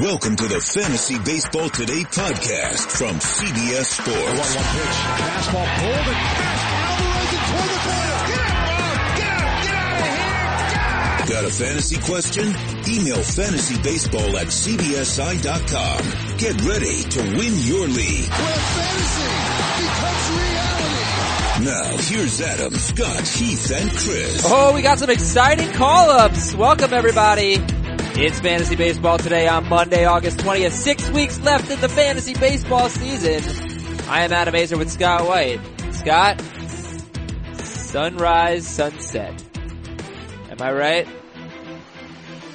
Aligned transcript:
Welcome 0.00 0.36
to 0.36 0.46
the 0.46 0.60
Fantasy 0.60 1.18
Baseball 1.18 1.70
Today 1.70 2.02
podcast 2.02 2.90
from 2.98 3.16
CBS 3.16 3.96
Sports. 3.96 4.12
One 4.12 4.36
one 4.36 4.68
pitch, 4.76 4.96
fastball 5.16 5.68
pulled 5.80 6.06
and 6.06 6.20
Alvarez 6.84 7.32
and 7.32 7.44
toward 7.48 7.70
the 7.72 7.80
corner. 7.80 8.20
Get 8.26 8.44
out, 8.44 9.16
get 9.16 9.32
out, 9.32 9.56
get 9.64 9.72
out 9.72 9.96
of 9.96 11.28
here! 11.28 11.32
Got 11.32 11.44
a 11.48 11.52
fantasy 11.54 11.96
question? 11.96 12.46
Email 12.92 13.22
fantasybaseball 13.24 14.34
at 14.36 14.48
cbsi.com. 14.48 16.00
Get 16.36 16.60
ready 16.68 17.02
to 17.02 17.20
win 17.38 17.54
your 17.64 17.88
league. 17.88 18.28
Where 18.28 18.60
fantasy 18.76 19.32
becomes 19.80 20.28
reality. 20.36 20.92
Now, 21.64 21.96
here's 21.96 22.40
Adam, 22.42 22.74
Scott, 22.74 23.26
Heath, 23.28 23.70
and 23.72 23.90
Chris. 23.90 24.42
Oh, 24.44 24.74
we 24.74 24.82
got 24.82 24.98
some 24.98 25.08
exciting 25.08 25.72
call-ups. 25.72 26.54
Welcome 26.54 26.92
everybody. 26.92 27.56
It's 28.18 28.40
Fantasy 28.40 28.76
Baseball 28.76 29.18
today 29.18 29.46
on 29.46 29.68
Monday, 29.68 30.06
August 30.06 30.38
20th. 30.38 30.72
Six 30.72 31.08
weeks 31.10 31.38
left 31.40 31.70
in 31.70 31.78
the 31.80 31.88
Fantasy 31.88 32.32
Baseball 32.34 32.88
season. 32.88 33.42
I 34.08 34.22
am 34.22 34.32
Adam 34.32 34.54
Aizer 34.54 34.78
with 34.78 34.90
Scott 34.90 35.26
White. 35.28 35.60
Scott, 35.92 36.40
sunrise, 37.62 38.66
sunset. 38.66 39.42
Am 40.50 40.60
I 40.62 40.72
right? 40.72 41.06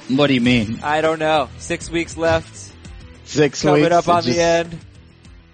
What 0.08 0.26
do 0.26 0.34
you 0.34 0.40
mean? 0.40 0.80
I 0.82 1.00
don't 1.00 1.20
know. 1.20 1.48
Six 1.58 1.88
weeks 1.88 2.16
left. 2.16 2.72
Six 3.24 3.62
Coming 3.62 3.82
weeks? 3.82 3.94
up 3.94 4.08
on 4.08 4.22
just- 4.24 4.36
the 4.36 4.42
end. 4.42 4.78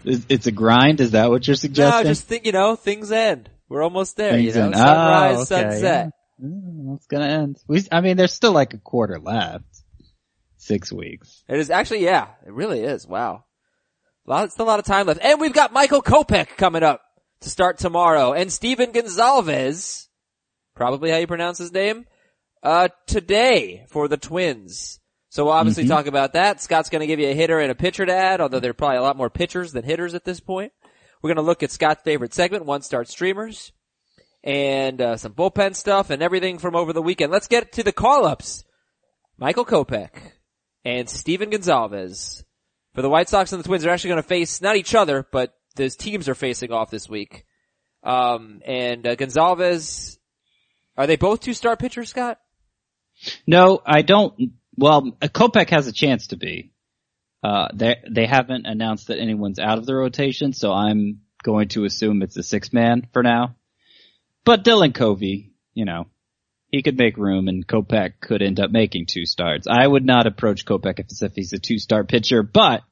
It's 0.04 0.24
it's 0.30 0.46
a 0.46 0.52
grind. 0.52 1.00
Is 1.00 1.10
that 1.10 1.28
what 1.28 1.46
you're 1.46 1.56
suggesting? 1.56 2.04
No, 2.04 2.08
just 2.08 2.26
think, 2.26 2.46
you 2.46 2.52
know, 2.52 2.76
things 2.76 3.12
end. 3.12 3.50
We're 3.68 3.82
almost 3.82 4.16
there, 4.16 4.32
Things 4.32 4.54
you 4.54 4.60
know, 4.60 4.66
end. 4.68 4.76
sunrise, 4.76 5.36
Oh, 5.36 5.40
okay, 5.56 5.70
sunset. 5.70 5.82
yeah. 6.40 6.94
It's 6.94 7.06
gonna 7.08 7.26
end. 7.26 7.58
We, 7.66 7.84
I 7.90 8.00
mean, 8.00 8.16
there's 8.16 8.32
still 8.32 8.52
like 8.52 8.72
a 8.72 8.78
quarter 8.78 9.18
left. 9.18 9.64
Six 10.68 10.92
weeks. 10.92 11.42
It 11.48 11.58
is 11.58 11.70
actually, 11.70 12.04
yeah, 12.04 12.28
it 12.46 12.52
really 12.52 12.80
is. 12.80 13.06
Wow. 13.06 13.44
A 14.26 14.30
lot, 14.30 14.52
still 14.52 14.66
a 14.66 14.68
lot 14.68 14.78
of 14.78 14.84
time 14.84 15.06
left. 15.06 15.24
And 15.24 15.40
we've 15.40 15.54
got 15.54 15.72
Michael 15.72 16.02
Kopech 16.02 16.56
coming 16.58 16.82
up 16.82 17.00
to 17.40 17.48
start 17.48 17.78
tomorrow. 17.78 18.34
And 18.34 18.52
Steven 18.52 18.92
Gonzalez, 18.92 20.08
probably 20.76 21.10
how 21.10 21.16
you 21.16 21.26
pronounce 21.26 21.56
his 21.56 21.72
name, 21.72 22.04
uh, 22.62 22.88
today 23.06 23.86
for 23.88 24.08
the 24.08 24.18
Twins. 24.18 25.00
So 25.30 25.44
we'll 25.44 25.54
obviously 25.54 25.84
Mhm. 25.84 25.88
talk 25.88 26.06
about 26.06 26.34
that. 26.34 26.60
Scott's 26.60 26.90
gonna 26.90 27.06
give 27.06 27.18
you 27.20 27.28
a 27.28 27.34
hitter 27.34 27.58
and 27.60 27.70
a 27.70 27.74
pitcher 27.74 28.04
to 28.04 28.14
add, 28.14 28.40
although 28.42 28.60
there 28.60 28.70
are 28.70 28.74
probably 28.74 28.98
a 28.98 29.02
lot 29.02 29.16
more 29.16 29.30
pitchers 29.30 29.72
than 29.72 29.84
hitters 29.84 30.14
at 30.14 30.24
this 30.24 30.40
point. 30.40 30.72
We're 31.22 31.28
gonna 31.30 31.46
look 31.46 31.62
at 31.62 31.70
Scott's 31.70 32.02
favorite 32.02 32.34
segment, 32.34 32.66
one 32.66 32.82
start 32.82 33.08
streamers, 33.08 33.72
and, 34.44 35.00
uh, 35.00 35.16
some 35.16 35.32
bullpen 35.32 35.74
stuff 35.74 36.10
and 36.10 36.22
everything 36.22 36.58
from 36.58 36.76
over 36.76 36.92
the 36.92 37.02
weekend. 37.02 37.32
Let's 37.32 37.48
get 37.48 37.72
to 37.72 37.82
the 37.82 37.92
call-ups. 37.92 38.64
Michael 39.38 39.64
Kopech 39.64 40.32
and 40.88 41.08
Steven 41.10 41.50
Gonzalez. 41.50 42.42
For 42.94 43.02
the 43.02 43.10
White 43.10 43.28
Sox 43.28 43.52
and 43.52 43.62
the 43.62 43.66
Twins 43.68 43.84
are 43.84 43.90
actually 43.90 44.08
going 44.08 44.22
to 44.22 44.28
face 44.28 44.62
not 44.62 44.76
each 44.76 44.94
other, 44.94 45.26
but 45.30 45.52
those 45.76 45.96
teams 45.96 46.28
are 46.28 46.34
facing 46.34 46.72
off 46.72 46.90
this 46.90 47.08
week. 47.08 47.44
Um, 48.02 48.62
and 48.64 49.06
uh, 49.06 49.14
Gonzalez, 49.14 50.18
are 50.96 51.06
they 51.06 51.16
both 51.16 51.40
two 51.40 51.52
star 51.52 51.76
pitchers, 51.76 52.08
Scott? 52.08 52.40
No, 53.46 53.80
I 53.84 54.00
don't. 54.00 54.52
Well, 54.76 55.12
Kopech 55.20 55.70
has 55.70 55.86
a 55.88 55.92
chance 55.92 56.28
to 56.28 56.36
be. 56.36 56.72
Uh, 57.44 57.68
they 57.74 57.96
they 58.10 58.26
haven't 58.26 58.66
announced 58.66 59.08
that 59.08 59.18
anyone's 59.18 59.58
out 59.58 59.78
of 59.78 59.86
the 59.86 59.94
rotation, 59.94 60.52
so 60.52 60.72
I'm 60.72 61.20
going 61.42 61.68
to 61.68 61.84
assume 61.84 62.22
it's 62.22 62.36
a 62.36 62.42
six 62.42 62.72
man 62.72 63.06
for 63.12 63.22
now. 63.22 63.56
But 64.44 64.64
Dylan 64.64 64.94
Covey, 64.94 65.52
you 65.74 65.84
know, 65.84 66.06
he 66.68 66.82
could 66.82 66.98
make 66.98 67.16
room, 67.16 67.48
and 67.48 67.66
Kopech 67.66 68.14
could 68.20 68.42
end 68.42 68.60
up 68.60 68.70
making 68.70 69.06
two 69.06 69.24
starts. 69.24 69.66
I 69.66 69.86
would 69.86 70.04
not 70.04 70.26
approach 70.26 70.64
Kopech 70.64 71.00
as 71.10 71.22
if 71.22 71.32
he's 71.34 71.52
a 71.52 71.58
two 71.58 71.78
star 71.78 72.04
pitcher, 72.04 72.42
but 72.42 72.82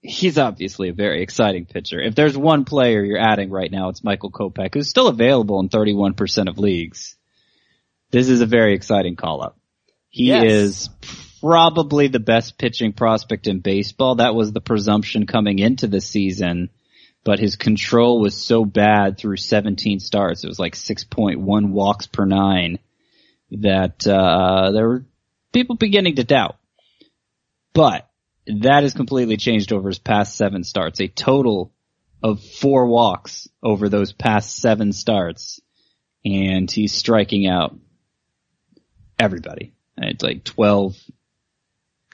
he's 0.00 0.36
obviously 0.36 0.88
a 0.88 0.92
very 0.92 1.22
exciting 1.22 1.64
pitcher. 1.64 2.00
If 2.00 2.14
there's 2.16 2.36
one 2.36 2.64
player 2.64 3.04
you're 3.04 3.18
adding 3.18 3.50
right 3.50 3.70
now, 3.70 3.88
it's 3.88 4.02
Michael 4.02 4.32
Kopech, 4.32 4.74
who's 4.74 4.88
still 4.88 5.06
available 5.06 5.60
in 5.60 5.68
31% 5.68 6.48
of 6.48 6.58
leagues. 6.58 7.16
This 8.10 8.28
is 8.28 8.40
a 8.40 8.46
very 8.46 8.74
exciting 8.74 9.14
call 9.16 9.42
up. 9.42 9.56
He 10.08 10.26
Yes. 10.26 10.44
is 10.44 10.90
probably 11.40 12.08
the 12.08 12.20
best 12.20 12.58
pitching 12.58 12.92
prospect 12.92 13.46
in 13.46 13.60
baseball. 13.60 14.16
That 14.16 14.34
was 14.34 14.52
the 14.52 14.60
presumption 14.60 15.26
coming 15.26 15.58
into 15.58 15.86
the 15.86 16.00
season, 16.00 16.68
but 17.24 17.38
his 17.38 17.56
control 17.56 18.20
was 18.20 18.36
so 18.36 18.64
bad 18.64 19.18
through 19.18 19.36
17 19.36 20.00
starts. 20.00 20.44
It 20.44 20.48
was 20.48 20.58
like 20.58 20.74
6.1 20.74 21.70
walks 21.70 22.06
per 22.06 22.24
nine 22.24 22.78
that, 23.52 24.06
uh, 24.06 24.72
there 24.72 24.88
were 24.88 25.04
people 25.52 25.76
beginning 25.76 26.16
to 26.16 26.24
doubt. 26.24 26.56
But 27.74 28.08
that 28.46 28.82
has 28.82 28.94
completely 28.94 29.36
changed 29.36 29.72
over 29.72 29.88
his 29.88 29.98
past 29.98 30.36
seven 30.36 30.64
starts. 30.64 31.00
A 31.00 31.08
total 31.08 31.72
of 32.22 32.42
four 32.42 32.86
walks 32.86 33.48
over 33.62 33.88
those 33.88 34.12
past 34.12 34.56
seven 34.56 34.92
starts. 34.92 35.60
And 36.24 36.70
he's 36.70 36.92
striking 36.92 37.48
out 37.48 37.76
everybody. 39.18 39.72
It's 39.96 40.22
like 40.22 40.44
12, 40.44 40.96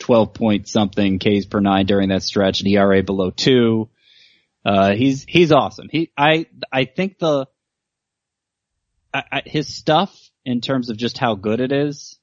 12 0.01 0.35
point 0.35 0.69
something 0.69 1.19
Ks 1.19 1.47
per 1.47 1.61
nine 1.61 1.87
during 1.87 2.09
that 2.11 2.23
stretch, 2.23 2.61
an 2.61 2.67
ERA 2.67 3.03
below 3.03 3.31
two. 3.31 3.89
Uh, 4.69 4.95
he's, 4.95 5.25
he's 5.27 5.51
awesome. 5.51 5.89
He, 5.91 6.13
I, 6.15 6.45
I 6.71 6.85
think 6.85 7.19
the, 7.19 7.47
I, 9.15 9.23
I, 9.33 9.43
his 9.47 9.75
stuff 9.75 10.15
in 10.45 10.61
terms 10.61 10.91
of 10.91 10.99
just 10.99 11.17
how 11.17 11.37
good 11.37 11.61
it 11.61 11.73
is, 11.73 12.19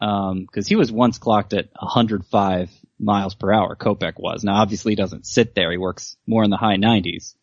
um, 0.00 0.46
cause 0.46 0.68
he 0.68 0.76
was 0.76 0.92
once 0.92 1.18
clocked 1.18 1.54
at 1.54 1.70
105 1.76 2.70
miles 3.00 3.34
per 3.34 3.52
hour, 3.52 3.74
Kopech 3.74 4.12
was. 4.16 4.44
Now 4.44 4.62
obviously 4.62 4.92
he 4.92 4.96
doesn't 4.96 5.26
sit 5.26 5.56
there, 5.56 5.72
he 5.72 5.76
works 5.76 6.16
more 6.24 6.44
in 6.44 6.50
the 6.50 6.56
high 6.56 6.76
90s. 6.76 7.34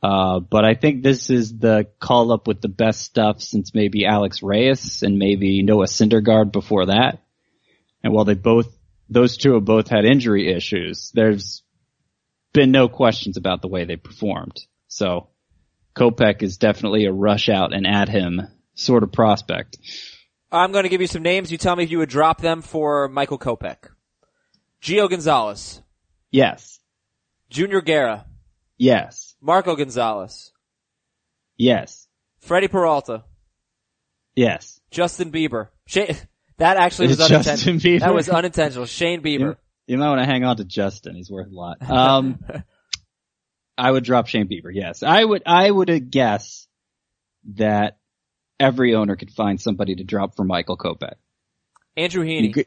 Uh, 0.00 0.38
but 0.38 0.64
I 0.64 0.74
think 0.74 1.02
this 1.02 1.28
is 1.28 1.58
the 1.58 1.88
call 1.98 2.30
up 2.30 2.46
with 2.46 2.60
the 2.60 2.68
best 2.68 3.00
stuff 3.00 3.42
since 3.42 3.74
maybe 3.74 4.06
Alex 4.06 4.40
Reyes 4.40 5.02
and 5.02 5.18
maybe 5.18 5.64
Noah 5.64 5.86
Syndergaard 5.86 6.52
before 6.52 6.86
that. 6.86 7.24
And 8.04 8.12
while 8.12 8.24
they 8.24 8.34
both, 8.34 8.68
those 9.08 9.36
two 9.36 9.54
have 9.54 9.64
both 9.64 9.88
had 9.88 10.04
injury 10.04 10.54
issues, 10.54 11.10
there's 11.12 11.64
been 12.54 12.70
no 12.70 12.88
questions 12.88 13.36
about 13.36 13.60
the 13.60 13.68
way 13.68 13.84
they 13.84 13.96
performed. 13.96 14.58
So 14.88 15.28
Kopech 15.94 16.42
is 16.42 16.56
definitely 16.56 17.04
a 17.04 17.12
rush 17.12 17.50
out 17.50 17.74
and 17.74 17.86
add 17.86 18.08
him 18.08 18.40
sort 18.74 19.02
of 19.02 19.12
prospect. 19.12 19.76
I'm 20.50 20.72
going 20.72 20.84
to 20.84 20.88
give 20.88 21.00
you 21.02 21.06
some 21.06 21.22
names. 21.22 21.52
You 21.52 21.58
tell 21.58 21.76
me 21.76 21.84
if 21.84 21.90
you 21.90 21.98
would 21.98 22.08
drop 22.08 22.40
them 22.40 22.62
for 22.62 23.08
Michael 23.08 23.38
Kopech. 23.38 23.88
Gio 24.80 25.10
Gonzalez, 25.10 25.82
Yes. 26.30 26.80
Junior 27.50 27.80
Guerra, 27.80 28.24
Yes. 28.78 29.34
Marco 29.40 29.76
Gonzalez, 29.76 30.52
Yes. 31.56 32.06
Freddie 32.40 32.68
Peralta, 32.68 33.24
Yes. 34.36 34.80
Justin 34.90 35.30
Bieber. 35.32 35.68
Shane, 35.86 36.16
that 36.58 36.76
actually 36.76 37.08
was 37.08 37.20
unintentional. 37.20 37.76
Bieber? 37.80 38.00
That 38.00 38.14
was 38.14 38.28
unintentional. 38.28 38.86
Shane 38.86 39.22
Bieber. 39.22 39.56
You, 39.86 39.98
might 39.98 40.08
want 40.08 40.20
to 40.20 40.26
hang 40.26 40.44
on 40.44 40.56
to 40.56 40.64
Justin. 40.64 41.14
He's 41.14 41.30
worth 41.30 41.50
a 41.50 41.54
lot. 41.54 41.78
Um, 41.88 42.38
I 43.76 43.90
would 43.90 44.04
drop 44.04 44.28
Shane 44.28 44.48
Bieber. 44.48 44.70
Yes, 44.72 45.02
I 45.02 45.24
would. 45.24 45.42
I 45.46 45.68
would 45.68 46.10
guess 46.10 46.68
that 47.56 47.98
every 48.60 48.94
owner 48.94 49.16
could 49.16 49.32
find 49.32 49.60
somebody 49.60 49.96
to 49.96 50.04
drop 50.04 50.36
for 50.36 50.44
Michael 50.44 50.78
Kopech. 50.78 51.14
Andrew 51.96 52.24
Heaney. 52.24 52.54
could- 52.54 52.66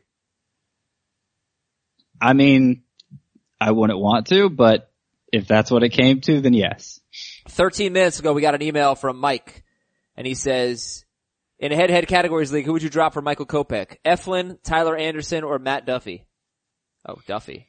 I 2.20 2.34
mean, 2.34 2.84
I 3.60 3.72
wouldn't 3.72 4.00
want 4.00 4.28
to, 4.28 4.50
but 4.50 4.92
if 5.32 5.48
that's 5.48 5.72
what 5.72 5.84
it 5.84 5.90
came 5.90 6.22
to, 6.22 6.42
then 6.42 6.54
yes. 6.54 7.00
13 7.50 7.94
minutes 7.94 8.20
ago, 8.20 8.34
we 8.34 8.42
got 8.42 8.56
an 8.56 8.62
email 8.62 8.96
from 8.96 9.18
Mike, 9.18 9.64
and 10.16 10.28
he 10.28 10.34
says, 10.34 11.06
in 11.60 11.72
a 11.72 11.76
head-to-head 11.76 12.08
categories 12.08 12.52
league, 12.52 12.66
who 12.66 12.74
would 12.74 12.84
you 12.84 12.90
drop 12.90 13.14
for 13.14 13.22
Michael 13.22 13.46
Kopech? 13.46 13.98
Eflin, 14.06 14.58
Tyler 14.64 14.96
Anderson, 14.96 15.44
or 15.44 15.58
Matt 15.60 15.86
Duffy? 15.86 16.27
Oh, 17.08 17.20
Duffy. 17.28 17.66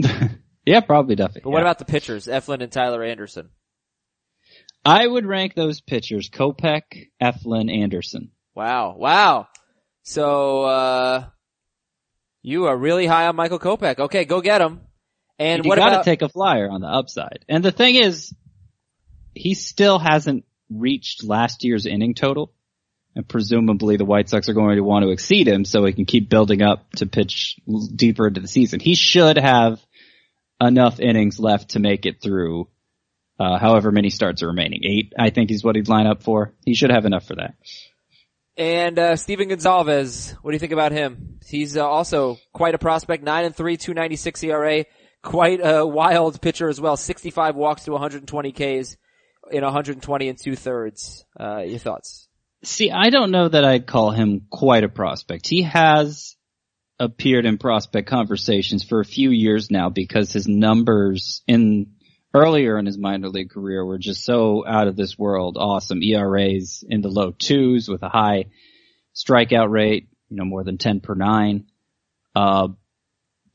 Yeah, 0.66 0.80
probably 0.80 1.14
Duffy. 1.14 1.40
But 1.42 1.50
what 1.50 1.58
yeah. 1.58 1.62
about 1.62 1.78
the 1.78 1.84
pitchers, 1.84 2.26
Eflin 2.26 2.60
and 2.60 2.72
Tyler 2.72 3.02
Anderson? 3.04 3.50
I 4.84 5.06
would 5.06 5.24
rank 5.24 5.54
those 5.54 5.80
pitchers: 5.80 6.28
Kopech, 6.28 7.08
Eflin, 7.22 7.72
Anderson. 7.72 8.32
Wow, 8.54 8.96
wow. 8.98 9.46
So, 10.02 10.62
uh, 10.62 11.26
you 12.42 12.66
are 12.66 12.76
really 12.76 13.06
high 13.06 13.28
on 13.28 13.36
Michael 13.36 13.60
Kopech. 13.60 13.98
Okay, 13.98 14.24
go 14.24 14.40
get 14.40 14.60
him. 14.60 14.80
And 15.38 15.64
you 15.64 15.68
what 15.68 15.78
gotta 15.78 15.96
about, 15.96 16.04
take 16.04 16.22
a 16.22 16.28
flyer 16.28 16.68
on 16.68 16.80
the 16.80 16.88
upside. 16.88 17.44
And 17.48 17.64
the 17.64 17.72
thing 17.72 17.94
is, 17.94 18.34
he 19.34 19.54
still 19.54 19.98
hasn't 19.98 20.44
reached 20.68 21.22
last 21.22 21.62
year's 21.62 21.86
inning 21.86 22.14
total. 22.14 22.52
And 23.16 23.26
presumably 23.26 23.96
the 23.96 24.04
White 24.04 24.28
Sox 24.28 24.50
are 24.50 24.52
going 24.52 24.76
to 24.76 24.84
want 24.84 25.02
to 25.02 25.10
exceed 25.10 25.48
him 25.48 25.64
so 25.64 25.84
he 25.86 25.94
can 25.94 26.04
keep 26.04 26.28
building 26.28 26.60
up 26.60 26.92
to 26.96 27.06
pitch 27.06 27.58
deeper 27.94 28.28
into 28.28 28.42
the 28.42 28.46
season. 28.46 28.78
He 28.78 28.94
should 28.94 29.38
have 29.38 29.80
enough 30.60 31.00
innings 31.00 31.40
left 31.40 31.70
to 31.70 31.80
make 31.80 32.04
it 32.04 32.20
through, 32.22 32.68
uh, 33.40 33.58
however 33.58 33.90
many 33.90 34.10
starts 34.10 34.42
are 34.42 34.48
remaining. 34.48 34.82
Eight, 34.84 35.14
I 35.18 35.30
think 35.30 35.50
is 35.50 35.64
what 35.64 35.76
he'd 35.76 35.88
line 35.88 36.06
up 36.06 36.22
for. 36.22 36.52
He 36.66 36.74
should 36.74 36.90
have 36.90 37.06
enough 37.06 37.26
for 37.26 37.36
that. 37.36 37.54
And 38.58 38.98
uh, 38.98 39.16
Steven 39.16 39.48
Gonzalez, 39.48 40.34
what 40.42 40.50
do 40.50 40.54
you 40.54 40.58
think 40.58 40.72
about 40.72 40.92
him? 40.92 41.38
He's 41.46 41.76
uh, 41.76 41.86
also 41.86 42.38
quite 42.52 42.74
a 42.74 42.78
prospect, 42.78 43.24
nine 43.24 43.46
and 43.46 43.56
three, 43.56 43.78
two 43.78 43.94
ninety 43.94 44.16
six 44.16 44.42
ERA, 44.42 44.84
quite 45.22 45.60
a 45.62 45.86
wild 45.86 46.40
pitcher 46.42 46.68
as 46.68 46.80
well. 46.80 46.96
Sixty 46.96 47.30
five 47.30 47.54
walks 47.54 47.84
to 47.84 47.92
one 47.92 48.00
hundred 48.00 48.18
and 48.18 48.28
twenty 48.28 48.52
Ks 48.52 48.96
in 49.50 49.62
one 49.62 49.72
hundred 49.72 49.96
and 49.96 50.02
twenty 50.02 50.28
and 50.28 50.38
two 50.38 50.56
thirds. 50.56 51.24
Uh, 51.38 51.58
your 51.58 51.78
thoughts? 51.78 52.25
See, 52.64 52.90
I 52.90 53.10
don't 53.10 53.30
know 53.30 53.48
that 53.48 53.64
I'd 53.64 53.86
call 53.86 54.10
him 54.10 54.46
quite 54.50 54.84
a 54.84 54.88
prospect. 54.88 55.48
He 55.48 55.62
has 55.62 56.36
appeared 56.98 57.44
in 57.44 57.58
prospect 57.58 58.08
conversations 58.08 58.82
for 58.82 59.00
a 59.00 59.04
few 59.04 59.30
years 59.30 59.70
now 59.70 59.90
because 59.90 60.32
his 60.32 60.48
numbers 60.48 61.42
in 61.46 61.92
earlier 62.34 62.78
in 62.78 62.86
his 62.86 62.98
minor 62.98 63.28
league 63.28 63.50
career 63.50 63.84
were 63.84 63.98
just 63.98 64.24
so 64.24 64.66
out 64.66 64.88
of 64.88 64.96
this 64.96 65.18
world 65.18 65.56
awesome. 65.58 66.02
ERAs 66.02 66.84
in 66.86 67.00
the 67.00 67.08
low 67.08 67.30
twos 67.30 67.88
with 67.88 68.02
a 68.02 68.08
high 68.08 68.46
strikeout 69.14 69.70
rate, 69.70 70.08
you 70.28 70.36
know, 70.36 70.44
more 70.44 70.64
than 70.64 70.78
10 70.78 71.00
per 71.00 71.14
nine. 71.14 71.66
Uh, 72.34 72.68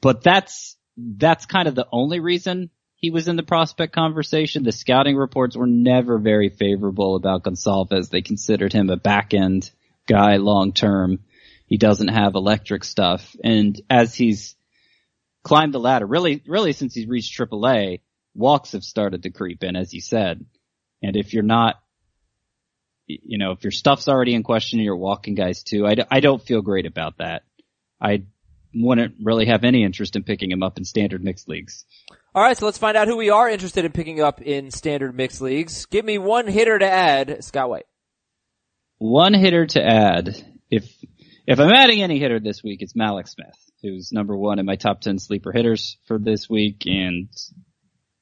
but 0.01 0.24
that's, 0.24 0.77
that's 0.98 1.45
kind 1.45 1.68
of 1.68 1.75
the 1.75 1.88
only 1.92 2.19
reason 2.19 2.69
he 3.01 3.09
was 3.09 3.27
in 3.27 3.36
the 3.36 3.44
prospect 3.44 3.94
conversation. 3.94 4.63
The 4.63 4.71
scouting 4.71 5.18
reports 5.18 5.57
were 5.57 5.68
never 5.68 6.19
very 6.19 6.50
favorable 6.50 7.15
about 7.15 7.44
Gonsalves. 7.44 8.09
They 8.09 8.21
considered 8.21 8.71
him 8.71 8.89
a 8.89 8.95
back 8.95 9.33
end 9.33 9.71
guy 10.07 10.36
long 10.38 10.71
term. 10.71 11.19
He 11.65 11.77
doesn't 11.77 12.09
have 12.09 12.36
electric 12.36 12.83
stuff. 12.83 13.36
And 13.44 13.80
as 13.89 14.13
he's 14.13 14.56
climbed 15.44 15.74
the 15.74 15.80
ladder, 15.80 16.06
really, 16.06 16.44
really 16.45 16.74
since 16.74 16.94
he's 16.94 17.07
reached 17.07 17.38
AAA, 17.38 18.01
walks 18.36 18.74
have 18.74 18.83
started 18.83 19.24
to 19.24 19.31
creep 19.31 19.63
in, 19.63 19.75
as 19.75 19.94
you 19.94 20.01
said. 20.01 20.45
And 21.01 21.15
if 21.15 21.33
you're 21.33 21.42
not, 21.42 21.81
you 23.07 23.39
know, 23.39 23.51
if 23.51 23.63
your 23.63 23.71
stuff's 23.71 24.07
already 24.07 24.36
in 24.36 24.44
question 24.44 24.77
and 24.77 24.86
you're 24.86 24.95
walking 24.95 25.33
guys 25.33 25.63
too, 25.63 25.88
I, 25.88 25.95
I 26.12 26.19
don't 26.19 26.42
feel 26.42 26.62
great 26.62 26.86
about 26.86 27.18
that. 27.18 27.44
I 28.00 28.25
wouldn't 28.75 29.15
really 29.24 29.48
have 29.48 29.63
any 29.63 29.83
interest 29.83 30.15
in 30.15 30.24
picking 30.24 30.51
him 30.51 30.62
up 30.62 30.77
in 30.77 30.86
standard 30.86 31.24
mixed 31.24 31.50
leagues. 31.50 31.86
All 32.33 32.41
right, 32.41 32.57
so 32.57 32.65
let's 32.65 32.77
find 32.77 32.95
out 32.95 33.09
who 33.09 33.17
we 33.17 33.29
are 33.29 33.49
interested 33.49 33.83
in 33.83 33.91
picking 33.91 34.21
up 34.21 34.41
in 34.41 34.71
standard 34.71 35.13
mixed 35.13 35.41
leagues. 35.41 35.85
Give 35.87 36.05
me 36.05 36.17
one 36.17 36.47
hitter 36.47 36.79
to 36.79 36.89
add, 36.89 37.43
Scott 37.43 37.69
White. 37.69 37.87
One 38.99 39.33
hitter 39.33 39.65
to 39.65 39.83
add. 39.83 40.41
If 40.69 40.89
if 41.45 41.59
I'm 41.59 41.73
adding 41.73 42.01
any 42.01 42.19
hitter 42.19 42.39
this 42.39 42.63
week, 42.63 42.81
it's 42.81 42.93
Mallex 42.93 43.29
Smith, 43.29 43.57
who's 43.81 44.13
number 44.13 44.37
one 44.37 44.59
in 44.59 44.65
my 44.65 44.77
top 44.77 45.01
ten 45.01 45.19
sleeper 45.19 45.51
hitters 45.51 45.97
for 46.07 46.17
this 46.17 46.49
week, 46.49 46.83
and 46.85 47.27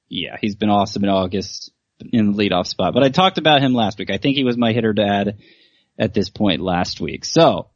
yeah, 0.07 0.37
he's 0.41 0.55
been 0.55 0.71
awesome 0.71 1.03
in 1.03 1.09
August 1.11 1.71
in 2.11 2.31
the 2.31 2.37
leadoff 2.49 2.65
spot. 2.65 2.95
But 2.95 3.03
I 3.03 3.09
talked 3.09 3.37
about 3.37 3.61
him 3.61 3.75
last 3.75 3.99
week. 3.99 4.09
I 4.09 4.17
think 4.17 4.35
he 4.35 4.43
was 4.43 4.57
my 4.57 4.73
hitter 4.73 4.93
to 4.95 5.03
add 5.03 5.37
at 5.99 6.15
this 6.15 6.31
point 6.31 6.61
last 6.61 6.99
week. 6.99 7.25
So 7.25 7.69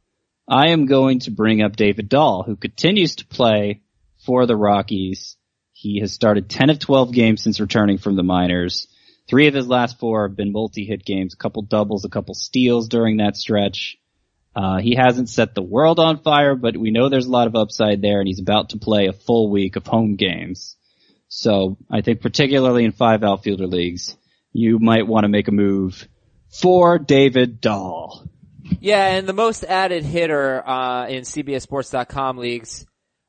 I 0.48 0.70
am 0.70 0.86
going 0.86 1.20
to 1.20 1.30
bring 1.30 1.62
up 1.62 1.76
David 1.76 2.08
Dahl, 2.08 2.42
who 2.42 2.56
continues 2.56 3.16
to 3.16 3.26
play 3.26 3.82
for 4.26 4.46
the 4.46 4.56
Rockies. 4.56 5.36
He 5.84 6.00
has 6.00 6.14
started 6.14 6.48
10 6.48 6.70
of 6.70 6.78
12 6.78 7.12
games 7.12 7.42
since 7.42 7.60
returning 7.60 7.98
from 7.98 8.16
the 8.16 8.22
minors. 8.22 8.88
Three 9.28 9.48
of 9.48 9.54
his 9.54 9.68
last 9.68 9.98
four 9.98 10.26
have 10.26 10.34
been 10.34 10.50
multi-hit 10.50 11.04
games, 11.04 11.34
a 11.34 11.36
couple 11.36 11.60
doubles, 11.60 12.06
a 12.06 12.08
couple 12.08 12.32
steals 12.32 12.88
during 12.88 13.18
that 13.18 13.36
stretch. 13.36 13.98
Uh, 14.56 14.78
he 14.78 14.94
hasn't 14.94 15.28
set 15.28 15.54
the 15.54 15.60
world 15.60 16.00
on 16.00 16.22
fire, 16.22 16.54
but 16.54 16.74
we 16.74 16.90
know 16.90 17.10
there's 17.10 17.26
a 17.26 17.30
lot 17.30 17.48
of 17.48 17.54
upside 17.54 18.00
there 18.00 18.18
and 18.18 18.26
he's 18.26 18.40
about 18.40 18.70
to 18.70 18.78
play 18.78 19.08
a 19.08 19.12
full 19.12 19.50
week 19.50 19.76
of 19.76 19.86
home 19.86 20.16
games. 20.16 20.74
So 21.28 21.76
I 21.90 22.00
think 22.00 22.22
particularly 22.22 22.86
in 22.86 22.92
five 22.92 23.22
outfielder 23.22 23.66
leagues, 23.66 24.16
you 24.54 24.78
might 24.78 25.06
want 25.06 25.24
to 25.24 25.28
make 25.28 25.48
a 25.48 25.52
move 25.52 26.08
for 26.48 26.98
David 26.98 27.60
Dahl. 27.60 28.26
Yeah, 28.80 29.04
and 29.04 29.26
the 29.26 29.34
most 29.34 29.64
added 29.64 30.02
hitter 30.02 30.66
uh, 30.66 31.08
in 31.08 31.24
CBSSports.com 31.24 32.38
leagues, 32.38 32.86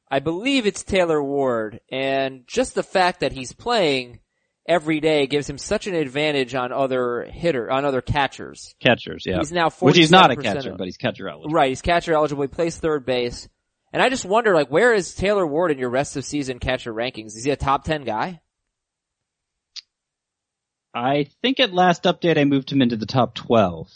I 0.10 0.20
believe 0.20 0.66
it's 0.66 0.84
Taylor 0.84 1.22
Ward, 1.22 1.80
and 1.92 2.44
just 2.48 2.76
the 2.76 2.84
fact 2.84 3.22
that 3.22 3.32
he's 3.32 3.54
playing 3.54 4.20
every 4.68 5.00
day 5.00 5.28
gives 5.28 5.50
him 5.50 5.58
such 5.58 5.88
an 5.88 5.96
advantage 5.96 6.56
on 6.56 6.72
other 6.72 7.24
hitter 7.24 7.72
on 7.72 7.86
other 7.86 8.02
catchers. 8.02 8.76
Catchers, 8.80 9.24
yeah. 9.26 9.38
He's 9.38 9.52
now 9.52 9.70
which 9.70 9.98
he's 9.98 10.12
not 10.12 10.32
a 10.32 10.36
catcher, 10.36 10.72
of- 10.72 10.78
but 10.78 10.86
he's 10.86 10.98
catcher 10.98 11.28
eligible. 11.28 11.54
Right, 11.54 11.70
he's 11.70 11.82
catcher 11.82 12.14
eligible. 12.14 12.44
He 12.44 12.48
plays 12.48 12.78
third 12.78 13.06
base. 13.06 13.48
And 13.94 14.02
I 14.02 14.10
just 14.10 14.26
wonder, 14.26 14.54
like, 14.54 14.70
where 14.70 14.94
is 14.94 15.16
Taylor 15.16 15.48
Ward 15.48 15.72
in 15.72 15.80
your 15.80 15.90
rest 15.90 16.18
of 16.18 16.26
season 16.26 16.60
catcher 16.60 16.94
rankings? 16.94 17.28
Is 17.28 17.46
he 17.46 17.52
a 17.52 17.56
top 17.56 17.86
10 17.86 18.04
guy? 18.04 18.42
I 20.94 21.28
think 21.42 21.60
at 21.60 21.74
last 21.74 22.04
update 22.04 22.38
I 22.38 22.44
moved 22.44 22.72
him 22.72 22.82
into 22.82 22.98
the 22.98 23.06
top 23.06 23.36
12. 23.36 23.90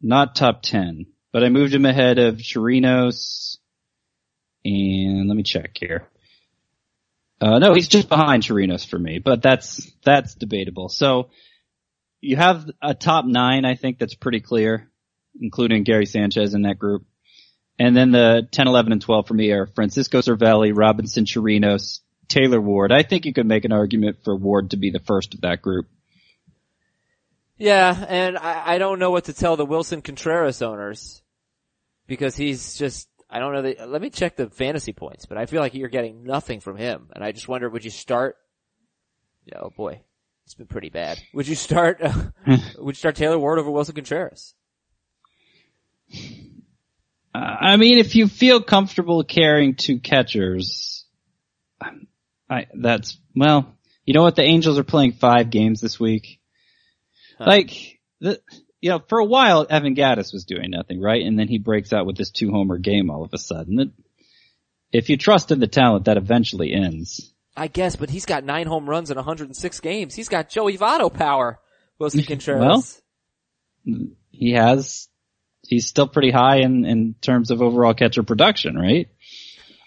Not 0.00 0.36
top 0.36 0.62
10. 0.62 1.06
But 1.32 1.44
I 1.44 1.48
moved 1.48 1.74
him 1.74 1.84
ahead 1.84 2.18
of 2.18 2.36
Chirinos 2.36 3.49
and 4.64 5.28
let 5.28 5.36
me 5.36 5.42
check 5.42 5.76
here. 5.78 6.06
Uh, 7.40 7.58
no, 7.58 7.72
he's 7.72 7.88
just 7.88 8.08
behind 8.08 8.42
Chirinos 8.42 8.86
for 8.86 8.98
me, 8.98 9.18
but 9.18 9.42
that's, 9.42 9.90
that's 10.04 10.34
debatable. 10.34 10.88
So 10.88 11.30
you 12.20 12.36
have 12.36 12.70
a 12.82 12.94
top 12.94 13.24
nine, 13.24 13.64
I 13.64 13.74
think 13.74 13.98
that's 13.98 14.14
pretty 14.14 14.40
clear, 14.40 14.90
including 15.40 15.84
Gary 15.84 16.06
Sanchez 16.06 16.54
in 16.54 16.62
that 16.62 16.78
group. 16.78 17.06
And 17.78 17.96
then 17.96 18.10
the 18.10 18.46
10, 18.50 18.68
11, 18.68 18.92
and 18.92 19.00
12 19.00 19.26
for 19.26 19.32
me 19.32 19.52
are 19.52 19.66
Francisco 19.66 20.20
Cervelli, 20.20 20.76
Robinson 20.76 21.24
Chirinos, 21.24 22.00
Taylor 22.28 22.60
Ward. 22.60 22.92
I 22.92 23.02
think 23.02 23.24
you 23.24 23.32
could 23.32 23.46
make 23.46 23.64
an 23.64 23.72
argument 23.72 24.18
for 24.22 24.36
Ward 24.36 24.70
to 24.70 24.76
be 24.76 24.90
the 24.90 25.00
first 25.00 25.32
of 25.32 25.40
that 25.40 25.62
group. 25.62 25.88
Yeah, 27.56 28.06
and 28.08 28.38
I, 28.38 28.74
I 28.74 28.78
don't 28.78 28.98
know 28.98 29.10
what 29.10 29.24
to 29.24 29.34
tell 29.34 29.56
the 29.56 29.66
Willson 29.66 30.02
Contreras 30.02 30.62
owners 30.62 31.22
because 32.06 32.36
he's 32.36 32.76
just 32.76 33.08
I 33.30 33.38
don't 33.38 33.52
know. 33.54 33.62
The, 33.62 33.86
let 33.86 34.02
me 34.02 34.10
check 34.10 34.36
the 34.36 34.50
fantasy 34.50 34.92
points, 34.92 35.26
but 35.26 35.38
I 35.38 35.46
feel 35.46 35.60
like 35.60 35.74
you're 35.74 35.88
getting 35.88 36.24
nothing 36.24 36.60
from 36.60 36.76
him, 36.76 37.08
and 37.14 37.22
I 37.22 37.32
just 37.32 37.48
wonder 37.48 37.68
would 37.68 37.84
you 37.84 37.90
start? 37.90 38.36
Oh 39.54 39.70
boy, 39.70 40.00
it's 40.44 40.54
been 40.54 40.66
pretty 40.66 40.90
bad. 40.90 41.18
Would 41.32 41.46
you 41.46 41.54
start? 41.54 42.00
Uh, 42.02 42.12
would 42.78 42.96
you 42.96 42.98
start 42.98 43.16
Taylor 43.16 43.38
Ward 43.38 43.58
over 43.58 43.70
Willson 43.70 43.94
Contreras? 43.94 44.54
Uh, 47.32 47.38
I 47.38 47.76
mean, 47.76 47.98
if 47.98 48.16
you 48.16 48.26
feel 48.26 48.60
comfortable 48.60 49.22
carrying 49.22 49.76
two 49.76 50.00
catchers, 50.00 51.04
I, 52.50 52.66
that's, 52.74 53.16
well, 53.36 53.76
you 54.04 54.14
know 54.14 54.22
what? 54.22 54.34
The 54.34 54.42
Angels 54.42 54.78
are 54.78 54.84
playing 54.84 55.12
five 55.12 55.50
games 55.50 55.80
this 55.80 56.00
week. 56.00 56.40
Huh. 57.38 57.44
Like, 57.46 58.00
the, 58.20 58.40
you 58.80 58.90
know, 58.90 58.98
for 59.08 59.18
a 59.18 59.24
while, 59.24 59.66
Evan 59.68 59.94
Gattis 59.94 60.32
was 60.32 60.44
doing 60.44 60.70
nothing, 60.70 61.00
right? 61.00 61.22
And 61.22 61.38
then 61.38 61.48
he 61.48 61.58
breaks 61.58 61.92
out 61.92 62.06
with 62.06 62.16
this 62.16 62.30
two 62.30 62.50
homer 62.50 62.78
game 62.78 63.10
all 63.10 63.22
of 63.24 63.34
a 63.34 63.38
sudden. 63.38 63.78
It, 63.80 63.88
if 64.92 65.10
you 65.10 65.16
trust 65.16 65.52
in 65.52 65.60
the 65.60 65.66
talent, 65.66 66.06
that 66.06 66.16
eventually 66.16 66.72
ends. 66.72 67.32
I 67.56 67.68
guess, 67.68 67.96
but 67.96 68.10
he's 68.10 68.26
got 68.26 68.44
nine 68.44 68.66
home 68.66 68.88
runs 68.88 69.10
in 69.10 69.16
106 69.16 69.80
games. 69.80 70.14
He's 70.14 70.28
got 70.28 70.48
Joey 70.48 70.78
Votto 70.78 71.12
power. 71.12 71.60
Willson 72.00 72.26
Contreras. 72.26 73.02
Well, 73.84 74.06
he 74.30 74.52
has, 74.52 75.08
he's 75.66 75.86
still 75.86 76.08
pretty 76.08 76.30
high 76.30 76.58
in, 76.58 76.84
in 76.86 77.14
terms 77.20 77.50
of 77.50 77.60
overall 77.60 77.92
catcher 77.92 78.22
production, 78.22 78.76
right? 78.76 79.08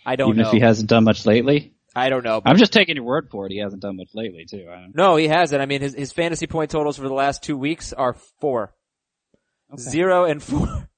I 0.05 0.15
don't 0.15 0.29
Even 0.29 0.41
know. 0.43 0.47
if 0.50 0.53
he 0.53 0.59
hasn't 0.59 0.89
done 0.89 1.05
much 1.05 1.25
lately. 1.25 1.73
I 1.95 2.09
don't 2.09 2.23
know. 2.23 2.41
I'm 2.43 2.57
just 2.57 2.73
taking 2.73 2.95
your 2.95 3.05
word 3.05 3.29
for 3.31 3.45
it. 3.45 3.51
He 3.51 3.59
hasn't 3.59 3.81
done 3.81 3.97
much 3.97 4.09
lately 4.13 4.45
too. 4.45 4.67
I 4.69 4.81
don't, 4.81 4.95
No, 4.95 5.15
he 5.15 5.27
hasn't. 5.27 5.62
I 5.62 5.65
mean, 5.65 5.81
his, 5.81 5.93
his 5.93 6.12
fantasy 6.12 6.47
point 6.47 6.71
totals 6.71 6.97
for 6.97 7.07
the 7.07 7.13
last 7.13 7.43
two 7.43 7.57
weeks 7.57 7.93
are 7.93 8.13
four. 8.39 8.73
Zero 9.77 10.25
and 10.25 10.42
four. 10.42 10.89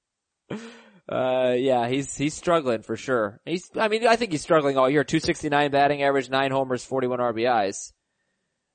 Uh, 1.08 1.54
yeah, 1.56 1.86
he's, 1.86 2.16
he's 2.16 2.34
struggling 2.34 2.82
for 2.82 2.96
sure. 2.96 3.40
He's, 3.44 3.70
I 3.76 3.86
mean, 3.86 4.06
I 4.08 4.16
think 4.16 4.32
he's 4.32 4.42
struggling 4.42 4.76
all 4.76 4.90
year. 4.90 5.04
269 5.04 5.70
batting 5.70 6.02
average, 6.02 6.28
nine 6.30 6.50
homers, 6.50 6.84
41 6.84 7.20
RBIs. 7.20 7.92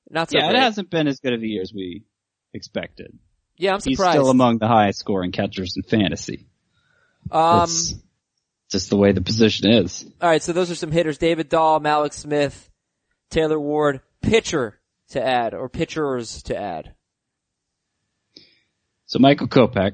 Not 0.08 0.30
so 0.30 0.38
yeah, 0.38 0.48
it 0.48 0.56
hasn't 0.56 0.88
been 0.88 1.08
as 1.08 1.20
good 1.20 1.34
of 1.34 1.42
a 1.42 1.46
year 1.46 1.60
as 1.60 1.74
we 1.74 2.04
expected. 2.54 3.18
yeah, 3.58 3.74
I'm 3.74 3.80
surprised. 3.80 4.14
He's 4.14 4.20
still 4.22 4.30
among 4.30 4.58
the 4.58 4.66
highest 4.66 5.00
scoring 5.00 5.30
catchers 5.30 5.76
in 5.76 5.82
fantasy. 5.82 6.46
um, 7.30 7.68
just 8.70 8.88
the 8.88 8.96
way 8.96 9.12
the 9.12 9.20
position 9.20 9.70
is. 9.70 10.06
alright, 10.22 10.42
so 10.42 10.54
those 10.54 10.70
are 10.70 10.74
some 10.74 10.90
hitters. 10.90 11.18
David 11.18 11.50
Dahl, 11.50 11.80
Mallex 11.80 12.14
Smith, 12.14 12.70
Taylor 13.28 13.60
Ward, 13.60 14.00
pitcher 14.22 14.80
to 15.10 15.22
add, 15.22 15.52
or 15.52 15.68
pitchers 15.68 16.42
to 16.44 16.56
add. 16.56 16.94
So 19.12 19.18
Michael 19.18 19.46
Kopech. 19.46 19.92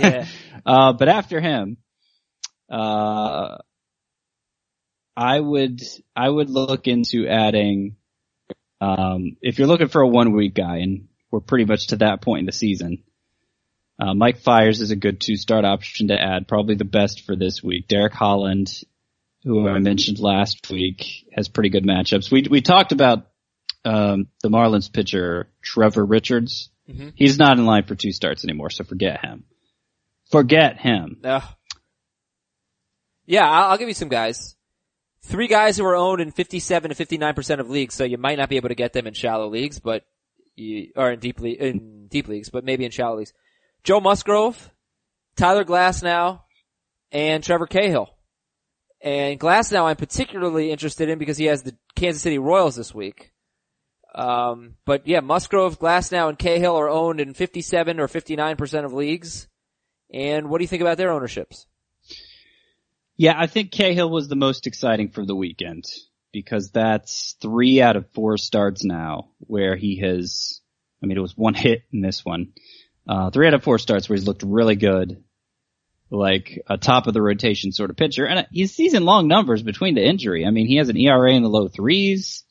Yeah. 0.00 0.24
uh, 0.66 0.94
but 0.94 1.10
after 1.10 1.42
him, 1.42 1.76
uh, 2.72 3.58
I 5.14 5.38
would, 5.38 5.82
I 6.16 6.26
would 6.26 6.48
look 6.48 6.86
into 6.86 7.28
adding, 7.28 7.96
um, 8.80 9.36
if 9.42 9.58
you're 9.58 9.68
looking 9.68 9.88
for 9.88 10.00
a 10.00 10.08
one 10.08 10.32
week 10.32 10.54
guy 10.54 10.78
and 10.78 11.08
we're 11.30 11.40
pretty 11.40 11.66
much 11.66 11.88
to 11.88 11.96
that 11.96 12.22
point 12.22 12.40
in 12.40 12.46
the 12.46 12.52
season, 12.52 13.02
uh, 13.98 14.14
Mike 14.14 14.38
Fiers 14.38 14.80
is 14.80 14.90
a 14.90 14.96
good 14.96 15.20
two 15.20 15.36
start 15.36 15.66
option 15.66 16.08
to 16.08 16.18
add, 16.18 16.48
probably 16.48 16.76
the 16.76 16.86
best 16.86 17.26
for 17.26 17.36
this 17.36 17.62
week. 17.62 17.88
Derek 17.88 18.14
Holland, 18.14 18.72
who 19.44 19.68
I 19.68 19.80
mentioned 19.80 20.18
last 20.18 20.70
week, 20.70 21.26
has 21.36 21.48
pretty 21.48 21.68
good 21.68 21.84
matchups. 21.84 22.32
We, 22.32 22.46
we 22.50 22.62
talked 22.62 22.92
about, 22.92 23.26
um, 23.84 24.28
the 24.42 24.48
Marlins 24.48 24.90
pitcher, 24.90 25.50
Trevor 25.60 26.06
Richards. 26.06 26.70
Mhm. 26.90 27.12
He's 27.14 27.38
not 27.38 27.58
in 27.58 27.66
line 27.66 27.84
for 27.84 27.94
two 27.94 28.12
starts 28.12 28.44
anymore, 28.44 28.70
so 28.70 28.84
forget 28.84 29.20
him. 29.24 29.44
Forget 30.30 30.78
him. 30.78 31.20
Ugh. 31.24 31.42
Yeah, 33.26 33.48
I'll, 33.48 33.70
I'll 33.70 33.78
give 33.78 33.88
you 33.88 33.94
some 33.94 34.08
guys. 34.08 34.56
Three 35.22 35.46
guys 35.48 35.76
who 35.76 35.84
are 35.84 35.96
owned 35.96 36.20
in 36.20 36.30
57 36.30 36.90
to 36.90 36.96
59% 37.06 37.60
of 37.60 37.70
leagues, 37.70 37.94
so 37.94 38.04
you 38.04 38.18
might 38.18 38.38
not 38.38 38.48
be 38.48 38.56
able 38.56 38.70
to 38.70 38.74
get 38.74 38.92
them 38.92 39.06
in 39.06 39.14
shallow 39.14 39.48
leagues, 39.48 39.78
but 39.78 40.04
you, 40.56 40.92
or 40.96 41.12
in 41.12 41.20
deep, 41.20 41.40
le- 41.40 41.48
in 41.50 42.08
deep 42.08 42.26
leagues, 42.26 42.48
but 42.48 42.64
maybe 42.64 42.84
in 42.84 42.90
shallow 42.90 43.18
leagues. 43.18 43.32
Joe 43.84 44.00
Musgrove, 44.00 44.70
Tyler 45.36 45.64
Glasnow, 45.64 46.40
and 47.12 47.44
Trevor 47.44 47.66
Cahill. 47.66 48.08
And 49.02 49.38
Glasnow 49.40 49.84
I'm 49.84 49.96
particularly 49.96 50.70
interested 50.70 51.08
in 51.08 51.18
because 51.18 51.38
he 51.38 51.46
has 51.46 51.62
the 51.62 51.76
Kansas 51.94 52.22
City 52.22 52.38
Royals 52.38 52.76
this 52.76 52.94
week. 52.94 53.32
Um, 54.14 54.74
but 54.84 55.06
yeah, 55.06 55.20
Musgrove, 55.20 55.78
Glasnow, 55.78 56.28
and 56.28 56.38
Cahill 56.38 56.76
are 56.76 56.88
owned 56.88 57.20
in 57.20 57.34
57 57.34 58.00
or 58.00 58.08
59% 58.08 58.84
of 58.84 58.92
leagues. 58.92 59.48
And 60.12 60.50
what 60.50 60.58
do 60.58 60.64
you 60.64 60.68
think 60.68 60.82
about 60.82 60.96
their 60.96 61.12
ownerships? 61.12 61.66
Yeah, 63.16 63.34
I 63.36 63.46
think 63.46 63.70
Cahill 63.70 64.10
was 64.10 64.28
the 64.28 64.36
most 64.36 64.66
exciting 64.66 65.10
for 65.10 65.24
the 65.24 65.36
weekend 65.36 65.84
because 66.32 66.70
that's 66.70 67.36
three 67.40 67.80
out 67.82 67.96
of 67.96 68.10
four 68.12 68.38
starts 68.38 68.84
now 68.84 69.28
where 69.40 69.76
he 69.76 70.00
has, 70.00 70.60
I 71.02 71.06
mean, 71.06 71.18
it 71.18 71.20
was 71.22 71.36
one 71.36 71.54
hit 71.54 71.82
in 71.92 72.00
this 72.00 72.24
one. 72.24 72.52
Uh, 73.08 73.30
three 73.30 73.46
out 73.46 73.54
of 73.54 73.62
four 73.62 73.78
starts 73.78 74.08
where 74.08 74.16
he's 74.16 74.26
looked 74.26 74.42
really 74.42 74.76
good, 74.76 75.22
like 76.10 76.62
a 76.66 76.78
top 76.78 77.06
of 77.06 77.14
the 77.14 77.22
rotation 77.22 77.72
sort 77.72 77.90
of 77.90 77.96
pitcher. 77.96 78.26
And 78.26 78.46
he's 78.50 78.74
season 78.74 79.04
long 79.04 79.28
numbers 79.28 79.62
between 79.62 79.94
the 79.94 80.04
injury. 80.04 80.46
I 80.46 80.50
mean, 80.50 80.66
he 80.66 80.76
has 80.76 80.88
an 80.88 80.96
ERA 80.96 81.32
in 81.34 81.42
the 81.42 81.48
low 81.48 81.68
threes. 81.68 82.44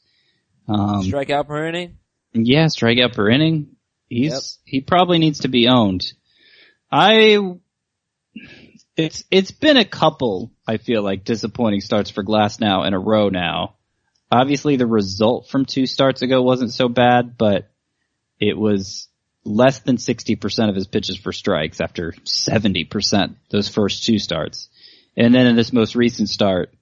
Um, 0.69 1.01
Strikeout 1.01 1.47
per 1.47 1.67
inning? 1.67 1.97
yeah, 2.33 2.65
strikeout 2.65 3.15
per 3.15 3.29
inning. 3.29 3.75
He's, 4.07 4.59
he 4.63 4.81
probably 4.81 5.19
needs 5.19 5.39
to 5.39 5.47
be 5.47 5.67
owned. 5.67 6.11
I, 6.91 7.39
it's, 8.95 9.23
it's 9.31 9.51
been 9.51 9.77
a 9.77 9.85
couple, 9.85 10.51
I 10.67 10.77
feel 10.77 11.03
like, 11.03 11.23
disappointing 11.23 11.81
starts 11.81 12.09
for 12.09 12.23
Glasnow 12.23 12.85
in 12.87 12.93
a 12.93 12.99
row 12.99 13.29
now. 13.29 13.75
Obviously 14.31 14.75
the 14.75 14.87
result 14.87 15.47
from 15.49 15.65
two 15.65 15.85
starts 15.85 16.21
ago 16.21 16.41
wasn't 16.41 16.73
so 16.73 16.87
bad, 16.87 17.37
but 17.37 17.69
it 18.39 18.57
was 18.57 19.07
less 19.43 19.79
than 19.79 19.97
60% 19.97 20.69
of 20.69 20.75
his 20.75 20.87
pitches 20.87 21.17
for 21.17 21.31
strikes 21.31 21.81
after 21.81 22.13
70% 22.25 23.35
those 23.49 23.69
first 23.69 24.03
two 24.03 24.19
starts. 24.19 24.69
And 25.17 25.33
then 25.33 25.47
in 25.47 25.55
this 25.55 25.73
most 25.73 25.95
recent 25.95 26.29
start, 26.29 26.73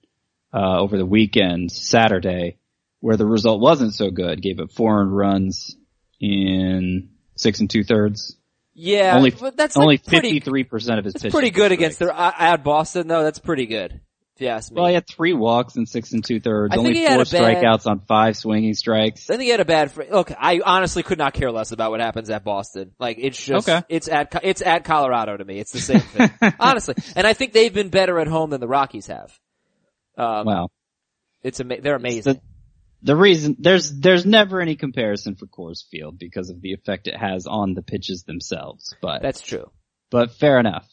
uh, 0.54 0.80
over 0.80 0.98
the 0.98 1.06
weekend, 1.06 1.72
Saturday, 1.72 2.58
where 3.00 3.18
the 3.18 3.26
result 3.26 3.62
wasn't 3.62 3.94
so 3.94 4.10
good, 4.12 4.42
gave 4.42 4.60
up 4.60 4.72
four 4.72 5.02
earned 5.02 5.16
runs 5.16 5.76
in 6.20 7.10
six 7.36 7.60
and 7.60 7.70
two 7.70 7.84
thirds. 7.84 8.36
Yeah, 8.74 9.16
only 9.16 9.32
but 9.32 9.58
that's 9.58 9.76
only 9.76 9.98
fifty 9.98 10.40
three 10.40 10.64
percent 10.64 11.00
of 11.00 11.06
his 11.06 11.14
That's 11.16 11.24
pitches. 11.24 11.34
pretty 11.34 11.50
good 11.52 11.72
against 11.72 11.98
their 12.00 12.10
the 12.10 12.16
uh, 12.20 12.32
at 12.38 12.64
Boston 12.64 13.08
though. 13.08 13.24
That's 13.24 13.40
pretty 13.40 13.66
good. 13.66 14.02
If 14.36 14.42
you 14.42 14.50
ask 14.50 14.72
me. 14.72 14.76
Well, 14.80 14.88
he 14.88 14.94
had 14.94 15.08
three 15.08 15.34
walks 15.34 15.78
and 15.78 15.90
six 15.90 16.12
and 16.14 16.24
two 16.24 16.40
thirds. 16.40 16.72
I 16.76 16.78
Only 16.78 16.94
four 16.94 17.24
a 17.24 17.26
bad- 17.26 17.58
strikeouts 17.58 17.88
on 17.88 18.02
five 18.02 18.38
swinging 18.38 18.76
strikes. 18.76 19.28
I 19.32 19.34
think 19.34 19.42
he 19.46 19.50
had 19.50 19.62
a 19.62 19.66
bad. 19.66 19.92
Look, 20.12 20.32
I 20.32 20.60
honestly 20.64 21.02
could 21.02 21.18
not 21.18 21.34
care 21.34 21.52
less 21.52 21.72
about 21.72 21.90
what 21.90 22.02
happens 22.02 22.30
at 22.30 22.44
Boston. 22.44 22.92
Like 23.00 23.18
it's 23.20 23.44
just, 23.44 23.68
Okay. 23.68 23.84
it's 23.90 24.08
at, 24.08 24.40
it's 24.44 24.62
at 24.62 24.84
Colorado 24.84 25.38
to 25.38 25.44
me. 25.44 25.58
It's 25.58 25.72
the 25.72 25.80
same 25.82 26.02
thing, 26.02 26.30
honestly. 26.60 26.94
And 27.16 27.26
I 27.26 27.34
think 27.34 27.54
they've 27.54 27.74
been 27.74 27.90
better 27.90 28.20
at 28.20 28.28
home 28.28 28.52
than 28.52 28.62
the 28.62 28.68
Rockies 28.68 29.08
have. 29.08 29.36
Um, 30.20 30.46
Well, 30.46 30.72
it's 31.42 31.60
ama- 31.60 31.82
they're 31.82 31.96
amazing. 31.96 32.34
the, 32.36 32.42
the 33.04 33.16
reason 33.16 33.56
there's 33.60 33.92
there's 33.92 34.26
never 34.26 34.60
any 34.62 34.76
comparison 34.76 35.36
for 35.36 35.46
Coors 35.46 35.88
Field 35.90 36.18
because 36.18 36.50
of 36.50 36.62
the 36.62 36.74
effect 36.74 37.08
it 37.08 37.16
has 37.16 37.46
on 37.46 37.74
the 37.74 37.82
pitches 37.82 38.24
themselves. 38.24 38.96
But 39.02 39.22
That's 39.22 39.42
true. 39.42 39.72
but 40.10 40.32
fair 40.32 40.60
enough. 40.60 40.88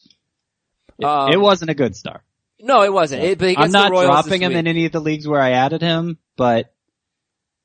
It, 0.99 1.05
Um, 1.05 1.33
it 1.33 1.41
wasn't 1.41 1.71
a 1.71 1.75
good 1.75 1.97
start. 1.97 2.23
No, 2.61 2.83
it 2.83 2.93
wasn't. 2.93 3.25
It, 3.25 3.39
but 3.39 3.59
I'm 3.59 3.73
not 3.73 3.89
dropping 3.91 4.43
him 4.43 4.53
in 4.53 4.67
any 4.67 4.87
of 4.87 4.93
the 4.93 5.01
leagues 5.01 5.27
where 5.27 5.41
I 5.41 5.53
added 5.53 5.83
him, 5.83 6.19
but 6.37 6.73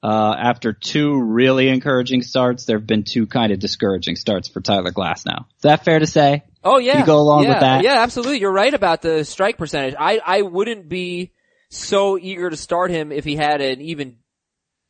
uh, 0.01 0.33
after 0.37 0.73
two 0.73 1.21
really 1.21 1.67
encouraging 1.69 2.21
starts, 2.21 2.65
there 2.65 2.77
have 2.77 2.87
been 2.87 3.03
two 3.03 3.27
kind 3.27 3.51
of 3.51 3.59
discouraging 3.59 4.15
starts 4.15 4.47
for 4.47 4.61
Tyler 4.61 4.91
Glasnow. 4.91 5.45
Is 5.57 5.61
that 5.63 5.85
fair 5.85 5.99
to 5.99 6.07
say? 6.07 6.43
Oh 6.63 6.77
yeah, 6.77 6.99
You 6.99 7.05
go 7.05 7.19
along 7.19 7.43
yeah, 7.43 7.49
with 7.49 7.59
that? 7.59 7.83
Yeah, 7.83 8.01
absolutely. 8.01 8.39
You're 8.39 8.51
right 8.51 8.73
about 8.73 9.01
the 9.01 9.23
strike 9.23 9.57
percentage. 9.57 9.95
I 9.97 10.19
I 10.25 10.41
wouldn't 10.41 10.89
be 10.89 11.33
so 11.69 12.17
eager 12.17 12.49
to 12.49 12.57
start 12.57 12.91
him 12.91 13.11
if 13.11 13.23
he 13.23 13.35
had 13.35 13.61
an 13.61 13.81
even 13.81 14.17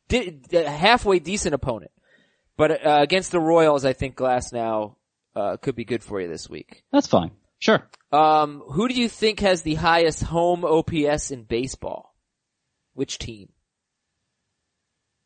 di- 0.09 0.39
halfway 0.53 1.19
decent 1.19 1.55
opponent. 1.55 1.91
But 2.57 2.85
uh, 2.85 2.97
against 3.01 3.31
the 3.31 3.39
Royals, 3.39 3.85
I 3.85 3.93
think 3.93 4.15
Glasnow 4.17 4.95
uh, 5.35 5.57
could 5.57 5.75
be 5.75 5.85
good 5.85 6.03
for 6.03 6.19
you 6.19 6.27
this 6.27 6.49
week. 6.49 6.83
That's 6.91 7.07
fine. 7.07 7.31
Sure. 7.59 7.87
Um, 8.11 8.61
who 8.67 8.87
do 8.87 8.93
you 8.95 9.07
think 9.07 9.39
has 9.39 9.61
the 9.61 9.75
highest 9.75 10.23
home 10.23 10.65
OPS 10.65 11.31
in 11.31 11.43
baseball? 11.43 12.13
Which 12.93 13.17
team? 13.17 13.49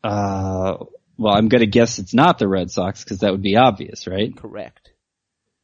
Uh, 0.04 0.78
well, 1.18 1.34
I'm 1.34 1.48
gonna 1.48 1.66
guess 1.66 2.00
it's 2.00 2.14
not 2.14 2.38
the 2.40 2.48
Red 2.48 2.70
Sox 2.72 3.04
because 3.04 3.20
that 3.20 3.32
would 3.32 3.42
be 3.42 3.56
obvious, 3.56 4.06
right? 4.08 4.36
Correct. 4.36 4.92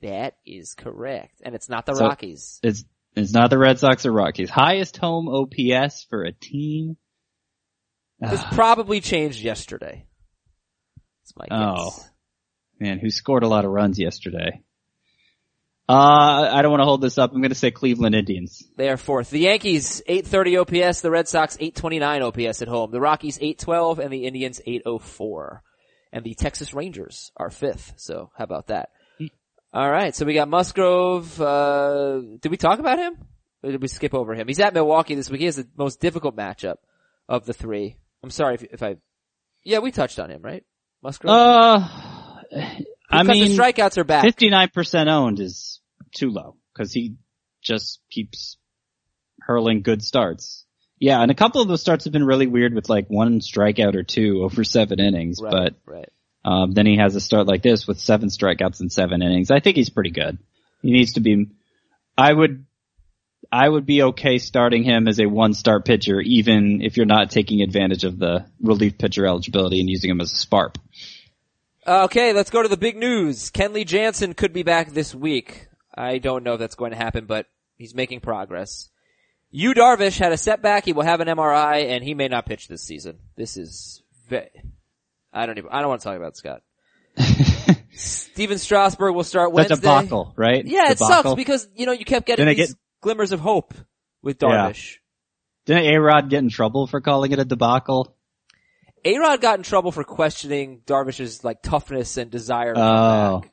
That 0.01 0.35
is 0.45 0.75
correct, 0.75 1.41
and 1.43 1.55
it's 1.55 1.67
not 1.69 1.85
the 1.85 1.95
So- 1.95 2.05
Rockies. 2.07 2.59
It's 2.63 2.85
it's 3.15 3.33
not 3.33 3.49
the 3.49 3.57
Red 3.57 3.79
Sox 3.79 4.05
or 4.05 4.11
Rockies. 4.13 4.49
Highest 4.49 4.95
home 4.97 5.27
OPS 5.27 6.05
for 6.09 6.23
a 6.23 6.31
team. 6.31 6.95
This 8.21 8.41
Ah, 8.43 8.49
probably 8.53 8.99
changed 9.01 9.41
yesterday. 9.41 10.05
That's 11.23 11.33
my 11.37 11.47
Oh. 11.51 11.91
man, 12.79 12.99
who 12.99 13.09
scored 13.09 13.43
a 13.43 13.47
lot 13.47 13.65
of 13.65 13.71
runs 13.71 13.97
yesterday? 13.99 14.61
Uh, 15.87 16.49
I 16.51 16.61
don't 16.61 16.69
want 16.71 16.81
to 16.81 16.85
hold 16.85 17.01
this 17.01 17.17
up. 17.17 17.33
I'm 17.33 17.41
gonna 17.41 17.55
say 17.55 17.71
Cleveland 17.71 18.13
Indians. 18.13 18.63
They 18.77 18.89
are 18.89 18.97
fourth. 18.97 19.31
The 19.31 19.39
Yankees, 19.39 20.03
830 20.05 20.57
OPS. 20.57 21.01
The 21.01 21.09
Red 21.09 21.27
Sox, 21.27 21.55
829 21.59 22.21
OPS 22.21 22.61
at 22.61 22.67
home. 22.67 22.91
The 22.91 23.01
Rockies, 23.01 23.37
812 23.41 23.97
and 23.99 24.13
the 24.13 24.25
Indians, 24.25 24.61
804. 24.67 25.63
And 26.13 26.23
the 26.23 26.35
Texas 26.35 26.73
Rangers 26.75 27.31
are 27.37 27.49
fifth. 27.49 27.93
So 27.97 28.29
how 28.37 28.43
about 28.43 28.67
that? 28.67 28.89
Alright, 29.75 30.15
so 30.15 30.25
we 30.25 30.33
got 30.33 30.47
Musgrove, 30.47 31.39
uh, 31.39 32.21
did 32.39 32.49
we 32.49 32.57
talk 32.57 32.79
about 32.79 32.97
him? 32.97 33.13
Or 33.61 33.69
did 33.71 33.81
we 33.81 33.87
skip 33.87 34.15
over 34.15 34.33
him? 34.33 34.47
He's 34.47 34.59
at 34.59 34.73
Milwaukee 34.73 35.13
this 35.15 35.29
week. 35.29 35.41
He 35.41 35.45
has 35.45 35.57
the 35.57 35.67
most 35.77 35.99
difficult 35.99 36.35
matchup 36.35 36.77
of 37.27 37.45
the 37.45 37.53
three. 37.53 37.97
I'm 38.23 38.29
sorry 38.31 38.55
if, 38.55 38.63
if 38.63 38.83
I, 38.83 38.97
yeah, 39.63 39.79
we 39.79 39.91
touched 39.91 40.19
on 40.19 40.29
him, 40.29 40.41
right? 40.41 40.63
Musgrove? 41.01 41.31
Uh, 41.33 41.87
I 43.11 43.23
because 43.23 43.27
mean, 43.27 43.55
the 43.55 43.61
strikeouts 43.61 43.97
are 43.97 44.03
back. 44.03 44.25
59% 44.25 45.07
owned 45.07 45.39
is 45.39 45.79
too 46.13 46.29
low 46.29 46.55
because 46.73 46.91
he 46.93 47.15
just 47.61 47.99
keeps 48.09 48.57
hurling 49.41 49.81
good 49.81 50.03
starts. 50.03 50.65
Yeah, 50.99 51.21
and 51.21 51.31
a 51.31 51.35
couple 51.35 51.61
of 51.61 51.67
those 51.69 51.81
starts 51.81 52.03
have 52.03 52.13
been 52.13 52.25
really 52.25 52.47
weird 52.47 52.73
with 52.73 52.89
like 52.89 53.07
one 53.07 53.39
strikeout 53.39 53.95
or 53.95 54.03
two 54.03 54.41
over 54.43 54.63
seven 54.65 54.99
innings, 54.99 55.39
Right, 55.41 55.51
but 55.51 55.73
right. 55.85 56.09
um, 56.43 56.73
then 56.73 56.85
he 56.85 56.97
has 56.97 57.15
a 57.15 57.21
start 57.21 57.47
like 57.47 57.61
this 57.61 57.87
with 57.87 57.99
seven 57.99 58.27
strikeouts 58.27 58.81
in 58.81 58.89
seven 58.89 59.21
innings. 59.21 59.49
I 59.49 59.61
think 59.61 59.77
he's 59.77 59.89
pretty 59.89 60.11
good. 60.11 60.37
He 60.81 60.91
needs 60.91 61.13
to 61.13 61.21
be. 61.21 61.47
I 62.17 62.33
would. 62.33 62.65
I 63.51 63.67
would 63.67 63.85
be 63.85 64.03
okay 64.03 64.37
starting 64.37 64.83
him 64.83 65.07
as 65.07 65.19
a 65.19 65.25
one 65.25 65.53
start 65.53 65.85
pitcher, 65.85 66.19
even 66.21 66.81
if 66.81 66.97
you're 66.97 67.05
not 67.05 67.31
taking 67.31 67.61
advantage 67.61 68.03
of 68.03 68.19
the 68.19 68.45
relief 68.61 68.97
pitcher 68.97 69.25
eligibility 69.25 69.79
and 69.79 69.89
using 69.89 70.11
him 70.11 70.21
as 70.21 70.31
a 70.31 70.35
sparp. 70.35 70.77
Okay, 71.87 72.33
let's 72.33 72.51
go 72.51 72.61
to 72.61 72.67
the 72.69 72.77
big 72.77 72.95
news. 72.97 73.49
Kenley 73.49 73.85
Jansen 73.85 74.33
could 74.35 74.53
be 74.53 74.61
back 74.63 74.91
this 74.91 75.15
week. 75.15 75.67
I 75.95 76.19
don't 76.19 76.43
know 76.43 76.53
if 76.53 76.59
that's 76.59 76.75
going 76.75 76.91
to 76.91 76.97
happen, 76.97 77.25
but 77.25 77.47
he's 77.77 77.95
making 77.95 78.19
progress. 78.19 78.89
Yu 79.49 79.73
Darvish 79.73 80.19
had 80.19 80.31
a 80.31 80.37
setback. 80.37 80.85
He 80.85 80.93
will 80.93 81.03
have 81.03 81.19
an 81.21 81.27
MRI, 81.27 81.89
and 81.89 82.03
he 82.03 82.13
may 82.13 82.27
not 82.27 82.45
pitch 82.45 82.67
this 82.67 82.83
season. 82.83 83.17
This 83.35 83.57
is 83.57 84.03
ve- 84.29 84.49
I 85.33 85.47
don't 85.47 85.57
even. 85.57 85.71
I 85.71 85.79
don't 85.79 85.89
want 85.89 86.01
to 86.01 86.07
talk 86.07 86.17
about 86.17 86.37
Scott. 86.37 86.61
Stephen 87.95 88.59
Strasburg 88.59 89.15
will 89.15 89.23
start 89.23 89.51
Wednesday. 89.51 89.75
debacle, 89.75 90.33
right? 90.37 90.63
Yeah, 90.65 90.91
it 90.91 90.99
sucks 90.99 91.33
because 91.33 91.67
you 91.75 91.87
know 91.87 91.91
you 91.91 92.05
kept 92.05 92.27
getting 92.27 92.47
it 92.47 92.55
these 92.55 92.73
get- 92.73 92.79
glimmers 93.01 93.31
of 93.31 93.39
hope 93.39 93.73
with 94.21 94.37
Darvish. 94.39 94.97
Yeah. 95.67 95.75
Didn't 95.77 95.93
A-Rod 95.95 96.29
get 96.29 96.39
in 96.39 96.49
trouble 96.49 96.87
for 96.87 96.99
calling 97.01 97.31
it 97.31 97.39
a 97.39 97.45
debacle? 97.45 98.15
A-Rod 99.05 99.39
got 99.41 99.59
in 99.59 99.63
trouble 99.63 99.91
for 99.91 100.03
questioning 100.03 100.81
Darvish's 100.85 101.43
like 101.43 101.61
toughness 101.61 102.17
and 102.17 102.29
desire 102.31 102.73
to 102.73 102.79
Oh. 102.81 103.39
back. 103.41 103.51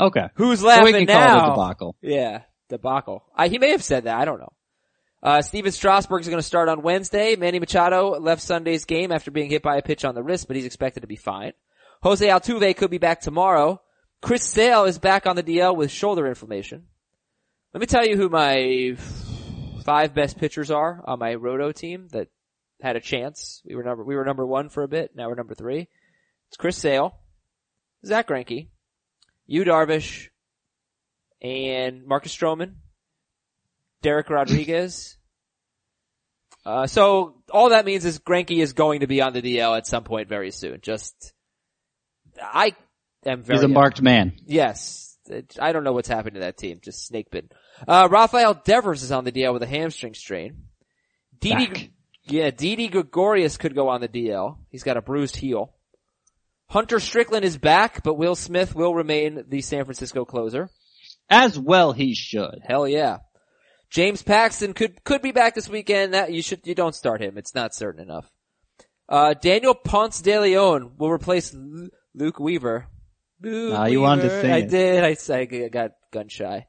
Okay. 0.00 0.28
Who's 0.34 0.62
laughing 0.62 0.92
So 0.92 0.98
we 0.98 1.06
can 1.06 1.14
now? 1.16 1.26
call 1.26 1.38
it 1.38 1.46
a 1.48 1.54
debacle. 1.54 1.96
Yeah, 2.02 2.42
debacle. 2.68 3.24
I, 3.34 3.48
he 3.48 3.58
may 3.58 3.70
have 3.70 3.82
said 3.82 4.04
that. 4.04 4.16
I 4.18 4.24
don't 4.24 4.38
know. 4.40 4.52
Uh, 5.22 5.40
Stephen 5.40 5.72
Strasburg 5.72 6.20
is 6.20 6.28
going 6.28 6.38
to 6.38 6.42
start 6.42 6.68
on 6.68 6.82
Wednesday. 6.82 7.34
Manny 7.36 7.58
Machado 7.58 8.18
left 8.20 8.42
Sunday's 8.42 8.84
game 8.84 9.10
after 9.10 9.30
being 9.30 9.48
hit 9.48 9.62
by 9.62 9.76
a 9.76 9.82
pitch 9.82 10.04
on 10.04 10.14
the 10.14 10.22
wrist, 10.22 10.46
but 10.46 10.56
he's 10.56 10.66
expected 10.66 11.00
to 11.00 11.06
be 11.06 11.16
fine. 11.16 11.52
Jose 12.02 12.26
Altuve 12.26 12.76
could 12.76 12.90
be 12.90 12.98
back 12.98 13.20
tomorrow. 13.22 13.80
Chris 14.20 14.44
Sale 14.44 14.84
is 14.84 14.98
back 14.98 15.26
on 15.26 15.36
the 15.36 15.42
DL 15.42 15.74
with 15.74 15.90
shoulder 15.90 16.26
inflammation. 16.26 16.88
Let 17.74 17.80
me 17.80 17.86
tell 17.86 18.06
you 18.06 18.16
who 18.16 18.28
my 18.28 18.96
five 19.82 20.14
best 20.14 20.38
pitchers 20.38 20.70
are 20.70 21.02
on 21.04 21.18
my 21.18 21.34
roto 21.34 21.72
team 21.72 22.06
that 22.12 22.28
had 22.80 22.94
a 22.94 23.00
chance. 23.00 23.62
We 23.66 23.74
were 23.74 23.82
number, 23.82 24.04
we 24.04 24.14
were 24.14 24.24
number 24.24 24.46
one 24.46 24.68
for 24.68 24.84
a 24.84 24.88
bit. 24.88 25.16
Now 25.16 25.28
we're 25.28 25.34
number 25.34 25.56
three. 25.56 25.88
It's 26.46 26.56
Chris 26.56 26.76
Sale, 26.76 27.18
Zack 28.06 28.28
Greinke, 28.28 28.68
Yu 29.48 29.64
Darvish, 29.64 30.28
and 31.42 32.06
Marcus 32.06 32.34
Stroman, 32.34 32.74
Dereck 34.02 34.30
Rodriguez. 34.30 35.18
Uh, 36.66 36.86
so 36.86 37.34
all 37.50 37.68
that 37.68 37.84
means 37.84 38.06
is 38.06 38.18
Greinke 38.18 38.62
is 38.62 38.72
going 38.72 39.00
to 39.00 39.06
be 39.06 39.20
on 39.20 39.34
the 39.34 39.42
DL 39.42 39.76
at 39.76 39.86
some 39.86 40.02
point 40.02 40.30
very 40.30 40.50
soon. 40.50 40.78
Just, 40.80 41.34
I 42.40 42.74
am 43.26 43.42
very. 43.42 43.58
He's 43.58 43.64
a 43.64 43.68
marked 43.68 44.00
man. 44.00 44.32
Yes. 44.46 45.18
I 45.60 45.72
don't 45.72 45.84
know 45.84 45.92
what's 45.92 46.08
happened 46.08 46.36
to 46.36 46.40
that 46.40 46.56
team. 46.56 46.78
Just 46.82 47.06
snake 47.06 47.30
bitten. 47.30 47.50
Uh, 47.86 48.08
Rafael 48.10 48.54
Devers 48.54 49.02
is 49.02 49.12
on 49.12 49.24
the 49.24 49.32
DL 49.32 49.52
with 49.52 49.62
a 49.62 49.66
hamstring 49.66 50.14
strain. 50.14 50.64
Didi, 51.40 51.90
yeah, 52.24 52.50
Didi 52.50 52.88
Gregorius 52.88 53.56
could 53.56 53.74
go 53.74 53.88
on 53.88 54.00
the 54.00 54.08
DL. 54.08 54.58
He's 54.70 54.82
got 54.84 54.96
a 54.96 55.02
bruised 55.02 55.36
heel. 55.36 55.74
Hunter 56.68 56.98
Strickland 57.00 57.44
is 57.44 57.58
back, 57.58 58.02
but 58.02 58.14
Will 58.14 58.34
Smith 58.34 58.74
will 58.74 58.94
remain 58.94 59.44
the 59.48 59.60
San 59.60 59.84
Francisco 59.84 60.24
closer. 60.24 60.70
As 61.28 61.58
well 61.58 61.92
he 61.92 62.14
should. 62.14 62.60
Hell 62.66 62.88
yeah. 62.88 63.18
James 63.90 64.22
Paxton 64.22 64.72
could, 64.72 65.04
could 65.04 65.22
be 65.22 65.32
back 65.32 65.54
this 65.54 65.68
weekend. 65.68 66.14
That, 66.14 66.32
you 66.32 66.42
should, 66.42 66.66
you 66.66 66.74
don't 66.74 66.94
start 66.94 67.20
him. 67.22 67.36
It's 67.38 67.54
not 67.54 67.74
certain 67.74 68.02
enough. 68.02 68.28
Uh, 69.08 69.34
Daniel 69.34 69.74
Ponce 69.74 70.20
de 70.22 70.38
Leon 70.40 70.92
will 70.98 71.10
replace 71.10 71.52
Lu- 71.52 71.90
Luke 72.14 72.40
Weaver. 72.40 72.86
Luke 73.42 73.74
Ah, 73.76 73.86
you 73.86 74.00
wanted 74.00 74.22
to 74.22 74.28
Weaver. 74.28 74.40
sing 74.40 74.50
I 74.52 74.58
it. 74.58 74.70
did. 74.70 75.04
I, 75.04 75.34
I 75.64 75.68
got 75.68 75.90
gun 76.10 76.28
shy. 76.28 76.66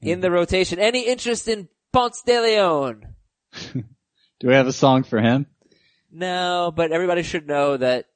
In 0.00 0.20
the 0.20 0.30
rotation. 0.30 0.78
Any 0.78 1.06
interest 1.06 1.48
in 1.48 1.68
Ponce 1.92 2.22
de 2.22 2.40
Leon? 2.40 3.14
Do 3.72 4.46
we 4.48 4.54
have 4.54 4.66
a 4.68 4.72
song 4.72 5.02
for 5.02 5.20
him? 5.20 5.46
No, 6.12 6.72
but 6.74 6.92
everybody 6.92 7.22
should 7.22 7.46
know 7.48 7.76
that 7.76 8.06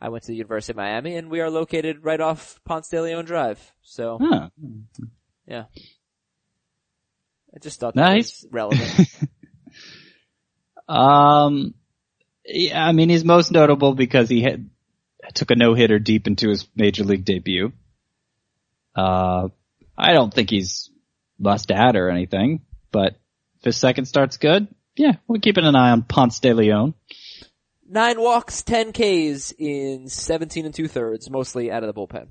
I 0.00 0.08
went 0.10 0.24
to 0.24 0.28
the 0.28 0.36
University 0.36 0.72
of 0.72 0.76
Miami 0.76 1.16
and 1.16 1.30
we 1.30 1.40
are 1.40 1.50
located 1.50 2.04
right 2.04 2.20
off 2.20 2.60
Ponce 2.64 2.88
de 2.88 3.02
Leon 3.02 3.24
Drive. 3.24 3.58
So, 3.82 4.18
Huh. 4.22 4.48
yeah. 5.46 5.64
I 7.54 7.58
just 7.60 7.80
thought 7.80 7.94
that 7.94 8.00
Nice. 8.00 8.42
was 8.44 8.52
relevant. 8.52 9.08
Um, 10.88 11.74
yeah, 12.44 12.86
I 12.86 12.92
mean, 12.92 13.08
he's 13.08 13.24
most 13.24 13.50
notable 13.50 13.94
because 13.94 14.28
he 14.28 14.42
had, 14.42 14.68
took 15.32 15.50
a 15.50 15.54
no 15.54 15.72
hitter 15.72 15.98
deep 15.98 16.26
into 16.26 16.50
his 16.50 16.68
major 16.76 17.04
league 17.04 17.24
debut. 17.24 17.72
Uh, 18.94 19.48
I 19.96 20.12
don't 20.12 20.32
think 20.32 20.50
he's 20.50 20.90
must 21.38 21.70
add 21.70 21.96
or 21.96 22.08
anything, 22.10 22.62
but 22.92 23.16
if 23.58 23.64
his 23.64 23.76
second 23.76 24.06
start's 24.06 24.36
good, 24.36 24.68
yeah, 24.96 25.14
we're 25.26 25.38
keeping 25.40 25.64
an 25.64 25.76
eye 25.76 25.90
on 25.90 26.02
Ponce 26.02 26.40
de 26.40 26.52
Leon. 26.52 26.94
Nine 27.88 28.20
walks, 28.20 28.62
10 28.62 28.92
Ks 28.92 29.52
in 29.58 30.08
17 30.08 30.64
and 30.64 30.74
two 30.74 30.88
thirds, 30.88 31.28
mostly 31.30 31.70
out 31.70 31.82
of 31.84 31.92
the 31.92 32.00
bullpen. 32.00 32.28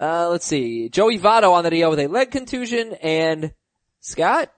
Uh, 0.00 0.28
let's 0.28 0.46
see. 0.46 0.88
Joey 0.90 1.18
Votto 1.18 1.52
on 1.52 1.64
the 1.64 1.70
DL 1.70 1.90
with 1.90 1.98
a 1.98 2.06
leg 2.06 2.30
contusion 2.30 2.94
and 3.02 3.52
Scott, 4.00 4.52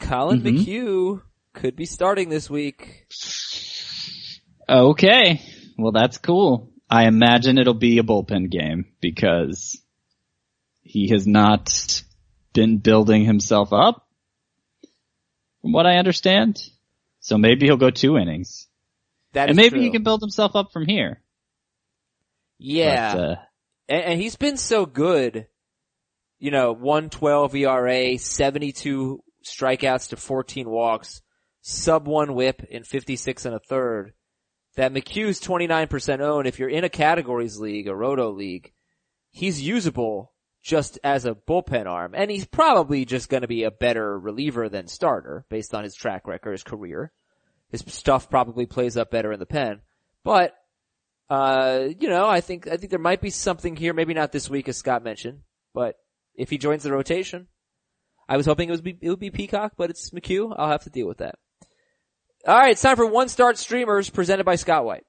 Collin 0.00 0.40
Mhm. 0.40 0.58
McHugh 0.64 1.22
could 1.52 1.76
be 1.76 1.84
starting 1.84 2.30
this 2.30 2.48
week. 2.48 3.06
Okay. 4.68 5.40
Well, 5.76 5.92
that's 5.92 6.18
cool. 6.18 6.72
I 6.90 7.06
imagine 7.06 7.58
it'll 7.58 7.74
be 7.74 7.98
a 7.98 8.02
bullpen 8.02 8.50
game 8.50 8.86
because 9.00 9.80
he 10.88 11.08
has 11.08 11.26
not 11.26 12.02
been 12.54 12.78
building 12.78 13.24
himself 13.24 13.74
up 13.74 14.08
from 15.60 15.72
what 15.72 15.86
I 15.86 15.98
understand. 15.98 16.58
So 17.20 17.36
maybe 17.36 17.66
he'll 17.66 17.76
go 17.76 17.90
two 17.90 18.16
innings 18.16 18.66
That 19.34 19.50
and 19.50 19.56
maybe 19.56 19.82
he 19.82 19.90
can 19.90 20.02
build 20.02 20.22
himself 20.22 20.56
up 20.56 20.72
from 20.72 20.86
here. 20.86 21.22
Yeah. 22.58 23.14
But, 23.14 23.20
uh, 23.20 23.36
and, 23.90 24.04
and 24.04 24.20
he's 24.20 24.36
been 24.36 24.56
so 24.56 24.86
good. 24.86 25.46
You 26.38 26.50
know, 26.52 26.72
112 26.72 27.54
ERA, 27.56 28.16
72 28.16 29.22
strikeouts 29.44 30.10
to 30.10 30.16
14 30.16 30.70
walks, 30.70 31.20
sub 31.60 32.08
one 32.08 32.34
whip 32.34 32.62
in 32.70 32.82
56 32.82 33.44
and 33.44 33.54
a 33.54 33.60
third. 33.60 34.14
That 34.76 34.94
McHugh's 34.94 35.40
29% 35.40 36.20
owned. 36.20 36.46
If 36.46 36.58
you're 36.58 36.70
in 36.70 36.84
a 36.84 36.88
categories 36.88 37.58
league, 37.58 37.88
a 37.88 37.94
roto 37.94 38.30
league, 38.30 38.72
he's 39.30 39.60
usable 39.60 40.32
just 40.68 40.98
as 41.02 41.24
a 41.24 41.34
bullpen 41.34 41.86
arm. 41.86 42.12
And 42.14 42.30
he's 42.30 42.44
probably 42.44 43.06
just 43.06 43.30
going 43.30 43.40
to 43.40 43.48
be 43.48 43.64
a 43.64 43.70
better 43.70 44.18
reliever 44.18 44.68
than 44.68 44.86
starter 44.86 45.46
based 45.48 45.74
on 45.74 45.82
his 45.82 45.94
track 45.94 46.28
record, 46.28 46.52
his 46.52 46.62
career. 46.62 47.10
His 47.70 47.82
stuff 47.86 48.28
probably 48.28 48.66
plays 48.66 48.94
up 48.98 49.10
better 49.10 49.32
in 49.32 49.40
the 49.40 49.46
pen. 49.46 49.80
But 50.24 50.54
uh, 51.30 51.88
you 51.98 52.10
know, 52.10 52.26
I 52.26 52.42
think, 52.42 52.68
I 52.68 52.76
think 52.76 52.90
there 52.90 52.98
might 52.98 53.22
be 53.22 53.30
something 53.30 53.76
here, 53.76 53.94
maybe 53.94 54.12
not 54.12 54.30
this 54.30 54.50
week 54.50 54.68
as 54.68 54.76
Scott 54.76 55.02
mentioned, 55.02 55.40
but 55.72 55.96
if 56.34 56.50
he 56.50 56.58
joins 56.58 56.82
the 56.82 56.92
rotation, 56.92 57.48
I 58.28 58.36
was 58.36 58.46
hoping 58.46 58.68
it 58.68 58.72
was 58.72 58.82
be, 58.82 58.98
it 59.00 59.08
would 59.08 59.20
be 59.20 59.30
Peacock, 59.30 59.72
but 59.78 59.88
it's 59.88 60.10
McHugh. 60.10 60.54
I'll 60.56 60.70
have 60.70 60.84
to 60.84 60.90
deal 60.90 61.06
with 61.06 61.18
that. 61.18 61.36
Alright, 62.46 62.72
it's 62.72 62.82
time 62.82 62.96
for 62.96 63.06
one 63.06 63.30
start 63.30 63.56
streamers 63.56 64.10
presented 64.10 64.44
by 64.44 64.56
Scott 64.56 64.84
White. 64.84 65.04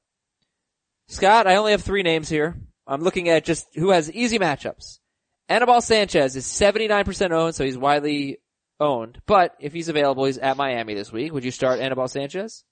Scott, 1.08 1.48
I 1.48 1.56
only 1.56 1.72
have 1.72 1.84
three 1.84 2.04
names 2.04 2.30
here. 2.30 2.56
I'm 2.88 3.02
looking 3.02 3.28
at 3.28 3.44
just 3.44 3.68
who 3.76 3.92
has 3.92 4.10
easy 4.12 4.40
matchups. 4.40 5.00
Anibal 5.50 5.82
Sanchez 5.82 6.36
is 6.36 6.46
79% 6.46 7.32
owned, 7.32 7.56
so 7.56 7.66
he's 7.66 7.78
widely 7.78 8.38
owned, 8.80 9.20
but 9.26 9.56
if 9.60 9.74
he's 9.74 9.90
available, 9.90 10.26
he's 10.26 10.38
at 10.38 10.56
Miami 10.56 10.94
this 10.94 11.12
week. 11.12 11.34
Would 11.34 11.44
you 11.44 11.52
start 11.52 11.80
Anibal 11.80 12.08
Sanchez? 12.08 12.64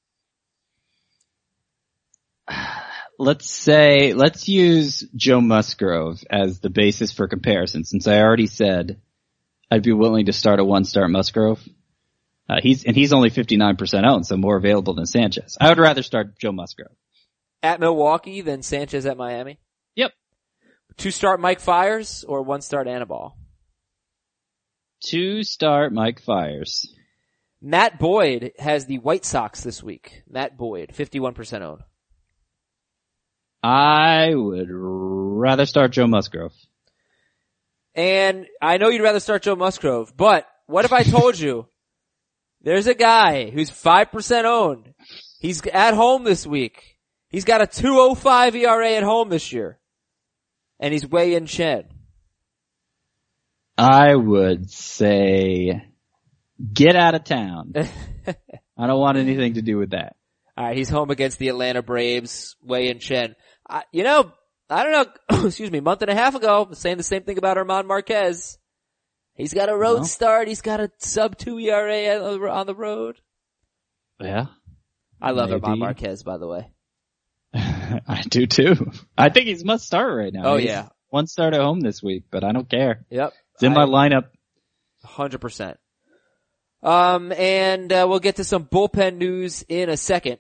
let's 3.20 3.50
say, 3.50 4.14
let's 4.14 4.48
use 4.48 5.04
Joe 5.16 5.42
Musgrove 5.42 6.24
as 6.30 6.60
the 6.60 6.70
basis 6.70 7.12
for 7.12 7.28
comparison 7.28 7.84
since 7.84 8.08
I 8.08 8.20
already 8.22 8.48
said 8.48 9.02
I'd 9.70 9.84
be 9.84 9.92
willing 9.92 10.28
to 10.28 10.34
start 10.34 10.60
a 10.60 10.64
one 10.64 10.86
start 10.86 11.10
Musgrove. 11.10 11.62
Uh, 12.50 12.62
he's, 12.62 12.86
and 12.86 12.96
he's 12.96 13.12
only 13.12 13.30
59% 13.30 14.10
owned, 14.10 14.26
so 14.26 14.38
more 14.38 14.56
available 14.56 14.94
than 14.94 15.06
Sanchez. 15.06 15.58
I 15.60 15.68
would 15.68 15.80
rather 15.80 16.04
start 16.04 16.40
Joe 16.40 16.54
Musgrove. 16.54 16.96
At 17.62 17.82
Milwaukee 17.82 18.42
than 18.42 18.62
Sanchez 18.62 19.06
at 19.06 19.18
Miami? 19.18 19.60
Two 20.98 21.12
start 21.12 21.40
Mike 21.40 21.60
Fiers 21.60 22.26
or 22.28 22.42
one 22.42 22.62
start 22.62 22.88
Anibal? 22.88 23.38
Two 25.04 25.44
start 25.44 25.94
Mike 25.94 26.20
Fiers. 26.22 26.92
Matt 27.62 28.00
Boyd 28.00 28.54
has 28.58 28.86
the 28.86 28.98
White 28.98 29.24
Sox 29.24 29.62
this 29.62 29.84
week. 29.84 30.24
Matt 30.28 30.58
Boyd, 30.58 30.92
51% 30.96 31.62
owned. 31.62 31.82
I 33.62 34.34
would 34.34 34.70
rather 34.72 35.66
start 35.66 35.92
Joe 35.92 36.08
Musgrove. 36.08 36.54
And 37.94 38.48
I 38.62 38.78
know 38.78 38.90
you'd 38.90 39.02
rather 39.02 39.20
start 39.20 39.44
Joe 39.44 39.56
Musgrove, 39.56 40.16
but 40.16 40.48
what 40.68 40.86
if 40.86 40.94
I 40.94 41.04
told 41.04 41.38
you 41.38 41.68
there's 42.62 42.88
a 42.88 42.96
guy 42.96 43.50
who's 43.50 43.70
5% 43.70 44.44
owned. 44.46 44.94
He's 45.40 45.66
at 45.68 45.94
home 45.94 46.24
this 46.24 46.46
week. 46.46 46.98
He's 47.30 47.46
got 47.46 47.62
a 47.62 47.68
205 47.68 48.56
ERA 48.56 48.92
at 48.94 49.04
home 49.04 49.30
this 49.30 49.52
year. 49.52 49.80
And 50.80 50.94
he's 50.94 51.08
Wei-Yin 51.08 51.46
Chen. 51.48 51.86
I 53.78 54.16
would 54.16 54.70
say 54.70 55.84
get 56.74 56.96
out 56.96 57.16
of 57.16 57.24
town. 57.24 57.74
I 58.28 58.88
don't 58.88 59.00
want 59.00 59.18
anything 59.18 59.56
to 59.56 59.62
do 59.62 59.78
with 59.78 59.92
that. 59.92 60.16
Alright, 60.58 60.78
he's 60.78 60.90
home 60.90 61.12
against 61.12 61.38
the 61.38 61.50
Atlanta 61.50 61.84
Braves, 61.84 62.56
Wei-Yin 62.64 63.00
Chen. 63.00 63.36
I, 63.70 63.84
you 63.92 64.04
know, 64.04 64.32
I 64.70 64.84
don't 64.84 64.92
know, 65.32 65.46
excuse 65.46 65.70
me, 65.72 65.78
a 65.80 65.84
month 65.84 66.02
and 66.02 66.10
a 66.10 66.16
half 66.16 66.34
ago, 66.36 66.70
saying 66.74 66.98
the 66.98 67.04
same 67.04 67.24
thing 67.24 67.38
about 67.38 67.58
German 67.58 67.86
Marquez. 67.86 68.58
He's 69.36 69.54
got 69.54 69.70
a 69.70 69.78
road 69.78 70.08
start, 70.08 70.48
he's 70.48 70.62
got 70.62 70.80
a 70.80 70.90
sub 70.98 71.38
two 71.38 71.60
ERA 71.60 72.16
on 72.20 72.40
the- 72.40 72.50
on 72.50 72.66
the 72.66 72.76
road. 72.76 73.18
Yeah. 74.20 74.46
I 75.22 75.32
love 75.32 75.50
Maybe. 75.50 75.62
German 75.62 75.80
Marquez, 75.80 76.24
by 76.24 76.38
the 76.38 76.48
way. 76.48 76.72
I 78.08 78.22
do 78.22 78.46
too. 78.46 78.92
I 79.18 79.30
think 79.30 79.48
he's 79.48 79.64
must 79.64 79.86
start 79.86 80.16
right 80.16 80.34
now. 80.34 80.44
Oh, 80.46 80.58
He's 80.58 80.68
yeah. 80.68 80.90
One 81.10 81.28
start 81.28 81.54
at 81.54 81.62
home 81.62 81.80
this 81.80 82.04
week, 82.04 82.26
but 82.30 82.44
I 82.44 82.52
don't 82.52 82.70
care. 82.70 83.06
Yep. 83.10 83.34
It's 83.56 83.64
in 83.64 83.72
I- 83.74 83.86
my 83.86 83.86
lineup. 83.86 84.26
Hundred 85.04 85.40
percent. 85.40 85.78
Um, 86.84 87.32
and 87.32 87.92
uh, 87.92 88.06
we'll 88.08 88.20
get 88.20 88.36
to 88.38 88.44
some 88.44 88.66
bullpen 88.66 89.18
news 89.18 89.64
in 89.68 89.90
a 89.90 89.98
second. 89.98 90.40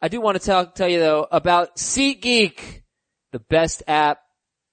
I 0.00 0.08
do 0.08 0.20
want 0.20 0.38
to 0.38 0.44
tell 0.44 0.66
tell 0.66 0.88
you 0.88 0.98
though 0.98 1.26
about 1.30 1.76
SeatGeek, 1.76 2.82
the 3.30 3.38
best 3.38 3.82
app, 3.86 4.18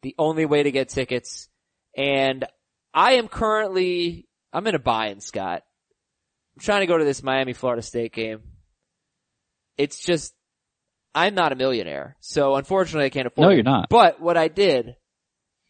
the 0.02 0.16
only 0.18 0.46
way 0.46 0.64
to 0.64 0.72
get 0.72 0.90
tickets, 0.90 1.48
and 1.96 2.46
I 2.94 3.14
am 3.14 3.28
currently 3.28 4.28
I'm 4.52 4.66
in 4.68 4.76
a 4.76 4.80
buy-in, 4.80 5.20
Scott. 5.22 5.64
I'm 6.56 6.62
trying 6.62 6.82
to 6.82 6.88
go 6.88 6.98
to 6.98 7.06
this 7.06 7.22
Miami 7.22 7.54
Florida 7.54 7.82
State 7.82 8.14
game. 8.14 8.42
It's 9.78 10.00
just 10.00 10.34
I'm 11.16 11.36
not 11.36 11.52
a 11.52 11.56
millionaire, 11.56 12.16
so 12.20 12.56
unfortunately 12.56 13.06
I 13.06 13.10
can't 13.10 13.28
afford. 13.28 13.46
No, 13.46 13.52
it. 13.52 13.56
you're 13.56 13.64
not. 13.64 13.90
But 13.90 14.22
what 14.22 14.38
I 14.38 14.48
did, 14.48 14.96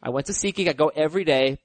I 0.01 0.09
went 0.09 0.27
to 0.27 0.33
SeatGeek. 0.33 0.67
I 0.69 0.73
go 0.73 0.89
every 0.89 1.23
day 1.23 1.59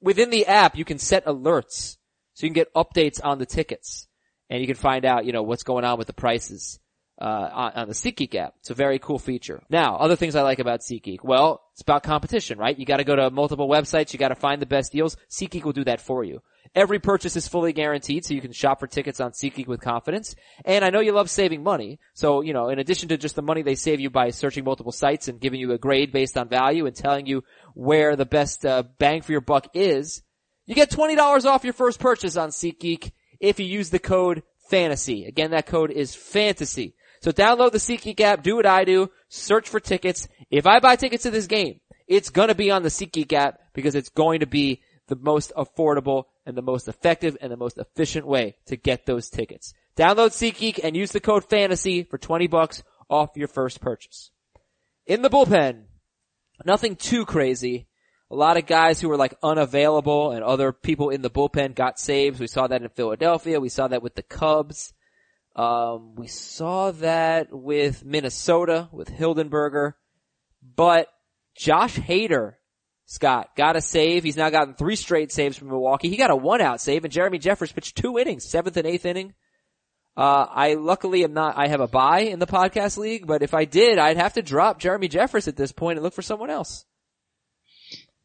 within 0.00 0.30
the 0.30 0.46
app, 0.46 0.76
you 0.76 0.84
can 0.84 0.98
set 0.98 1.26
alerts 1.26 1.96
so 2.34 2.46
you 2.46 2.48
can 2.48 2.54
get 2.54 2.72
updates 2.74 3.20
on 3.22 3.38
the 3.38 3.46
tickets 3.46 4.08
and 4.48 4.60
you 4.60 4.66
can 4.66 4.76
find 4.76 5.04
out, 5.04 5.24
you 5.26 5.32
know, 5.32 5.42
what's 5.42 5.62
going 5.62 5.84
on 5.84 5.98
with 5.98 6.06
the 6.06 6.12
prices. 6.14 6.78
uh, 7.20 7.50
on, 7.52 7.72
on 7.72 7.88
the 7.88 7.94
SeatGeek 7.94 8.34
app. 8.34 8.54
It's 8.60 8.70
a 8.70 8.74
very 8.74 8.98
cool 8.98 9.18
feature. 9.18 9.62
Now, 9.68 9.96
other 9.96 10.16
things 10.16 10.34
I 10.34 10.42
like 10.42 10.58
about 10.58 10.80
SeatGeek. 10.80 11.18
Well, 11.22 11.60
it's 11.74 11.82
about 11.82 12.02
competition, 12.02 12.58
right? 12.58 12.78
You 12.78 12.86
gotta 12.86 13.04
go 13.04 13.14
to 13.14 13.30
multiple 13.30 13.68
websites, 13.68 14.12
you 14.12 14.18
gotta 14.18 14.34
find 14.34 14.60
the 14.60 14.66
best 14.66 14.90
deals. 14.92 15.16
SeatGeek 15.30 15.64
will 15.64 15.74
do 15.74 15.84
that 15.84 16.00
for 16.00 16.24
you. 16.24 16.40
Every 16.74 17.00
purchase 17.00 17.34
is 17.34 17.48
fully 17.48 17.72
guaranteed, 17.72 18.24
so 18.24 18.32
you 18.32 18.40
can 18.40 18.52
shop 18.52 18.78
for 18.78 18.86
tickets 18.86 19.20
on 19.20 19.32
SeatGeek 19.32 19.66
with 19.66 19.80
confidence. 19.80 20.36
And 20.64 20.84
I 20.84 20.90
know 20.90 21.00
you 21.00 21.10
love 21.12 21.28
saving 21.28 21.64
money, 21.64 21.98
so, 22.14 22.42
you 22.42 22.52
know, 22.52 22.68
in 22.68 22.78
addition 22.78 23.08
to 23.08 23.16
just 23.16 23.34
the 23.34 23.42
money 23.42 23.62
they 23.62 23.74
save 23.74 23.98
you 23.98 24.08
by 24.08 24.30
searching 24.30 24.64
multiple 24.64 24.92
sites 24.92 25.26
and 25.26 25.40
giving 25.40 25.58
you 25.58 25.72
a 25.72 25.78
grade 25.78 26.12
based 26.12 26.38
on 26.38 26.48
value 26.48 26.86
and 26.86 26.94
telling 26.94 27.26
you 27.26 27.42
where 27.74 28.14
the 28.14 28.24
best 28.24 28.64
uh, 28.64 28.84
bang 28.98 29.22
for 29.22 29.32
your 29.32 29.40
buck 29.40 29.66
is, 29.74 30.22
you 30.66 30.76
get 30.76 30.90
$20 30.90 31.44
off 31.44 31.64
your 31.64 31.72
first 31.72 31.98
purchase 31.98 32.36
on 32.36 32.50
SeatGeek 32.50 33.10
if 33.40 33.58
you 33.58 33.66
use 33.66 33.90
the 33.90 33.98
code 33.98 34.44
FANTASY. 34.70 35.26
Again, 35.26 35.50
that 35.50 35.66
code 35.66 35.90
is 35.90 36.14
FANTASY. 36.14 36.94
So 37.22 37.32
download 37.32 37.72
the 37.72 37.78
SeatGeek 37.78 38.20
app, 38.20 38.44
do 38.44 38.54
what 38.54 38.66
I 38.66 38.84
do, 38.84 39.10
search 39.28 39.68
for 39.68 39.80
tickets. 39.80 40.28
If 40.50 40.66
I 40.66 40.78
buy 40.78 40.94
tickets 40.94 41.24
to 41.24 41.30
this 41.30 41.48
game, 41.48 41.80
it's 42.06 42.30
gonna 42.30 42.54
be 42.54 42.70
on 42.70 42.82
the 42.84 42.88
SeatGeek 42.88 43.32
app 43.32 43.58
because 43.74 43.94
it's 43.96 44.08
going 44.08 44.40
to 44.40 44.46
be 44.46 44.80
the 45.08 45.16
most 45.16 45.52
affordable 45.56 46.24
and 46.46 46.56
the 46.56 46.62
most 46.62 46.88
effective 46.88 47.36
and 47.40 47.52
the 47.52 47.56
most 47.56 47.78
efficient 47.78 48.26
way 48.26 48.56
to 48.66 48.76
get 48.76 49.06
those 49.06 49.28
tickets. 49.28 49.74
Download 49.96 50.30
SeatGeek 50.30 50.80
and 50.82 50.96
use 50.96 51.12
the 51.12 51.20
code 51.20 51.44
FANTASY 51.44 52.04
for 52.04 52.18
20 52.18 52.46
bucks 52.46 52.82
off 53.08 53.36
your 53.36 53.48
first 53.48 53.80
purchase. 53.80 54.30
In 55.06 55.22
the 55.22 55.30
bullpen, 55.30 55.84
nothing 56.64 56.96
too 56.96 57.24
crazy. 57.24 57.86
A 58.30 58.36
lot 58.36 58.56
of 58.56 58.66
guys 58.66 59.00
who 59.00 59.08
were 59.08 59.16
like 59.16 59.34
unavailable 59.42 60.30
and 60.30 60.44
other 60.44 60.72
people 60.72 61.10
in 61.10 61.20
the 61.20 61.30
bullpen 61.30 61.74
got 61.74 61.98
saves. 61.98 62.38
We 62.38 62.46
saw 62.46 62.68
that 62.68 62.82
in 62.82 62.88
Philadelphia. 62.88 63.60
We 63.60 63.68
saw 63.68 63.88
that 63.88 64.02
with 64.02 64.14
the 64.14 64.22
Cubs. 64.22 64.92
Um, 65.56 66.14
we 66.14 66.28
saw 66.28 66.92
that 66.92 67.48
with 67.50 68.04
Minnesota, 68.04 68.88
with 68.92 69.10
Hildenberger. 69.10 69.94
But 70.62 71.08
Josh 71.56 71.96
Hader, 71.96 72.54
Scott, 73.10 73.56
got 73.56 73.74
a 73.74 73.80
save. 73.80 74.22
He's 74.22 74.36
now 74.36 74.50
gotten 74.50 74.74
three 74.74 74.94
straight 74.94 75.32
saves 75.32 75.58
from 75.58 75.66
Milwaukee. 75.66 76.08
He 76.08 76.16
got 76.16 76.30
a 76.30 76.36
one 76.36 76.60
out 76.60 76.80
save 76.80 77.02
and 77.02 77.12
Jeremy 77.12 77.40
Jeffress 77.40 77.74
pitched 77.74 77.96
two 77.96 78.18
innings, 78.18 78.48
seventh 78.48 78.76
and 78.76 78.86
eighth 78.86 79.04
inning. 79.04 79.34
Uh, 80.16 80.46
I 80.48 80.74
luckily 80.74 81.24
am 81.24 81.32
not, 81.32 81.58
I 81.58 81.66
have 81.66 81.80
a 81.80 81.88
buy 81.88 82.20
in 82.20 82.38
the 82.38 82.46
podcast 82.46 82.98
league, 82.98 83.26
but 83.26 83.42
if 83.42 83.52
I 83.52 83.64
did, 83.64 83.98
I'd 83.98 84.16
have 84.16 84.34
to 84.34 84.42
drop 84.42 84.78
Jeremy 84.78 85.08
Jeffress 85.08 85.48
at 85.48 85.56
this 85.56 85.72
point 85.72 85.98
and 85.98 86.04
look 86.04 86.14
for 86.14 86.22
someone 86.22 86.50
else. 86.50 86.84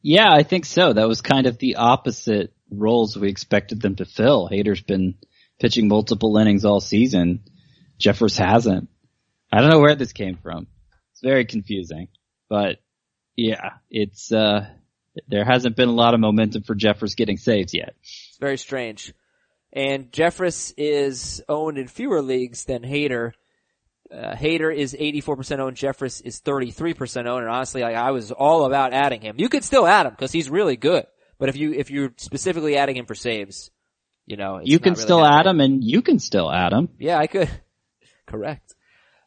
Yeah, 0.04 0.32
I 0.32 0.43
think 0.43 0.65
so. 0.65 0.93
That 0.93 1.08
was 1.08 1.21
kind 1.21 1.48
of 1.48 1.58
the 1.58 1.78
opposite 1.78 2.54
roles 2.69 3.17
we 3.17 3.30
expected 3.30 3.82
them 3.82 3.95
to 3.95 4.06
fill. 4.06 4.48
Hader's 4.50 4.82
been 4.82 5.15
pitching 5.60 5.88
multiple 5.88 6.38
innings 6.38 6.63
all 6.63 6.80
season. 6.80 7.41
Jeffress 8.00 8.38
hasn't. 8.38 8.88
I 9.52 9.62
don't 9.62 9.71
know 9.71 9.80
where 9.80 9.95
this 9.95 10.13
came 10.13 10.38
from. 10.38 10.67
It's 11.13 11.21
very 11.24 11.45
confusing, 11.45 12.10
but 12.50 12.78
yeah, 13.36 13.71
it's, 13.89 14.32
uh, 14.32 14.67
there 15.28 15.45
hasn't 15.45 15.76
been 15.76 15.89
a 15.89 15.93
lot 15.93 16.13
of 16.13 16.19
momentum 16.19 16.63
for 16.63 16.76
Jeffress 16.76 17.15
getting 17.15 17.38
saves 17.38 17.74
yet. 17.74 17.95
It's 18.02 18.38
very 18.39 18.58
strange. 18.58 19.13
And 19.71 20.12
Jeffress 20.12 20.74
is 20.78 21.43
owned 21.50 21.78
in 21.78 21.88
fewer 21.88 22.21
leagues 22.21 22.65
than 22.65 22.84
Hader. 22.84 23.34
Uh, 24.12 24.34
Hader 24.36 24.74
is 24.74 24.93
84% 24.93 25.60
owned. 25.60 25.76
Jeffress 25.76 26.21
is 26.24 26.39
33% 26.41 27.26
owned. 27.26 27.43
And 27.43 27.52
honestly, 27.52 27.82
like, 27.82 27.95
I 27.95 28.12
was 28.12 28.32
all 28.32 28.65
about 28.65 28.93
adding 28.93 29.21
him. 29.21 29.36
You 29.38 29.50
could 29.50 29.63
still 29.63 29.86
add 29.86 30.06
him 30.06 30.12
because 30.12 30.32
he's 30.32 30.50
really 30.50 30.78
good. 30.78 31.06
But 31.38 31.50
if 31.50 31.58
you, 31.58 31.74
if 31.74 31.91
you're 31.91 32.13
specifically 32.17 32.78
adding 32.78 32.95
him 32.95 33.06
for 33.06 33.15
saves, 33.15 33.71
you 34.26 34.38
know, 34.38 34.62
you 34.63 34.80
can 34.80 34.95
still 34.95 35.24
happening. 35.24 35.39
add 35.39 35.45
him 35.48 35.60
and 35.62 35.84
you 35.84 36.02
can 36.02 36.19
still 36.19 36.52
add 36.52 36.71
him. 36.71 36.89
Yeah, 36.98 37.17
I 37.17 37.28
could. 37.28 37.50
Correct. 38.26 38.75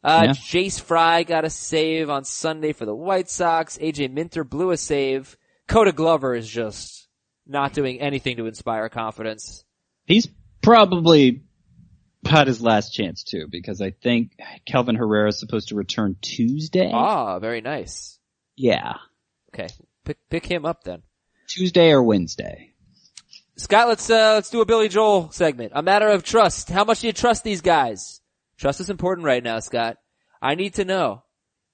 Uh, 0.03 0.23
Yeah. 0.27 0.31
Jace 0.33 0.79
Fry 0.81 1.23
got 1.23 1.45
a 1.45 1.49
save 1.49 2.09
on 2.09 2.23
Sunday 2.23 2.73
for 2.73 2.85
the 2.85 2.95
White 2.95 3.29
Sox. 3.29 3.77
AJ 3.79 4.11
Minter 4.11 4.43
blew 4.43 4.71
a 4.71 4.77
save. 4.77 5.37
Koda 5.67 5.91
Glover 5.91 6.35
is 6.35 6.49
just 6.49 7.07
not 7.45 7.73
doing 7.73 7.99
anything 7.99 8.37
to 8.37 8.45
inspire 8.47 8.89
confidence. 8.89 9.63
He's 10.05 10.27
probably 10.61 11.43
had 12.25 12.47
his 12.47 12.61
last 12.61 12.91
chance 12.93 13.23
too, 13.23 13.47
because 13.49 13.81
I 13.81 13.91
think 13.91 14.31
Kelvin 14.65 14.95
Herrera 14.95 15.29
is 15.29 15.39
supposed 15.39 15.69
to 15.69 15.75
return 15.75 16.15
Tuesday. 16.21 16.91
Ah, 16.93 17.39
very 17.39 17.61
nice. 17.61 18.19
Yeah. 18.55 18.95
Okay. 19.53 19.67
Pick, 20.05 20.17
pick 20.29 20.45
him 20.45 20.65
up 20.65 20.83
then. 20.83 21.01
Tuesday 21.47 21.91
or 21.91 22.03
Wednesday. 22.03 22.73
Scott, 23.57 23.87
let's, 23.89 24.09
uh, 24.09 24.33
let's 24.35 24.49
do 24.49 24.61
a 24.61 24.65
Billy 24.65 24.87
Joel 24.89 25.31
segment. 25.31 25.71
A 25.75 25.81
matter 25.81 26.07
of 26.07 26.23
trust. 26.23 26.69
How 26.69 26.83
much 26.85 27.01
do 27.01 27.07
you 27.07 27.13
trust 27.13 27.43
these 27.43 27.61
guys? 27.61 28.18
Trust 28.59 28.81
is 28.81 28.89
important 28.89 29.25
right 29.25 29.43
now, 29.43 29.59
Scott. 29.59 29.97
I 30.41 30.55
need 30.55 30.75
to 30.75 30.85
know 30.85 31.23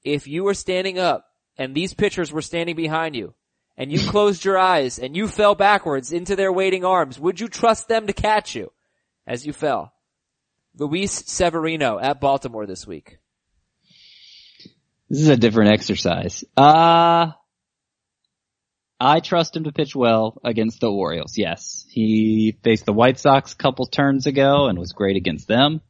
if 0.04 0.28
you 0.28 0.44
were 0.44 0.54
standing 0.54 1.00
up 1.00 1.26
and 1.58 1.74
these 1.74 1.96
pitchers 1.96 2.32
were 2.32 2.44
standing 2.44 2.76
behind 2.76 3.16
you 3.16 3.34
and 3.76 3.92
you 3.92 4.00
closed 4.12 4.46
your 4.46 4.58
eyes 4.58 5.00
and 5.00 5.16
you 5.16 5.28
fell 5.28 5.56
backwards 5.56 6.14
into 6.14 6.36
their 6.36 6.54
waiting 6.54 6.86
arms, 6.86 7.20
would 7.20 7.40
you 7.40 7.48
trust 7.48 7.88
them 7.88 8.06
to 8.08 8.14
catch 8.14 8.56
you 8.56 8.72
as 9.26 9.46
you 9.46 9.52
fell? 9.52 9.94
Luis 10.78 11.12
Severino 11.26 11.98
at 11.98 12.22
Baltimore 12.22 12.68
this 12.68 12.86
week. 12.86 13.18
This 15.10 15.22
is 15.22 15.30
a 15.30 15.38
different 15.38 15.72
exercise. 15.72 16.44
Uh, 16.56 17.32
I 19.00 19.20
trust 19.22 19.56
him 19.56 19.64
to 19.64 19.72
pitch 19.72 19.96
well 19.96 20.40
against 20.44 20.82
the 20.82 20.92
Orioles. 20.92 21.38
Yes. 21.38 21.86
He 21.90 22.58
faced 22.64 22.86
the 22.86 22.94
White 22.94 23.20
Sox 23.20 23.54
a 23.54 23.58
couple 23.58 23.86
turns 23.86 24.28
ago 24.28 24.68
and 24.68 24.78
was 24.78 24.94
great 24.94 25.16
against 25.16 25.48
them. 25.48 25.82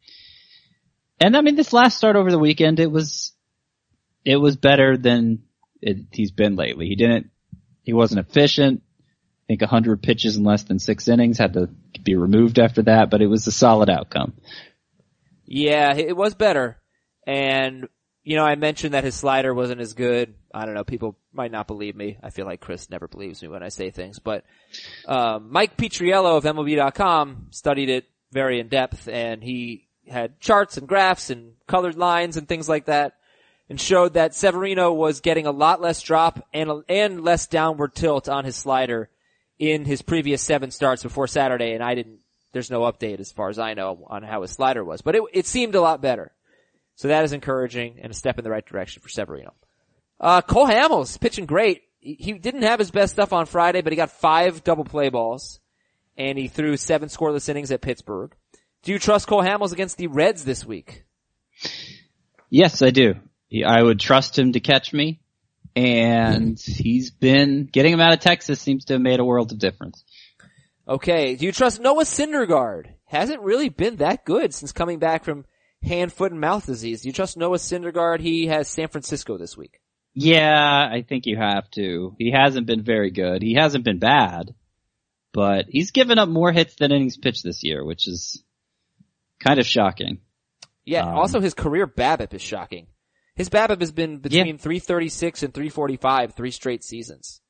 And 1.20 1.36
I 1.36 1.42
mean, 1.42 1.56
this 1.56 1.74
last 1.74 1.98
start 1.98 2.16
over 2.16 2.30
the 2.30 2.40
weekend, 2.40 2.80
it 2.80 2.92
was, 2.92 3.34
it 4.24 4.38
was 4.38 4.58
better 4.58 4.98
than 4.98 5.44
it, 5.82 5.98
he's 6.12 6.32
been 6.32 6.56
lately. 6.56 6.88
He 6.88 6.96
didn't, 6.96 7.30
he 7.84 7.94
wasn't 7.94 8.28
efficient. 8.28 8.82
I 9.44 9.46
think 9.48 9.62
100 9.62 10.02
pitches 10.02 10.36
in 10.36 10.44
less 10.44 10.64
than 10.64 10.80
six 10.80 11.08
innings 11.08 11.38
had 11.38 11.54
to 11.54 11.70
be 12.04 12.16
removed 12.16 12.60
after 12.60 12.82
that, 12.84 13.10
but 13.10 13.22
it 13.22 13.28
was 13.28 13.46
a 13.46 13.52
solid 13.52 13.90
outcome. 13.90 14.34
Yeah, 15.46 15.96
it 15.96 16.18
was 16.18 16.34
better. 16.34 16.82
And, 17.28 17.88
you 18.24 18.36
know, 18.36 18.44
I 18.44 18.56
mentioned 18.56 18.96
that 18.96 19.04
his 19.04 19.14
slider 19.14 19.54
wasn't 19.54 19.82
as 19.82 19.94
good. 19.94 20.34
I 20.54 20.66
don't 20.66 20.74
know, 20.74 20.84
people 20.84 21.18
might 21.32 21.52
not 21.52 21.68
believe 21.68 21.96
me. 21.96 22.18
I 22.24 22.32
feel 22.32 22.46
like 22.46 22.60
Chris 22.60 22.90
never 22.90 23.08
believes 23.08 23.42
me 23.42 23.48
when 23.48 23.62
I 23.62 23.70
say 23.70 23.92
things, 23.92 24.18
but, 24.18 24.44
um, 25.08 25.52
Mike 25.52 25.78
Petriello 25.78 26.38
of 26.38 26.44
MLB.com 26.44 27.48
studied 27.52 27.90
it 27.90 28.06
very 28.32 28.60
in 28.60 28.68
depth 28.68 29.08
and 29.08 29.44
he 29.44 29.85
had 30.08 30.40
charts 30.40 30.78
and 30.78 30.88
graphs 30.88 31.30
and 31.30 31.54
colored 31.68 31.98
lines 31.98 32.38
and 32.38 32.48
things 32.48 32.70
like 32.70 32.86
that 32.86 33.16
and 33.70 33.80
showed 33.80 34.14
that 34.14 34.36
Severino 34.36 34.94
was 34.94 35.22
getting 35.22 35.48
a 35.48 35.52
lot 35.52 35.82
less 35.82 36.02
drop 36.02 36.48
and, 36.54 36.84
and 36.88 37.24
less 37.24 37.48
downward 37.48 37.96
tilt 37.96 38.30
on 38.30 38.46
his 38.46 38.56
slider 38.56 39.10
in 39.58 39.86
his 39.86 40.02
previous 40.02 40.42
seven 40.42 40.70
starts 40.72 41.02
before 41.04 41.28
Saturday 41.28 41.74
and 41.74 41.84
I 41.84 41.96
didn't, 41.96 42.20
there's 42.52 42.72
no 42.72 42.82
update 42.82 43.20
as 43.20 43.32
far 43.32 43.50
as 43.50 43.60
I 43.60 43.74
know 43.74 44.06
on 44.08 44.24
how 44.24 44.42
his 44.42 44.52
slider 44.52 44.84
was, 44.84 45.02
but 45.02 45.16
it, 45.16 45.24
it 45.34 45.46
seemed 45.46 45.76
a 45.76 45.82
lot 45.82 46.02
better. 46.02 46.32
So 46.96 47.10
that 47.10 47.24
is 47.24 47.34
encouraging 47.34 48.00
and 48.02 48.12
a 48.12 48.16
step 48.16 48.38
in 48.38 48.44
the 48.44 48.50
right 48.50 48.66
direction 48.66 49.02
for 49.02 49.10
Severino. 49.10 49.54
Uh, 50.20 50.42
Cole 50.42 50.68
Hamels 50.68 51.20
pitching 51.20 51.46
great. 51.46 51.84
He, 52.00 52.14
he 52.14 52.34
didn't 52.34 52.62
have 52.62 52.80
his 52.80 52.92
best 52.92 53.14
stuff 53.14 53.34
on 53.34 53.46
Friday, 53.46 53.82
but 53.82 53.92
he 53.92 53.98
got 53.98 54.12
five 54.12 54.64
double 54.64 54.86
play 54.86 55.10
balls 55.10 55.60
and 56.18 56.38
he 56.38 56.48
threw 56.48 56.78
seven 56.78 57.10
scoreless 57.10 57.50
innings 57.50 57.72
at 57.72 57.82
Pittsburgh. 57.82 58.34
Do 58.86 58.92
you 58.92 59.00
trust 59.00 59.26
Cole 59.28 59.42
Hamels 59.42 59.74
against 59.74 59.98
the 59.98 60.06
Reds 60.06 60.46
this 60.46 60.64
week? 60.64 61.06
Yes, 62.52 62.84
I 62.84 62.92
do. 62.92 63.16
I 63.66 63.82
would 63.82 64.00
trust 64.00 64.38
him 64.38 64.54
to 64.54 64.60
catch 64.60 64.94
me. 64.94 65.22
And 65.76 66.60
hmm. 66.60 66.72
he's 66.72 67.10
been, 67.10 67.66
getting 67.66 67.94
him 67.94 68.00
out 68.00 68.14
of 68.14 68.20
Texas 68.20 68.62
seems 68.62 68.86
to 68.86 68.94
have 68.94 69.02
made 69.02 69.20
a 69.20 69.26
world 69.26 69.52
of 69.52 69.58
difference. 69.58 70.04
Okay. 70.88 71.36
Do 71.36 71.48
you 71.48 71.52
trust 71.52 71.82
Noah 71.82 72.04
Syndergaard? 72.04 72.92
Hasn't 73.06 73.42
really 73.42 73.70
been 73.70 73.98
that 73.98 74.24
good 74.24 74.54
since 74.54 74.72
coming 74.72 75.00
back 75.00 75.24
from 75.24 75.46
hand, 75.82 76.14
foot, 76.14 76.32
and 76.32 76.40
mouth 76.40 76.68
disease. 76.68 77.02
Do 77.02 77.10
you 77.10 77.14
trust 77.14 77.38
Noah 77.38 77.58
Syndergaard? 77.58 78.20
He 78.20 78.46
has 78.48 78.68
San 78.68 78.90
Francisco 78.90 79.40
this 79.40 79.58
week. 79.58 79.82
Yeah, 80.14 80.88
I 80.92 81.02
think 81.02 81.26
you 81.26 81.38
have 81.38 81.70
to. 81.72 82.16
He 82.20 82.32
hasn't 82.32 82.68
been 82.68 82.84
very 82.84 83.10
good. 83.10 83.42
He 83.42 83.56
hasn't 83.56 83.84
been 83.84 84.00
bad, 84.00 84.54
but 85.34 85.66
he's 85.68 85.92
given 85.92 86.20
up 86.20 86.30
more 86.30 86.52
hits 86.52 86.76
than 86.76 86.92
innings 86.92 87.18
pitched 87.18 87.44
this 87.44 87.64
year, 87.64 87.84
which 87.84 88.08
is 88.08 88.44
kind 89.40 89.60
of 89.60 89.66
shocking. 89.66 90.20
Yeah. 90.86 91.06
Um, 91.06 91.16
also 91.16 91.40
his 91.40 91.54
career 91.54 91.88
BABIP 91.88 92.34
is 92.34 92.42
shocking. 92.42 92.88
His 93.36 93.50
BABIP 93.50 93.82
has 93.82 93.92
been 93.92 94.20
between 94.20 94.58
336 94.58 95.44
and 95.44 95.54
345 95.54 96.34
three 96.34 96.52
straight 96.52 96.84
seasons. 96.84 97.42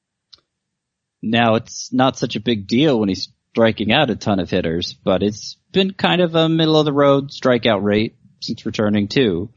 Now 1.21 1.55
it's 1.55 1.93
not 1.93 2.17
such 2.17 2.35
a 2.35 2.39
big 2.39 2.67
deal 2.67 2.99
when 2.99 3.09
he's 3.09 3.29
striking 3.51 3.91
out 3.91 4.09
a 4.09 4.15
ton 4.15 4.39
of 4.39 4.49
hitters, 4.49 4.93
but 4.93 5.23
it's 5.23 5.57
been 5.71 5.93
kind 5.93 6.21
of 6.21 6.35
a 6.35 6.49
middle 6.49 6.77
of 6.77 6.85
the 6.85 6.93
road 6.93 7.29
strikeout 7.29 7.83
rate 7.83 8.15
since 8.41 8.65
returning 8.65 9.07
too. 9.07 9.49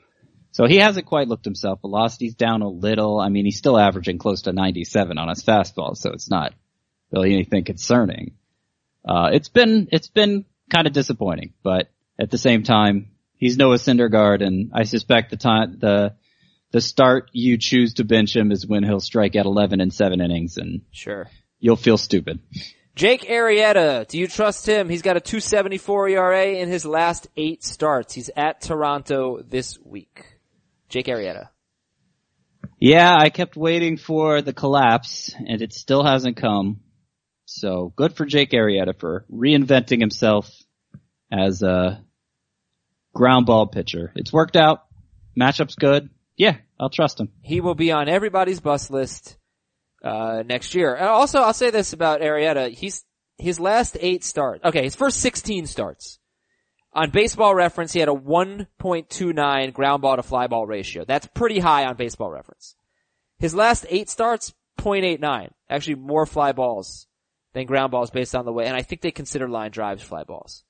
So 0.53 0.67
he 0.67 0.77
hasn't 0.77 1.07
quite 1.07 1.29
looked 1.29 1.45
himself. 1.45 1.81
Velocity's 1.81 2.35
down 2.35 2.63
a 2.63 2.69
little. 2.69 3.21
I 3.21 3.29
mean, 3.29 3.45
he's 3.45 3.59
still 3.59 3.79
averaging 3.79 4.19
close 4.19 4.43
to 4.43 4.53
97 4.53 5.19
on 5.19 5.29
his 5.29 5.45
fastball, 5.45 5.97
so 5.97 6.11
it's 6.11 6.31
not 6.31 6.55
really 7.13 7.35
anything 7.35 7.65
concerning. 7.65 8.35
Uh, 9.05 9.31
it's 9.33 9.49
been, 9.49 9.89
it's 9.93 10.09
been 10.09 10.45
kind 10.71 10.87
of 10.87 10.93
disappointing, 10.93 11.55
but 11.63 11.91
at 12.19 12.31
the 12.31 12.39
same 12.39 12.63
time, 12.63 13.11
He's 13.39 13.57
Noah 13.57 13.77
Syndergaard, 13.77 14.45
and 14.45 14.73
I 14.75 14.83
suspect 14.83 15.31
the 15.31 15.37
time 15.37 15.79
the 15.79 16.15
the 16.73 16.81
start 16.81 17.31
you 17.33 17.57
choose 17.57 17.95
to 17.95 18.05
bench 18.05 18.35
him 18.37 18.51
is 18.53 18.67
when 18.67 18.83
he'll 18.83 19.01
strike 19.01 19.37
at 19.37 19.47
11 19.47 19.81
and 19.81 19.95
seven 19.95 20.21
innings, 20.21 20.59
and 20.59 20.83
Sure. 20.91 21.31
you'll 21.61 21.77
feel 21.77 21.97
stupid. 21.97 22.41
Jake 22.95 23.23
Arrieta, 23.23 24.07
do 24.09 24.19
you 24.19 24.27
trust 24.27 24.69
him? 24.69 24.89
He's 24.89 25.03
got 25.03 25.17
a 25.17 25.21
274 25.21 26.09
ERA 26.09 26.47
in 26.47 26.69
his 26.69 26.85
last 26.85 27.29
eight 27.37 27.63
starts. 27.65 28.13
He's 28.13 28.29
at 28.37 28.61
Toronto 28.61 29.41
this 29.41 29.79
week. 29.83 30.25
Jake 30.89 31.07
Arrieta. 31.07 31.49
Yeah, 32.81 33.15
I 33.17 33.31
kept 33.31 33.57
waiting 33.57 33.97
for 33.97 34.43
the 34.43 34.53
collapse, 34.53 35.33
and 35.39 35.63
it 35.63 35.73
still 35.73 36.05
hasn't 36.05 36.37
come. 36.37 36.81
So 37.47 37.93
good 37.97 38.15
for 38.15 38.27
Jake 38.27 38.51
Arrieta 38.51 38.99
for 38.99 39.25
reinventing 39.33 40.01
himself 40.01 40.51
as 41.33 41.63
a 41.63 42.05
ground 43.19 43.47
ball 43.47 43.67
pitcher. 43.67 44.13
It's 44.15 44.33
worked 44.33 44.57
out. 44.57 44.85
Matchup's 45.39 45.75
good. 45.75 46.09
Yeah, 46.37 46.57
I'll 46.79 46.89
trust 46.89 47.19
him. 47.21 47.31
He 47.43 47.61
will 47.61 47.75
be 47.75 47.91
on 47.91 48.09
everybody's 48.09 48.61
bus 48.61 48.91
list 48.91 49.37
uh, 50.05 50.45
next 50.47 50.75
year. 50.75 50.95
And 50.95 51.09
also, 51.09 51.41
I'll 51.41 51.53
say 51.53 51.71
this 51.71 51.93
about 51.93 52.21
Arrieta. 52.21 52.71
He's 52.71 53.05
his 53.37 53.59
last 53.59 53.97
eight 54.01 54.25
starts. 54.25 54.65
Okay, 54.65 54.85
his 54.85 54.95
first 54.95 55.21
16 55.21 55.67
starts. 55.67 56.21
On 56.93 57.11
baseball 57.11 57.55
reference, 57.55 57.93
he 57.93 58.01
had 58.01 58.09
a 58.09 58.13
1.29 58.13 59.73
ground 59.73 60.03
ball 60.03 60.17
to 60.17 60.23
fly 60.23 60.47
ball 60.47 60.67
ratio. 60.67 61.05
That's 61.05 61.27
pretty 61.27 61.59
high 61.59 61.85
on 61.85 61.97
baseball 61.97 62.31
reference. 62.31 62.75
His 63.39 63.55
last 63.55 63.85
eight 63.89 64.09
starts, 64.09 64.55
0.89. 64.79 65.51
Actually 65.69 65.95
more 65.97 66.25
fly 66.25 66.53
balls 66.53 67.07
than 67.53 67.67
ground 67.67 67.91
balls 67.91 68.11
based 68.11 68.35
on 68.35 68.45
the 68.45 68.53
way, 68.53 68.67
and 68.67 68.77
I 68.77 68.83
think 68.83 69.03
they 69.03 69.11
consider 69.11 69.49
line 69.49 69.71
drives 69.71 70.03
fly 70.03 70.25
balls. 70.25 70.65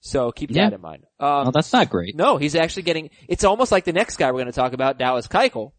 So 0.00 0.32
keep 0.32 0.50
Yeah. 0.50 0.64
that 0.70 0.74
in 0.74 0.80
mind. 0.80 1.04
Um, 1.18 1.28
Well, 1.44 1.52
that's 1.52 1.72
not 1.72 1.90
great. 1.90 2.16
no, 2.16 2.36
he's 2.38 2.54
actually 2.54 2.82
getting, 2.84 3.10
it's 3.28 3.44
almost 3.44 3.70
like 3.70 3.84
the 3.84 3.92
next 3.92 4.16
guy 4.16 4.26
we're 4.30 4.38
going 4.40 4.46
to 4.46 4.52
talk 4.52 4.72
about, 4.72 4.98
Dallas 4.98 5.26
Keuchel, 5.26 5.72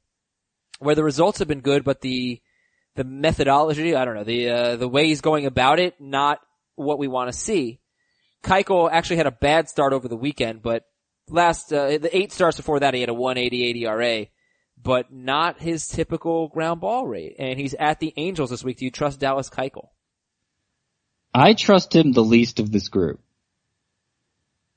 where 0.79 0.95
the 0.95 1.03
results 1.03 1.39
have 1.39 1.47
been 1.47 1.61
good, 1.61 1.83
but 1.83 2.01
the, 2.01 2.39
the 2.95 3.03
methodology, 3.03 3.95
I 3.95 4.05
don't 4.05 4.15
know, 4.15 4.23
the, 4.23 4.49
uh, 4.49 4.75
the 4.75 4.87
way 4.87 5.07
he's 5.07 5.21
going 5.21 5.45
about 5.45 5.79
it, 5.79 5.95
not 5.99 6.39
what 6.75 6.99
we 6.99 7.07
want 7.07 7.31
to 7.31 7.37
see. 7.37 7.79
Keuchel 8.43 8.89
actually 8.91 9.17
had 9.17 9.27
a 9.27 9.31
bad 9.31 9.69
start 9.69 9.93
over 9.93 10.07
the 10.07 10.15
weekend, 10.17 10.61
but 10.61 10.83
last, 11.29 11.71
uh, 11.73 11.97
the 11.97 12.09
eight 12.15 12.31
starts 12.31 12.57
before 12.57 12.79
that, 12.81 12.93
he 12.93 12.99
had 13.01 13.09
a 13.09 13.13
188 13.13 13.75
ERA, 13.77 14.25
but 14.81 15.11
not 15.11 15.59
his 15.59 15.87
typical 15.87 16.47
ground 16.47 16.81
ball 16.81 17.07
rate. 17.07 17.35
And 17.39 17.59
he's 17.59 17.73
at 17.75 17.99
the 17.99 18.13
Angels 18.17 18.49
this 18.51 18.63
week. 18.63 18.77
Do 18.77 18.85
you 18.85 18.91
trust 18.91 19.19
Dallas 19.19 19.49
Keuchel? 19.49 19.89
I 21.33 21.53
trust 21.53 21.95
him 21.95 22.11
the 22.11 22.23
least 22.23 22.59
of 22.59 22.71
this 22.71 22.89
group. 22.89 23.19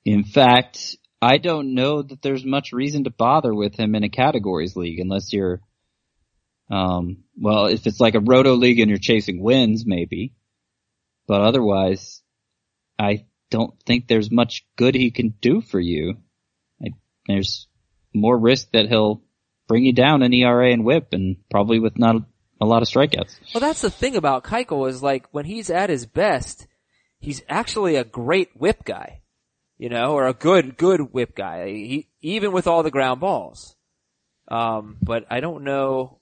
In 0.04 0.24
fact, 0.24 0.96
I 1.20 1.38
don't 1.38 1.74
know 1.74 2.02
that 2.02 2.20
there's 2.20 2.44
much 2.44 2.72
reason 2.72 3.04
to 3.04 3.10
bother 3.10 3.54
with 3.54 3.74
him 3.76 3.94
in 3.94 4.04
a 4.04 4.08
categories 4.08 4.76
league 4.76 5.00
unless 5.00 5.32
you're, 5.32 5.60
um, 6.70 7.24
well, 7.40 7.66
if 7.66 7.86
it's 7.86 8.00
like 8.00 8.14
a 8.14 8.20
roto 8.20 8.54
league 8.54 8.80
and 8.80 8.90
you're 8.90 8.98
chasing 8.98 9.42
wins, 9.42 9.84
maybe. 9.86 10.34
But 11.26 11.40
otherwise, 11.40 12.22
I 12.98 13.24
don't 13.50 13.74
think 13.86 14.06
there's 14.06 14.30
much 14.30 14.66
good 14.76 14.94
he 14.94 15.10
can 15.10 15.34
do 15.40 15.62
for 15.62 15.80
you. 15.80 16.18
I, 16.82 16.88
there's 17.26 17.66
more 18.12 18.38
risk 18.38 18.68
that 18.72 18.88
he'll 18.88 19.22
bring 19.66 19.84
you 19.84 19.92
down 19.92 20.22
in 20.22 20.34
ERA 20.34 20.72
and 20.72 20.84
whip 20.84 21.12
and 21.12 21.36
probably 21.50 21.78
with 21.78 21.98
not 21.98 22.16
a 22.60 22.66
lot 22.66 22.82
of 22.82 22.88
strikeouts. 22.88 23.34
Well, 23.54 23.60
that's 23.60 23.80
the 23.80 23.90
thing 23.90 24.16
about 24.16 24.44
Keuchel 24.44 24.88
is 24.88 25.02
like 25.02 25.26
when 25.32 25.44
he's 25.44 25.70
at 25.70 25.90
his 25.90 26.06
best, 26.06 26.66
he's 27.18 27.42
actually 27.48 27.96
a 27.96 28.04
great 28.04 28.50
whip 28.54 28.84
guy, 28.84 29.20
you 29.84 29.90
know, 29.90 30.14
or 30.14 30.26
a 30.26 30.32
good, 30.32 30.78
good 30.78 31.12
whip 31.12 31.36
guy. 31.36 31.68
He, 31.68 32.08
even 32.22 32.52
with 32.52 32.66
all 32.66 32.82
the 32.82 32.90
ground 32.90 33.20
balls. 33.20 33.76
Um, 34.48 34.96
but 35.02 35.26
I 35.30 35.40
don't 35.40 35.62
know 35.62 36.20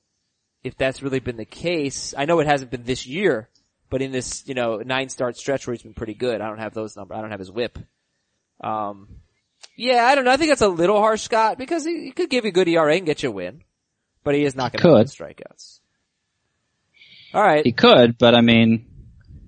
if 0.65 0.77
that's 0.77 1.01
really 1.01 1.21
been 1.21 1.37
the 1.37 1.45
case. 1.45 2.13
I 2.19 2.25
know 2.25 2.41
it 2.41 2.49
hasn't 2.49 2.73
been 2.73 2.83
this 2.83 3.07
year, 3.07 3.49
but 3.89 4.03
in 4.03 4.11
this, 4.11 4.43
you 4.49 4.55
know, 4.55 4.79
nine 4.79 5.11
start 5.11 5.37
stretch 5.37 5.65
where 5.65 5.75
he's 5.75 5.85
been 5.85 5.95
pretty 5.95 6.15
good. 6.15 6.41
I 6.41 6.49
don't 6.49 6.59
have 6.59 6.75
those 6.75 6.97
numbers. 6.97 7.17
I 7.17 7.21
don't 7.21 7.31
have 7.31 7.39
his 7.39 7.53
whip. 7.53 7.79
Um, 8.61 9.07
yeah, 9.77 10.07
I 10.07 10.17
don't 10.17 10.25
know. 10.25 10.33
I 10.33 10.39
think 10.39 10.51
that's 10.51 10.61
a 10.61 10.67
little 10.67 10.99
harsh, 10.99 11.23
Scott, 11.23 11.57
because 11.57 11.85
he, 11.85 12.07
he 12.07 12.11
could 12.11 12.31
give 12.31 12.45
you 12.45 12.49
a 12.49 12.53
good 12.53 12.67
ERA 12.67 12.97
and 12.97 13.07
get 13.07 13.23
you 13.23 13.29
a 13.29 13.33
win, 13.33 13.63
but 14.25 14.35
he 14.35 14.45
is 14.45 14.57
not 14.57 14.73
going 14.73 15.07
to 15.07 15.09
strikeouts. 15.09 15.79
All 17.33 17.41
right. 17.45 17.65
He 17.65 17.71
could, 17.71 18.19
but 18.19 18.35
I 18.35 18.41
mean, 18.41 18.87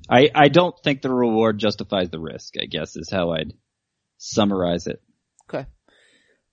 I 0.08 0.30
I 0.32 0.46
don't 0.50 0.78
think 0.84 1.02
the 1.02 1.12
reward 1.12 1.58
justifies 1.58 2.10
the 2.10 2.20
risk. 2.20 2.54
I 2.62 2.66
guess 2.66 2.94
is 2.94 3.10
how 3.10 3.32
I'd 3.32 3.54
summarize 4.24 4.86
it. 4.86 5.02
Okay. 5.48 5.66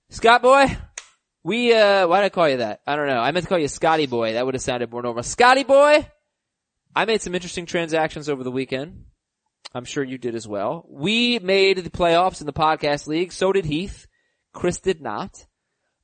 Scott 0.09 0.41
boy, 0.41 0.65
we, 1.43 1.73
uh, 1.73 2.07
why 2.07 2.19
did 2.19 2.25
I 2.25 2.29
call 2.29 2.49
you 2.49 2.57
that? 2.57 2.81
I 2.85 2.95
don't 2.95 3.07
know. 3.07 3.19
I 3.19 3.31
meant 3.31 3.45
to 3.45 3.49
call 3.49 3.59
you 3.59 3.67
Scotty 3.67 4.07
boy. 4.07 4.33
That 4.33 4.45
would 4.45 4.55
have 4.55 4.61
sounded 4.61 4.91
more 4.91 5.01
normal. 5.01 5.23
Scotty 5.23 5.63
boy, 5.63 6.05
I 6.95 7.05
made 7.05 7.21
some 7.21 7.33
interesting 7.33 7.65
transactions 7.65 8.27
over 8.27 8.43
the 8.43 8.51
weekend. 8.51 9.05
I'm 9.73 9.85
sure 9.85 10.03
you 10.03 10.17
did 10.17 10.35
as 10.35 10.47
well. 10.47 10.85
We 10.89 11.39
made 11.39 11.77
the 11.77 11.89
playoffs 11.89 12.41
in 12.41 12.45
the 12.45 12.53
podcast 12.53 13.07
league. 13.07 13.31
So 13.31 13.53
did 13.53 13.63
Heath. 13.63 14.07
Chris 14.53 14.81
did 14.81 15.01
not. 15.01 15.45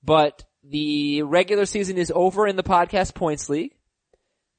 But 0.01 0.45
the 0.63 1.23
regular 1.23 1.65
season 1.65 1.97
is 1.97 2.11
over 2.15 2.47
in 2.47 2.55
the 2.55 2.63
podcast 2.63 3.13
points 3.13 3.49
league. 3.49 3.73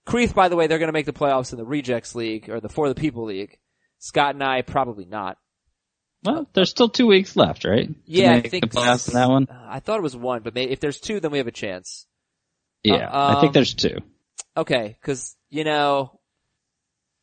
Creeth, 0.04 0.34
by 0.34 0.48
the 0.48 0.56
way, 0.56 0.66
they're 0.66 0.78
going 0.78 0.88
to 0.88 0.92
make 0.92 1.06
the 1.06 1.12
playoffs 1.12 1.52
in 1.52 1.58
the 1.58 1.64
rejects 1.64 2.14
league 2.14 2.50
or 2.50 2.60
the 2.60 2.68
for 2.68 2.88
the 2.88 2.94
people 2.94 3.24
league. 3.24 3.58
Scott 3.98 4.34
and 4.34 4.44
I 4.44 4.60
probably 4.62 5.06
not. 5.06 5.38
Well, 6.24 6.48
there's 6.52 6.70
still 6.70 6.88
two 6.88 7.06
weeks 7.06 7.36
left, 7.36 7.64
right? 7.64 7.88
Yeah, 8.06 8.34
I 8.34 8.40
think 8.40 8.70
the 8.70 8.76
playoffs 8.76 9.08
in 9.08 9.14
that 9.14 9.28
one. 9.28 9.46
Uh, 9.48 9.66
I 9.68 9.80
thought 9.80 9.98
it 9.98 10.02
was 10.02 10.16
one, 10.16 10.42
but 10.42 10.54
may 10.54 10.64
if 10.64 10.80
there's 10.80 10.98
two, 10.98 11.20
then 11.20 11.30
we 11.30 11.38
have 11.38 11.46
a 11.46 11.52
chance. 11.52 12.06
Yeah, 12.82 13.08
uh, 13.08 13.36
I 13.36 13.40
think 13.40 13.50
um, 13.50 13.52
there's 13.52 13.74
two. 13.74 13.98
Okay, 14.56 14.96
because 15.00 15.36
you 15.48 15.64
know 15.64 16.18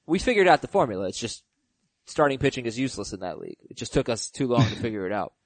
we 0.06 0.20
figured 0.20 0.48
out 0.48 0.62
the 0.62 0.68
formula. 0.68 1.08
It's 1.08 1.20
just 1.20 1.44
starting 2.06 2.40
pitching 2.40 2.66
is 2.66 2.80
useless 2.80 3.12
in 3.12 3.20
that 3.22 3.40
league. 3.40 3.58
It 3.70 3.78
just 3.78 3.94
took 3.94 4.08
us 4.08 4.30
too 4.30 4.48
long 4.48 4.62
to 4.62 4.76
figure 4.76 5.06
it 5.06 5.12
out. 5.12 5.34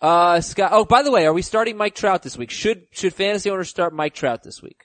Uh, 0.00 0.40
Scott. 0.40 0.70
Oh, 0.72 0.84
by 0.84 1.02
the 1.02 1.10
way, 1.10 1.26
are 1.26 1.32
we 1.32 1.42
starting 1.42 1.76
Mike 1.76 1.96
Trout 1.96 2.22
this 2.22 2.38
week? 2.38 2.52
Should 2.52 2.86
should 2.92 3.12
fantasy 3.12 3.50
owners 3.50 3.68
start 3.68 3.92
Mike 3.92 4.14
Trout 4.14 4.44
this 4.44 4.62
week? 4.62 4.84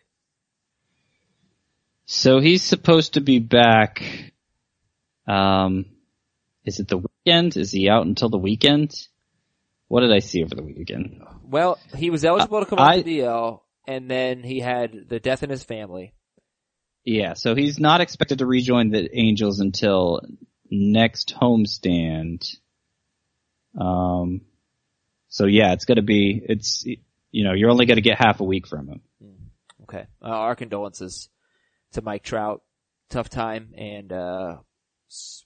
So 2.08 2.40
he's 2.40 2.64
supposed 2.64 3.14
to 3.14 3.22
be 3.22 3.38
back. 3.38 4.02
Um, 5.28 5.86
is 6.66 6.80
it 6.80 6.88
the 6.88 7.04
weekend? 7.26 7.58
Is 7.58 7.72
he 7.72 7.90
out 7.90 8.06
until 8.06 8.30
the 8.30 8.38
weekend? 8.38 8.94
What 9.88 10.02
did 10.02 10.12
I 10.12 10.20
see 10.20 10.44
over 10.44 10.56
the 10.56 10.64
weekend? 10.64 11.22
Well, 11.44 11.78
he 11.96 12.10
was 12.10 12.26
eligible 12.26 12.60
to 12.62 12.66
come 12.66 12.80
I- 12.80 12.98
off 13.00 13.04
the 13.04 13.20
DL, 13.20 13.62
and 13.88 14.10
then 14.10 14.44
he 14.44 14.60
had 14.60 15.08
the 15.08 15.20
death 15.20 15.44
in 15.44 15.50
his 15.50 15.64
family. 15.64 16.14
Yeah, 17.06 17.34
so 17.34 17.54
he's 17.54 17.80
not 17.80 18.02
expected 18.02 18.40
to 18.40 18.46
rejoin 18.46 18.90
the 18.90 19.10
Angels 19.18 19.60
until 19.60 20.22
next 20.72 21.36
homestand. 21.40 22.56
Um, 23.78 24.42
so 25.28 25.46
yeah, 25.46 25.74
it's 25.74 25.86
gonna 25.86 26.02
be, 26.02 26.42
it's, 26.48 26.86
you 27.32 27.44
know, 27.44 27.54
you're 27.54 27.72
only 27.72 27.86
gonna 27.86 28.02
get 28.02 28.18
half 28.18 28.40
a 28.40 28.46
week 28.46 28.68
from 28.68 28.88
him. 28.88 29.02
Okay. 29.84 30.06
Uh, 30.22 30.28
our 30.28 30.56
condolences 30.56 31.30
to 31.92 32.02
Mike 32.02 32.24
Trout. 32.24 32.62
Tough 33.10 33.30
time 33.30 33.74
and, 33.78 34.12
uh, 34.14 34.58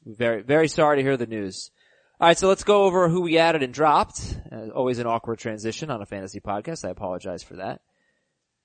very, 0.06 0.41
very 0.41 0.67
sorry 0.67 0.97
to 0.97 1.03
hear 1.03 1.17
the 1.17 1.25
news. 1.25 1.71
Alright, 2.19 2.38
so 2.38 2.47
let's 2.47 2.63
go 2.63 2.84
over 2.84 3.10
who 3.10 3.21
we 3.21 3.38
added 3.38 3.63
and 3.63 3.73
dropped. 3.73 4.19
Uh, 4.51 4.69
always 4.69 4.99
an 4.99 5.08
awkward 5.08 5.39
transition 5.39 5.91
on 5.91 6.01
a 6.01 6.06
fantasy 6.06 6.39
podcast. 6.39 6.86
I 6.86 6.89
apologize 6.89 7.43
for 7.43 7.58
that. 7.58 7.82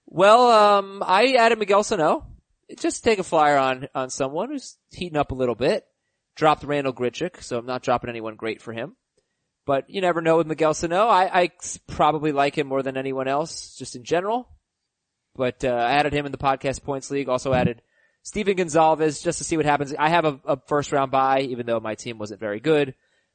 Well, 0.07 0.51
um, 0.51 1.03
I 1.07 1.35
added 1.35 1.59
Miguel 1.59 1.83
Sano. 1.83 2.27
Just 2.79 3.05
take 3.05 3.19
a 3.19 3.25
flyer 3.25 3.59
on, 3.59 3.89
on 3.95 4.11
someone 4.11 4.51
who's 4.51 4.77
heating 4.91 5.19
up 5.19 5.33
a 5.33 5.37
little 5.37 5.55
bit. 5.55 5.85
Dropped 6.35 6.65
Randall 6.65 6.95
Grichuk, 6.95 7.43
so 7.43 7.59
I'm 7.59 7.67
not 7.67 7.83
dropping 7.83 8.09
anyone 8.09 8.37
great 8.37 8.63
for 8.63 8.73
him. 8.73 8.97
But 9.67 9.91
you 9.91 10.01
never 10.01 10.23
know 10.23 10.39
with 10.39 10.47
Miguel 10.47 10.73
Sano. 10.73 11.09
I 11.09 11.51
probably 11.87 12.33
like 12.33 12.57
him 12.57 12.67
more 12.67 12.83
than 12.83 12.97
anyone 12.97 13.29
else, 13.29 13.77
just 13.77 13.97
in 13.97 14.03
general 14.03 14.49
but 15.35 15.65
uh, 15.65 15.69
I 15.69 15.93
added 15.93 16.13
him 16.13 16.27
in 16.27 16.33
the 16.33 16.39
podcast 16.39 16.83
points 16.83 17.11
league. 17.11 17.29
Also 17.29 17.53
added 17.53 17.83
Steven 18.23 18.57
Gonzalez 18.57 19.21
just 19.21 19.39
to 19.39 19.45
see 19.45 19.57
what 19.57 19.67
happens. 19.67 19.95
I 19.99 20.09
have 20.09 20.25
a, 20.25 20.41
a 20.45 20.57
first 20.67 20.93
round 20.93 21.11
buy, 21.11 21.41
even 21.41 21.67
though 21.67 21.81
my 21.81 21.95
team 21.95 22.19
wasn't 22.19 22.41
very 22.41 22.61
good. 22.61 22.95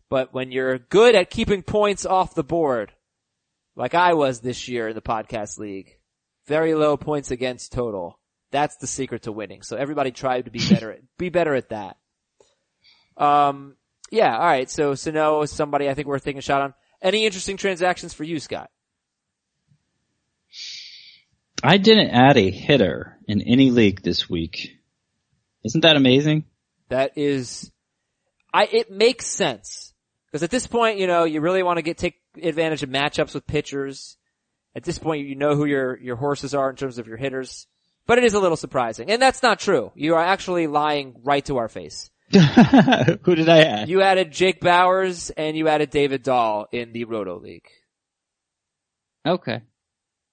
But 0.09 0.33
when 0.33 0.51
you're 0.51 0.77
good 0.77 1.15
at 1.15 1.29
keeping 1.29 1.61
points 1.61 2.05
off 2.05 2.35
the 2.35 2.43
board, 2.43 2.93
like 3.75 3.93
I 3.93 4.13
was 4.13 4.39
this 4.39 4.67
year 4.67 4.87
in 4.87 4.95
the 4.95 5.01
podcast 5.01 5.57
league, 5.57 5.97
very 6.47 6.73
low 6.73 6.95
points 6.95 7.31
against 7.31 7.73
total. 7.73 8.17
That's 8.51 8.77
the 8.77 8.87
secret 8.87 9.23
to 9.23 9.33
winning. 9.33 9.61
So 9.61 9.75
everybody 9.75 10.11
try 10.11 10.41
to 10.41 10.49
be 10.49 10.59
better 10.69 10.91
at, 10.93 11.01
be 11.17 11.29
better 11.29 11.53
at 11.53 11.69
that. 11.69 11.97
Um, 13.17 13.75
yeah, 14.09 14.33
alright. 14.33 14.69
So 14.69 14.95
Sano 14.95 15.41
is 15.41 15.51
somebody 15.51 15.89
I 15.89 15.93
think 15.93 16.07
worth 16.07 16.23
taking 16.23 16.39
a 16.39 16.41
shot 16.41 16.61
on. 16.61 16.73
Any 17.01 17.25
interesting 17.25 17.57
transactions 17.57 18.13
for 18.13 18.23
you, 18.23 18.39
Scott? 18.39 18.71
I 21.61 21.77
didn't 21.77 22.11
add 22.11 22.37
a 22.37 22.49
hitter 22.49 23.17
in 23.27 23.41
any 23.41 23.71
league 23.71 24.01
this 24.01 24.29
week. 24.29 24.76
Isn't 25.63 25.81
that 25.81 25.95
amazing? 25.97 26.45
That 26.89 27.17
is, 27.17 27.71
I, 28.53 28.65
it 28.65 28.91
makes 28.91 29.25
sense. 29.27 29.93
Because 30.27 30.43
at 30.43 30.49
this 30.51 30.67
point, 30.67 30.97
you 30.99 31.07
know, 31.07 31.23
you 31.23 31.41
really 31.41 31.63
want 31.63 31.77
to 31.77 31.81
get 31.81 31.97
take 31.97 32.15
advantage 32.41 32.83
of 32.83 32.89
matchups 32.89 33.33
with 33.33 33.47
pitchers. 33.47 34.17
At 34.75 34.83
this 34.83 34.99
point, 34.99 35.25
you 35.27 35.35
know 35.35 35.55
who 35.55 35.65
your 35.65 35.97
your 35.99 36.15
horses 36.17 36.53
are 36.53 36.69
in 36.69 36.75
terms 36.75 36.97
of 36.99 37.07
your 37.07 37.17
hitters. 37.17 37.65
But 38.05 38.17
it 38.19 38.23
is 38.23 38.33
a 38.33 38.39
little 38.39 38.57
surprising, 38.57 39.09
and 39.09 39.21
that's 39.21 39.41
not 39.43 39.59
true. 39.59 39.91
You 39.95 40.15
are 40.15 40.23
actually 40.23 40.67
lying 40.67 41.15
right 41.23 41.43
to 41.45 41.57
our 41.57 41.67
face. 41.67 42.09
Who 42.31 43.35
did 43.35 43.49
I 43.49 43.59
add? 43.63 43.89
You 43.89 44.01
added 44.01 44.31
Jake 44.31 44.59
Bauers 44.61 45.31
and 45.35 45.57
you 45.57 45.67
added 45.69 45.89
David 45.89 46.23
Dahl 46.23 46.67
in 46.73 46.91
the 46.91 47.05
Roto 47.05 47.39
League, 47.39 47.67
Okay. 49.25 49.61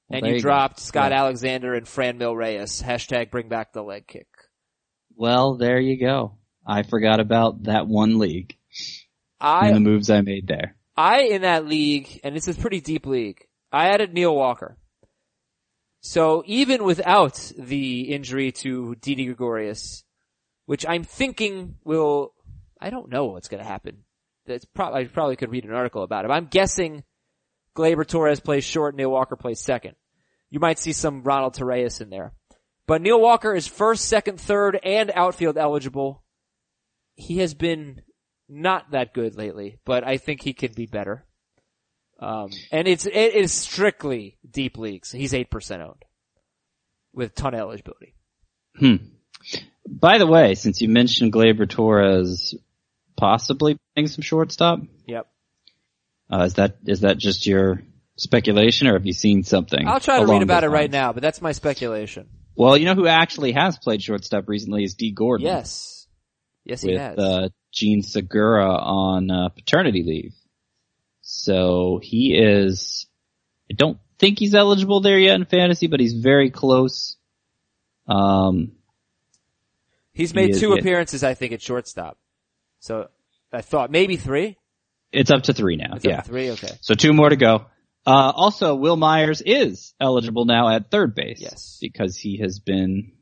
Well, 0.09 0.19
and 0.19 0.27
you, 0.27 0.35
go. 0.35 0.41
dropped 0.41 0.81
Scott 0.81 1.13
Yeah. 1.13 1.21
Alexander 1.21 1.75
and 1.75 1.87
Franmil 1.87 2.37
Reyes. 2.37 2.83
Hashtag 2.83 3.31
bring 3.31 3.49
back 3.49 3.73
the 3.73 3.83
leg 3.83 4.07
kick. 4.07 4.27
Well, 5.17 5.57
there 5.57 5.79
you 5.79 5.99
go. 5.99 6.39
I 6.67 6.83
forgot 6.83 7.21
about 7.21 7.65
that 7.65 7.87
one 7.87 8.19
league 8.19 8.57
I 9.41 9.69
and 9.69 9.77
the 9.77 9.81
moves 9.81 10.11
I 10.11 10.23
made 10.23 10.47
there. 10.47 10.77
I 10.97 11.23
in 11.23 11.43
that 11.43 11.67
league, 11.67 12.21
and 12.25 12.35
this 12.35 12.49
is 12.49 12.57
pretty 12.57 12.81
deep 12.81 13.07
league, 13.07 13.47
I 13.73 13.89
added 13.89 14.15
Neil 14.15 14.35
Walker. 14.35 14.79
So 16.01 16.43
even 16.47 16.85
without 16.85 17.53
the 17.59 18.03
injury 18.03 18.53
to 18.53 18.95
Didi 18.97 19.27
Gregorius, 19.27 20.05
which 20.67 20.87
I'm 20.87 21.03
thinking 21.03 21.77
will, 21.85 22.35
I 22.81 22.91
don't 22.91 23.11
know 23.11 23.27
what's 23.27 23.49
going 23.49 23.63
to 23.63 23.69
happen. 23.69 24.05
That's 24.47 24.65
probably 24.67 25.01
I 25.01 25.05
probably 25.07 25.37
could 25.37 25.51
read 25.51 25.65
an 25.65 25.73
article 25.73 26.03
about 26.03 26.25
it. 26.25 26.29
But 26.29 26.35
I'm 26.35 26.47
guessing 26.47 27.05
Gleyber 27.75 28.07
Torres 28.07 28.41
plays 28.41 28.65
short, 28.65 28.95
Neil 28.95 29.11
Walker 29.11 29.37
plays 29.37 29.61
second. 29.61 29.97
You 30.51 30.61
might 30.61 30.79
see 30.79 30.93
some 30.93 31.23
Ronald 31.23 31.55
Torreyes 31.55 32.01
in 32.01 32.11
there. 32.11 32.33
But 32.87 33.03
Neil 33.03 33.21
Walker 33.21 33.55
is 33.55 33.67
first, 33.67 34.07
second, 34.07 34.41
third, 34.41 34.79
and 34.83 35.11
outfield 35.15 35.57
eligible. 35.57 36.23
He 37.15 37.39
has 37.39 37.55
been 37.55 38.03
not 38.49 38.91
that 38.91 39.15
good 39.15 39.37
lately, 39.37 39.79
but 39.85 40.05
I 40.05 40.19
think 40.19 40.43
he 40.43 40.53
could 40.53 40.75
be 40.75 40.87
better. 40.87 41.25
Um, 42.19 42.51
and 42.71 42.87
it's, 42.87 43.07
it 43.07 43.35
is 43.35 43.53
strictly 43.53 44.39
deep 44.49 44.77
leagues. 44.77 45.11
He's 45.11 45.33
8% 45.33 45.81
owned 45.81 46.05
with 47.13 47.35
ton 47.35 47.55
of 47.55 47.61
eligibility. 47.61 48.15
Hmm. 48.79 48.97
By 49.87 50.19
the 50.19 50.27
way, 50.27 50.55
since 50.55 50.81
you 50.81 50.89
mentioned 50.89 51.33
Gleyber 51.33 51.69
Torres 51.69 52.55
possibly 53.17 53.79
playing 53.95 54.09
some 54.09 54.23
shortstop, 54.23 54.81
Yep. 55.07 55.27
uh, 56.31 56.43
is 56.43 56.55
that 56.55 56.79
is 56.87 57.01
that 57.01 57.19
just 57.19 57.47
your 57.47 57.83
speculation, 58.17 58.89
or 58.89 58.95
have 58.95 59.07
you 59.07 59.13
seen 59.13 59.45
something? 59.45 59.87
I'll 59.87 60.01
try 60.01 60.21
to 60.21 60.27
read 60.27 60.43
about 60.43 60.65
it 60.65 60.69
right 60.69 60.91
now, 60.91 61.13
but 61.13 61.23
that's 61.23 61.43
my 61.43 61.53
speculation. 61.53 62.29
Well, 62.57 62.77
you 62.77 62.85
know 62.85 62.95
who 62.95 63.07
actually 63.07 63.53
has 63.53 63.79
played 63.79 64.03
shortstop 64.03 64.49
recently 64.49 64.85
is 64.85 64.95
Dee 64.95 65.11
Gordon. 65.13 65.47
Yes. 65.47 66.07
Yes, 66.65 66.83
he 66.83 66.93
with 66.93 67.01
has. 67.01 67.19
uh, 67.19 67.49
Jean 67.73 68.03
Segura 68.03 68.71
on 68.73 69.31
uh, 69.31 69.49
paternity 69.51 70.03
leave. 70.03 70.35
So 71.21 72.01
he 72.03 72.35
is. 72.39 73.07
I 73.71 73.75
don't 73.75 73.99
think 74.19 74.39
he's 74.39 74.55
eligible 74.55 75.01
there 75.01 75.19
yet 75.19 75.35
in 75.35 75.45
fantasy, 75.47 75.87
but 75.89 76.01
he's 76.01 76.15
very 76.15 76.51
close. 76.51 77.17
Um, 78.07 78.73
He's 80.13 80.33
made 80.33 80.51
is- 80.51 80.61
two 80.61 80.71
yeah. 80.71 80.79
appearances, 80.79 81.25
I 81.25 81.35
think, 81.35 81.53
at 81.53 81.61
shortstop. 81.61 82.17
So 82.79 83.09
I 83.53 83.63
thought 83.63 83.91
maybe 83.91 84.17
three. 84.17 84.57
it's 85.11 85.31
up 85.31 85.45
to 85.45 85.53
three 85.53 85.77
now. 85.77 85.97
It's 85.97 86.05
yeah. 86.05 86.21
three. 86.21 86.51
Okay. 86.51 86.71
So 86.81 86.95
two 86.95 87.13
more 87.13 87.29
to 87.29 87.37
go. 87.37 87.67
Uh, 88.07 88.33
also, 88.35 88.75
Wil 88.75 88.97
Myers 88.97 89.43
is 89.45 89.95
eligible 90.01 90.45
now 90.45 90.69
at 90.69 90.91
third 90.91 91.15
base. 91.15 91.41
Yes. 91.41 91.79
Because 91.81 92.17
he 92.17 92.39
has 92.39 92.59
been 92.59 93.13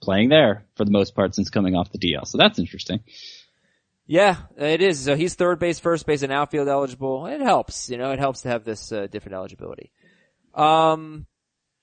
playing 0.00 0.28
there 0.28 0.66
for 0.76 0.84
the 0.84 0.90
most 0.90 1.14
part 1.14 1.34
since 1.34 1.48
coming 1.48 1.76
off 1.76 1.92
the 1.92 1.98
DL. 1.98 2.26
So 2.26 2.38
that's 2.38 2.58
interesting. 2.58 3.00
Yeah, 4.06 4.36
it 4.56 4.82
is. 4.82 5.00
So 5.00 5.14
he's 5.14 5.34
third 5.34 5.58
base, 5.58 5.78
first 5.78 6.06
base, 6.06 6.22
and 6.22 6.32
outfield 6.32 6.68
eligible. 6.68 7.26
It 7.26 7.40
helps, 7.40 7.88
you 7.88 7.98
know, 7.98 8.10
it 8.10 8.18
helps 8.18 8.42
to 8.42 8.48
have 8.48 8.64
this 8.64 8.90
uh, 8.90 9.06
different 9.06 9.36
eligibility. 9.36 9.92
Um, 10.54 11.26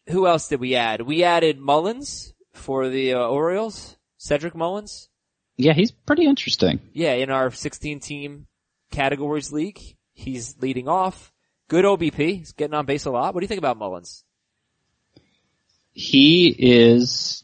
who 0.09 0.27
else 0.27 0.49
did 0.49 0.59
we 0.59 0.75
add? 0.75 1.01
We 1.01 1.23
added 1.23 1.59
Mullins 1.59 2.33
for 2.53 2.89
the 2.89 3.13
uh, 3.13 3.19
Orioles. 3.19 3.95
Cedric 4.17 4.53
Mullins. 4.53 5.09
Yeah, 5.57 5.73
he's 5.73 5.91
pretty 5.91 6.25
interesting. 6.25 6.79
Yeah, 6.93 7.13
in 7.13 7.29
our 7.29 7.51
16 7.51 8.01
team 8.01 8.47
categories 8.91 9.51
league, 9.51 9.79
he's 10.13 10.55
leading 10.61 10.87
off. 10.87 11.31
Good 11.69 11.85
OBP. 11.85 12.39
He's 12.39 12.51
getting 12.53 12.73
on 12.73 12.87
base 12.87 13.05
a 13.05 13.11
lot. 13.11 13.33
What 13.33 13.41
do 13.41 13.43
you 13.43 13.47
think 13.47 13.59
about 13.59 13.77
Mullins? 13.77 14.23
He 15.91 16.47
is, 16.47 17.43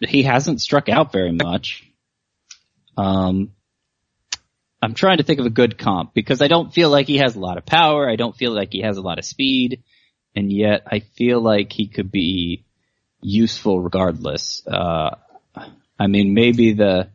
he 0.00 0.22
hasn't 0.22 0.60
struck 0.60 0.88
out 0.88 1.10
very 1.10 1.32
much. 1.32 1.90
Um, 2.96 3.50
I'm 4.80 4.94
trying 4.94 5.18
to 5.18 5.24
think 5.24 5.40
of 5.40 5.46
a 5.46 5.50
good 5.50 5.76
comp 5.76 6.14
because 6.14 6.40
I 6.40 6.46
don't 6.46 6.72
feel 6.72 6.88
like 6.88 7.08
he 7.08 7.18
has 7.18 7.34
a 7.34 7.40
lot 7.40 7.58
of 7.58 7.66
power. 7.66 8.08
I 8.08 8.14
don't 8.14 8.36
feel 8.36 8.52
like 8.52 8.72
he 8.72 8.82
has 8.82 8.96
a 8.96 9.02
lot 9.02 9.18
of 9.18 9.24
speed. 9.24 9.82
And 10.36 10.52
yet 10.52 10.82
I 10.86 11.00
feel 11.00 11.40
like 11.40 11.72
he 11.72 11.88
could 11.88 12.12
be 12.12 12.64
useful 13.20 13.80
regardless. 13.80 14.64
Uh, 14.66 15.16
I 15.98 16.06
mean, 16.06 16.32
maybe 16.32 16.74
the, 16.74 17.08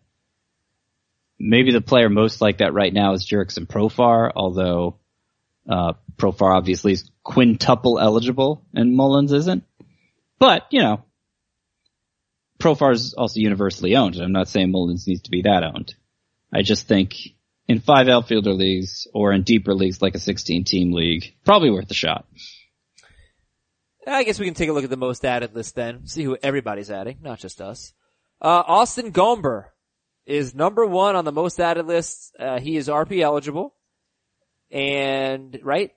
maybe 1.39 1.71
the 1.71 1.81
player 1.81 2.09
most 2.09 2.41
like 2.41 2.57
that 2.57 2.73
right 2.73 2.93
now 2.93 3.13
is 3.13 3.25
Jurickson 3.25 3.65
Profar, 3.65 4.31
although, 4.35 4.97
uh, 5.69 5.93
Profar 6.17 6.55
obviously 6.55 6.93
is 6.93 7.09
quintuple 7.23 7.99
eligible 7.99 8.65
and 8.73 8.95
Mullins 8.95 9.33
isn't. 9.33 9.63
But, 10.39 10.67
you 10.71 10.81
know, 10.81 11.03
Profar 12.59 12.93
is 12.93 13.13
also 13.13 13.39
universally 13.39 13.95
owned. 13.95 14.15
and 14.15 14.23
I'm 14.23 14.31
not 14.31 14.47
saying 14.47 14.71
Mullins 14.71 15.07
needs 15.07 15.23
to 15.23 15.31
be 15.31 15.43
that 15.43 15.63
owned. 15.63 15.93
I 16.53 16.61
just 16.61 16.87
think 16.87 17.15
in 17.67 17.79
five 17.79 18.07
outfielder 18.07 18.53
leagues 18.53 19.07
or 19.13 19.33
in 19.33 19.43
deeper 19.43 19.73
leagues 19.73 20.01
like 20.01 20.15
a 20.15 20.19
16 20.19 20.63
team 20.63 20.93
league, 20.93 21.35
probably 21.45 21.69
worth 21.69 21.91
a 21.91 21.95
shot. 21.95 22.25
I 24.07 24.23
guess 24.23 24.39
we 24.39 24.45
can 24.45 24.53
take 24.53 24.69
a 24.69 24.73
look 24.73 24.85
at 24.85 24.89
the 24.89 24.95
most 24.95 25.25
added 25.25 25.53
list 25.53 25.75
then, 25.75 26.07
see 26.07 26.23
who 26.23 26.37
everybody's 26.41 26.89
adding, 26.89 27.17
not 27.21 27.39
just 27.39 27.59
us. 27.59 27.93
Uh, 28.41 28.63
Austin 28.65 29.11
Gomber 29.11 29.65
is 30.25 30.55
number 30.55 30.85
one 30.85 31.15
on 31.15 31.25
the 31.25 31.31
most 31.31 31.59
added 31.59 31.87
list. 31.87 32.33
Uh, 32.39 32.59
he 32.59 32.77
is 32.77 32.87
RP 32.87 33.19
eligible. 33.19 33.73
And, 34.71 35.59
right? 35.63 35.91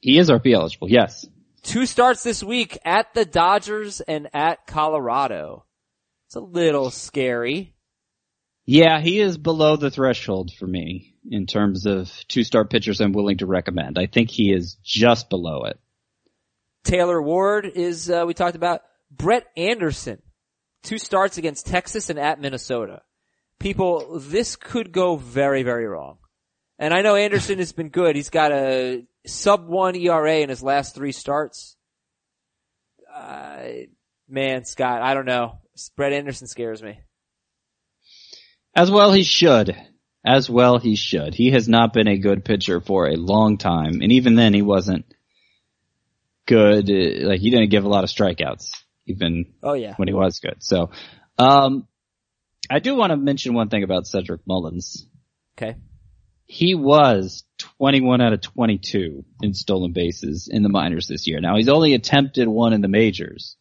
He 0.00 0.18
is 0.18 0.30
RP 0.30 0.52
eligible, 0.52 0.90
yes. 0.90 1.26
Two 1.62 1.86
starts 1.86 2.22
this 2.22 2.42
week 2.42 2.78
at 2.84 3.14
the 3.14 3.24
Dodgers 3.24 4.00
and 4.00 4.28
at 4.34 4.66
Colorado. 4.66 5.64
It's 6.26 6.34
a 6.34 6.40
little 6.40 6.90
scary. 6.90 7.74
Yeah, 8.64 9.00
he 9.00 9.20
is 9.20 9.38
below 9.38 9.76
the 9.76 9.90
threshold 9.90 10.52
for 10.58 10.66
me 10.66 11.14
in 11.30 11.46
terms 11.46 11.86
of 11.86 12.10
two 12.28 12.44
star 12.44 12.64
pitchers 12.64 13.00
I'm 13.00 13.12
willing 13.12 13.38
to 13.38 13.46
recommend. 13.46 13.98
I 13.98 14.06
think 14.06 14.30
he 14.30 14.52
is 14.52 14.76
just 14.82 15.30
below 15.30 15.64
it. 15.64 15.78
Taylor 16.84 17.22
Ward 17.22 17.66
is, 17.66 18.10
uh, 18.10 18.24
we 18.26 18.34
talked 18.34 18.56
about. 18.56 18.82
Brett 19.10 19.46
Anderson. 19.56 20.20
Two 20.82 20.98
starts 20.98 21.38
against 21.38 21.66
Texas 21.66 22.10
and 22.10 22.18
at 22.18 22.40
Minnesota. 22.40 23.02
People, 23.60 24.18
this 24.18 24.56
could 24.56 24.90
go 24.90 25.16
very, 25.16 25.62
very 25.62 25.86
wrong. 25.86 26.18
And 26.78 26.92
I 26.92 27.02
know 27.02 27.14
Anderson 27.14 27.58
has 27.58 27.72
been 27.72 27.90
good. 27.90 28.16
He's 28.16 28.30
got 28.30 28.50
a 28.52 29.04
sub 29.26 29.66
one 29.66 29.94
ERA 29.94 30.36
in 30.38 30.48
his 30.48 30.62
last 30.62 30.94
three 30.94 31.12
starts. 31.12 31.76
Uh, 33.14 33.62
man, 34.28 34.64
Scott, 34.64 35.02
I 35.02 35.14
don't 35.14 35.26
know. 35.26 35.58
Brett 35.96 36.12
Anderson 36.12 36.46
scares 36.48 36.82
me. 36.82 36.98
As 38.74 38.90
well 38.90 39.12
he 39.12 39.22
should. 39.22 39.76
As 40.24 40.48
well 40.48 40.78
he 40.78 40.96
should. 40.96 41.34
He 41.34 41.50
has 41.50 41.68
not 41.68 41.92
been 41.92 42.08
a 42.08 42.18
good 42.18 42.44
pitcher 42.44 42.80
for 42.80 43.08
a 43.08 43.16
long 43.16 43.58
time. 43.58 44.00
And 44.02 44.12
even 44.12 44.34
then 44.34 44.54
he 44.54 44.62
wasn't 44.62 45.04
good. 46.46 46.90
uh, 46.90 47.28
Like 47.28 47.40
he 47.40 47.50
didn't 47.50 47.70
give 47.70 47.84
a 47.84 47.88
lot 47.88 48.04
of 48.04 48.10
strikeouts. 48.10 48.70
Even 49.06 49.46
Oh 49.62 49.74
yeah. 49.74 49.94
when 49.96 50.08
he 50.08 50.14
was 50.14 50.38
good. 50.38 50.56
So, 50.60 50.90
um, 51.38 51.86
I 52.70 52.78
do 52.78 52.94
want 52.94 53.10
to 53.10 53.16
mention 53.16 53.52
one 53.52 53.68
thing 53.68 53.82
about 53.82 54.06
Cedric 54.06 54.42
Mullins. 54.46 55.06
Okay. 55.58 55.76
He 56.52 56.74
was 56.74 57.44
21 57.78 58.20
out 58.20 58.34
of 58.34 58.42
22 58.42 59.24
in 59.40 59.54
stolen 59.54 59.92
bases 59.92 60.50
in 60.52 60.62
the 60.62 60.68
minors 60.68 61.08
this 61.08 61.26
year. 61.26 61.40
Now 61.40 61.56
he's 61.56 61.70
only 61.70 61.94
attempted 61.94 62.46
one 62.46 62.74
in 62.74 62.82
the 62.82 62.88
majors. 62.88 63.56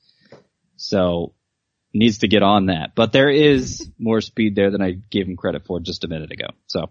So 0.76 1.34
needs 1.94 2.18
to 2.18 2.28
get 2.28 2.44
on 2.44 2.66
that. 2.66 2.94
But 2.94 3.14
there 3.14 3.30
is 3.30 3.90
more 3.98 4.20
speed 4.20 4.58
there 4.58 4.72
than 4.72 4.82
I 4.82 4.92
gave 4.92 5.26
him 5.26 5.38
credit 5.38 5.66
for 5.66 5.80
just 5.80 6.04
a 6.04 6.10
minute 6.10 6.34
ago. 6.34 6.48
So 6.68 6.90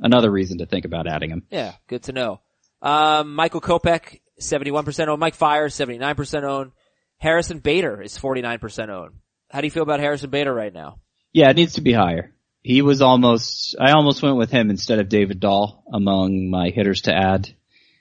another 0.00 0.28
reason 0.28 0.58
to 0.58 0.66
think 0.66 0.84
about 0.84 1.06
adding 1.06 1.30
him. 1.30 1.44
Yeah, 1.50 1.74
good 1.86 2.02
to 2.04 2.12
know. 2.12 2.40
Um, 2.82 3.36
Michael 3.36 3.60
Kopech, 3.60 4.18
71% 4.40 5.06
owned. 5.06 5.20
Mike 5.20 5.36
Fiers, 5.36 5.76
79% 5.76 6.42
owned. 6.42 6.72
Harrison 7.18 7.60
Bader 7.60 8.02
is 8.02 8.18
49% 8.18 8.88
owned. 8.88 9.14
How 9.52 9.60
do 9.60 9.68
you 9.68 9.70
feel 9.70 9.84
about 9.84 10.00
Harrison 10.00 10.30
Bader 10.30 10.52
right 10.52 10.74
now? 10.74 10.98
Yeah, 11.32 11.48
it 11.48 11.54
needs 11.54 11.74
to 11.74 11.80
be 11.80 11.92
higher. 11.92 12.34
He 12.68 12.82
was 12.82 13.00
almost, 13.00 13.76
I 13.80 13.92
almost 13.92 14.22
went 14.22 14.36
with 14.36 14.50
him 14.50 14.68
instead 14.68 14.98
of 14.98 15.08
David 15.08 15.40
Dahl 15.40 15.82
among 15.90 16.50
my 16.50 16.68
hitters 16.68 17.00
to 17.02 17.14
add. 17.14 17.48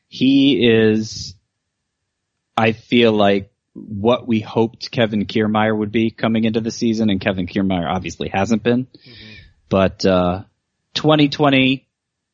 He 0.10 0.68
is, 0.68 1.36
I 2.58 2.74
feel 2.74 3.14
like 3.14 3.50
what 3.74 4.28
we 4.28 4.42
hoped 4.42 4.92
Kevin 4.92 5.26
Kiermaier 5.26 5.74
would 5.74 5.94
be 5.94 6.12
coming 6.12 6.44
into 6.44 6.60
the 6.60 6.70
season 6.70 7.10
and 7.10 7.22
Kevin 7.22 7.48
Kiermaier 7.48 7.90
obviously 7.90 8.28
hasn't 8.28 8.62
been. 8.62 8.88
But, 9.70 10.06
uh, 10.06 10.44
2020 10.96 11.88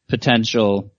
potential. 0.08 0.92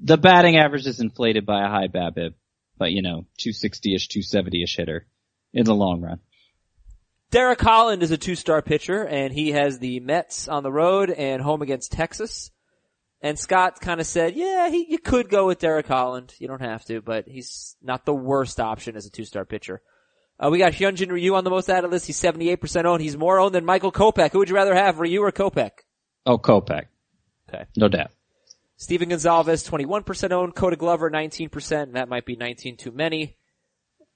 The 0.00 0.16
batting 0.16 0.56
average 0.56 0.86
is 0.86 1.00
inflated 1.00 1.44
by 1.44 1.66
a 1.66 1.68
high 1.68 1.88
BABIP, 1.88 2.32
but 2.78 2.92
you 2.92 3.02
know, 3.02 3.26
260-ish, 3.38 4.08
270-ish 4.08 4.76
hitter 4.78 5.06
in 5.52 5.66
the 5.66 5.74
long 5.74 6.00
run. 6.00 6.20
Derek 7.32 7.62
Holland 7.62 8.02
is 8.02 8.10
a 8.10 8.18
two-star 8.18 8.60
pitcher, 8.60 9.06
and 9.06 9.32
he 9.32 9.52
has 9.52 9.78
the 9.78 10.00
Mets 10.00 10.48
on 10.48 10.62
the 10.62 10.70
road 10.70 11.10
and 11.10 11.40
home 11.40 11.62
against 11.62 11.90
Texas. 11.90 12.50
And 13.22 13.38
Scott 13.38 13.80
kind 13.80 14.00
of 14.00 14.06
said, 14.06 14.36
yeah, 14.36 14.68
he, 14.68 14.86
you 14.90 14.98
could 14.98 15.30
go 15.30 15.46
with 15.46 15.58
Derek 15.58 15.86
Holland. 15.86 16.34
You 16.38 16.46
don't 16.46 16.60
have 16.60 16.84
to, 16.86 17.00
but 17.00 17.26
he's 17.26 17.74
not 17.80 18.04
the 18.04 18.14
worst 18.14 18.60
option 18.60 18.96
as 18.96 19.06
a 19.06 19.10
two-star 19.10 19.46
pitcher. 19.46 19.80
Uh, 20.38 20.50
we 20.50 20.58
got 20.58 20.72
Hyunjin 20.72 21.10
Ryu 21.10 21.34
on 21.34 21.44
the 21.44 21.50
most 21.50 21.70
added 21.70 21.90
list. 21.90 22.06
He's 22.06 22.20
78% 22.20 22.84
owned. 22.84 23.00
He's 23.00 23.16
more 23.16 23.38
owned 23.38 23.54
than 23.54 23.64
Michael 23.64 23.92
Kopech. 23.92 24.32
Who 24.32 24.38
would 24.40 24.50
you 24.50 24.54
rather 24.54 24.74
have, 24.74 25.00
Ryu 25.00 25.22
or 25.22 25.32
Kopech? 25.32 25.70
Oh, 26.26 26.36
Kopech. 26.36 26.86
Okay. 27.48 27.64
No 27.78 27.88
doubt. 27.88 28.10
Steven 28.76 29.08
Gonzalez, 29.08 29.66
21% 29.66 30.32
owned. 30.32 30.54
Koda 30.54 30.76
Glover, 30.76 31.10
19%. 31.10 31.94
That 31.94 32.10
might 32.10 32.26
be 32.26 32.36
19 32.36 32.76
too 32.76 32.90
many. 32.90 33.38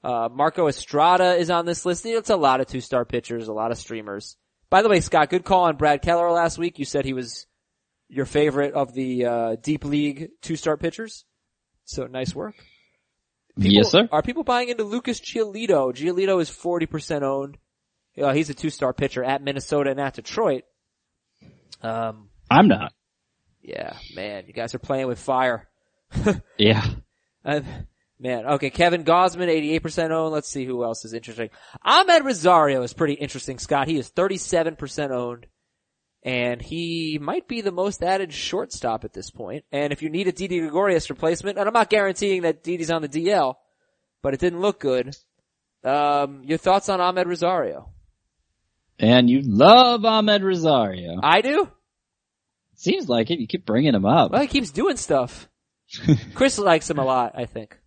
Uh, 0.06 0.28
Marco 0.32 0.68
Estrada 0.68 1.34
is 1.34 1.50
on 1.50 1.66
this 1.66 1.84
list. 1.84 2.06
It's 2.06 2.30
a 2.30 2.36
lot 2.36 2.60
of 2.60 2.66
two-star 2.68 3.04
pitchers, 3.04 3.48
a 3.48 3.52
lot 3.52 3.72
of 3.72 3.78
streamers. 3.78 4.36
By 4.70 4.82
the 4.82 4.88
way, 4.88 5.00
Scott, 5.00 5.30
good 5.30 5.44
call 5.44 5.64
on 5.64 5.76
Brad 5.76 6.00
Keller 6.02 6.30
last 6.30 6.58
week. 6.58 6.78
You 6.78 6.84
said 6.84 7.04
he 7.04 7.12
was 7.12 7.46
your 8.08 8.24
favorite 8.26 8.74
of 8.74 8.94
the 8.94 9.24
uh, 9.24 9.56
deep 9.60 9.84
league 9.84 10.28
two-star 10.42 10.76
pitchers. 10.76 11.24
So 11.86 12.06
nice 12.06 12.34
work. 12.34 12.54
People- 13.56 13.72
yes, 13.72 13.90
sir. 13.90 14.08
Are 14.12 14.22
people 14.22 14.44
buying 14.44 14.68
into 14.68 14.84
Lucas 14.84 15.18
Giolito? 15.20 15.92
Giolito 15.92 16.40
is 16.40 16.50
40% 16.50 17.22
owned. 17.22 17.58
Uh, 18.20 18.32
he's 18.32 18.48
a 18.50 18.54
two-star 18.54 18.92
pitcher 18.92 19.24
at 19.24 19.42
Minnesota 19.42 19.90
and 19.90 20.00
at 20.00 20.14
Detroit. 20.14 20.62
Um, 21.82 22.30
I'm 22.50 22.68
not. 22.68 22.92
yeah, 23.62 23.96
man, 24.14 24.44
you 24.46 24.52
guys 24.52 24.74
are 24.74 24.78
playing 24.78 25.06
with 25.08 25.18
fire. 25.18 25.68
Yeah. 26.58 26.86
Uh, 27.44 27.60
man, 28.18 28.46
okay, 28.46 28.70
Kevin 28.70 29.04
Gausman, 29.04 29.48
88% 29.80 30.10
owned. 30.10 30.32
Let's 30.32 30.48
see 30.48 30.64
who 30.64 30.84
else 30.84 31.04
is 31.04 31.12
interesting. 31.12 31.50
Amed 31.84 32.24
Rosario 32.24 32.82
is 32.82 32.92
pretty 32.92 33.14
interesting, 33.14 33.58
Scott. 33.58 33.88
He 33.88 33.98
is 33.98 34.10
37% 34.10 35.10
owned. 35.10 35.46
And 36.22 36.60
he 36.60 37.18
might 37.22 37.46
be 37.46 37.60
the 37.60 37.70
most 37.70 38.02
added 38.02 38.32
shortstop 38.32 39.04
at 39.04 39.12
this 39.12 39.30
point. 39.30 39.64
And 39.70 39.92
if 39.92 40.02
you 40.02 40.10
need 40.10 40.26
a 40.26 40.32
Didi 40.32 40.58
Gregorius 40.58 41.08
replacement, 41.08 41.56
and 41.56 41.68
I'm 41.68 41.74
not 41.74 41.88
guaranteeing 41.88 42.42
that 42.42 42.64
Didi's 42.64 42.90
on 42.90 43.02
the 43.02 43.08
DL, 43.08 43.54
but 44.22 44.34
it 44.34 44.40
didn't 44.40 44.60
look 44.60 44.80
good. 44.80 45.14
Um, 45.84 46.42
your 46.42 46.58
thoughts 46.58 46.88
on 46.88 46.98
Amed 46.98 47.26
Rosario? 47.26 47.90
And 48.98 49.30
you 49.30 49.42
love 49.42 50.00
Amed 50.00 50.42
Rosario. 50.42 51.20
I 51.22 51.42
do? 51.42 51.70
Seems 52.74 53.08
like 53.08 53.30
it. 53.30 53.38
You 53.38 53.46
keep 53.46 53.64
bringing 53.64 53.94
him 53.94 54.04
up. 54.04 54.32
Well, 54.32 54.40
he 54.40 54.48
keeps 54.48 54.70
doing 54.70 54.96
stuff. 54.96 55.48
Chris 56.34 56.58
likes 56.58 56.90
him 56.90 56.98
a 56.98 57.04
lot, 57.04 57.32
I 57.36 57.46
think. 57.46 57.78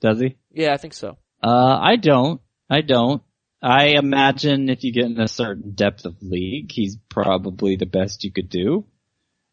Does 0.00 0.20
he? 0.20 0.36
Yeah, 0.52 0.72
I 0.72 0.76
think 0.76 0.94
so. 0.94 1.18
Uh, 1.42 1.78
I 1.80 1.96
don't. 1.96 2.40
I 2.68 2.80
don't. 2.80 3.22
I 3.62 3.88
imagine 3.88 4.70
if 4.70 4.84
you 4.84 4.92
get 4.92 5.04
in 5.04 5.20
a 5.20 5.28
certain 5.28 5.72
depth 5.72 6.06
of 6.06 6.22
league, 6.22 6.70
he's 6.72 6.96
probably 7.08 7.76
the 7.76 7.86
best 7.86 8.24
you 8.24 8.32
could 8.32 8.48
do. 8.48 8.86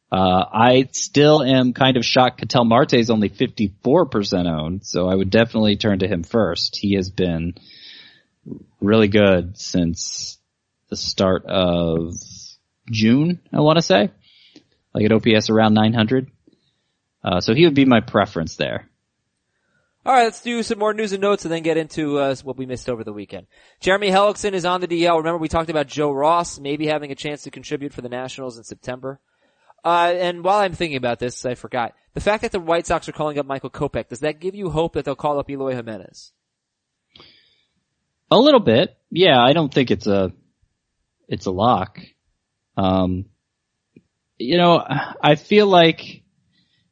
Uh, 0.10 0.46
I 0.54 0.88
still 0.94 1.44
am 1.44 1.74
kind 1.74 1.98
of 1.98 2.06
shocked 2.06 2.40
Ketel 2.40 2.64
Marte 2.64 2.94
is 2.94 3.10
only 3.10 3.30
54% 3.30 4.48
owned, 4.50 4.86
so 4.86 5.10
I 5.10 5.16
would 5.16 5.30
definitely 5.30 5.76
turn 5.76 6.00
to 6.00 6.08
him 6.08 6.24
first. 6.24 6.78
He 6.78 6.96
has 6.96 7.10
been 7.10 7.56
really 8.80 9.10
good 9.10 9.58
since 9.58 10.38
the 10.90 10.96
start 10.96 11.46
of 11.46 12.14
June, 12.90 13.42
I 13.52 13.60
want 13.60 13.78
to 13.78 13.82
say. 13.82 14.10
Like 14.94 15.06
at 15.06 15.12
OPS 15.12 15.50
around 15.50 15.74
900. 15.74 16.32
Uh, 17.24 17.42
so 17.42 17.54
he 17.54 17.66
would 17.66 17.76
be 17.76 17.84
my 17.84 18.00
preference 18.00 18.56
there. 18.56 18.90
All 20.08 20.14
right, 20.14 20.24
let's 20.24 20.40
do 20.40 20.64
some 20.64 20.80
more 20.80 20.94
news 20.94 21.12
and 21.12 21.22
notes 21.22 21.44
and 21.44 21.54
then 21.54 21.64
get 21.64 21.76
into 21.76 22.18
uh, 22.18 22.34
what 22.46 22.56
we 22.56 22.66
missed 22.66 22.90
over 22.90 23.04
the 23.04 23.12
weekend. 23.12 23.46
Jeremy 23.82 24.10
Hellickson 24.10 24.54
is 24.54 24.64
on 24.64 24.80
the 24.80 24.88
DL. 24.88 25.18
Remember 25.18 25.38
we 25.38 25.50
talked 25.50 25.70
about 25.70 25.88
Joe 25.88 26.14
Ross 26.14 26.62
maybe 26.62 26.88
having 26.88 27.12
a 27.12 27.16
chance 27.16 27.42
to 27.42 27.52
contribute 27.52 27.92
for 27.92 28.00
the 28.00 28.08
Nationals 28.08 28.58
in 28.58 28.64
September. 28.64 29.20
Uh, 29.84 30.14
and 30.18 30.46
while 30.46 30.60
I'm 30.60 30.72
thinking 30.72 30.96
about 30.96 31.20
this, 31.20 31.46
I 31.46 31.56
forgot. 31.56 31.94
The 32.14 32.22
fact 32.22 32.44
that 32.44 32.54
the 32.54 32.60
White 32.62 32.88
Sox 32.88 33.10
are 33.10 33.12
calling 33.12 33.38
up 33.38 33.46
Michael 33.46 33.70
Kopech, 33.70 34.08
does 34.08 34.22
that 34.22 34.40
give 34.40 34.56
you 34.56 34.70
hope 34.70 34.94
that 34.94 35.04
they'll 35.04 35.14
call 35.14 35.40
up 35.40 35.50
Eloy 35.50 35.76
Jimenez? 35.76 36.32
A 38.32 38.38
little 38.38 38.62
bit. 38.62 38.96
Yeah, 39.12 39.44
I 39.44 39.52
don't 39.52 39.74
think 39.74 39.92
it's 39.92 40.08
a, 40.08 40.32
it's 41.28 41.48
a 41.48 41.52
lock. 41.52 42.00
Um, 42.78 43.26
you 44.38 44.56
know, 44.58 44.82
I 45.22 45.36
feel 45.36 45.68
like, 45.68 46.24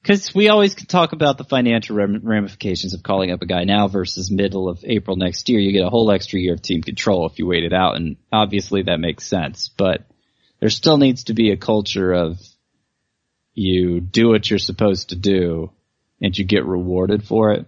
cause 0.05 0.33
we 0.35 0.49
always 0.49 0.75
can 0.75 0.85
talk 0.85 1.13
about 1.13 1.37
the 1.37 1.43
financial 1.43 1.95
ramifications 1.95 2.93
of 2.93 3.03
calling 3.03 3.31
up 3.31 3.41
a 3.41 3.45
guy 3.45 3.63
now 3.63 3.87
versus 3.87 4.29
middle 4.29 4.69
of 4.69 4.83
April 4.83 5.17
next 5.17 5.49
year. 5.49 5.59
You 5.59 5.71
get 5.71 5.85
a 5.85 5.89
whole 5.89 6.11
extra 6.11 6.39
year 6.39 6.53
of 6.53 6.61
team 6.61 6.81
control 6.81 7.25
if 7.25 7.39
you 7.39 7.47
wait 7.47 7.63
it 7.63 7.73
out 7.73 7.95
and 7.95 8.17
obviously 8.31 8.83
that 8.83 8.99
makes 8.99 9.27
sense, 9.27 9.69
but 9.69 10.05
there 10.59 10.69
still 10.69 10.97
needs 10.97 11.25
to 11.25 11.33
be 11.33 11.51
a 11.51 11.57
culture 11.57 12.13
of 12.13 12.39
you 13.53 13.99
do 13.99 14.29
what 14.29 14.49
you're 14.49 14.59
supposed 14.59 15.09
to 15.09 15.15
do 15.15 15.71
and 16.21 16.37
you 16.37 16.45
get 16.45 16.65
rewarded 16.65 17.23
for 17.23 17.53
it. 17.53 17.65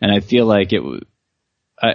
And 0.00 0.12
I 0.12 0.20
feel 0.20 0.46
like 0.46 0.72
it 0.72 0.82
I, 1.80 1.94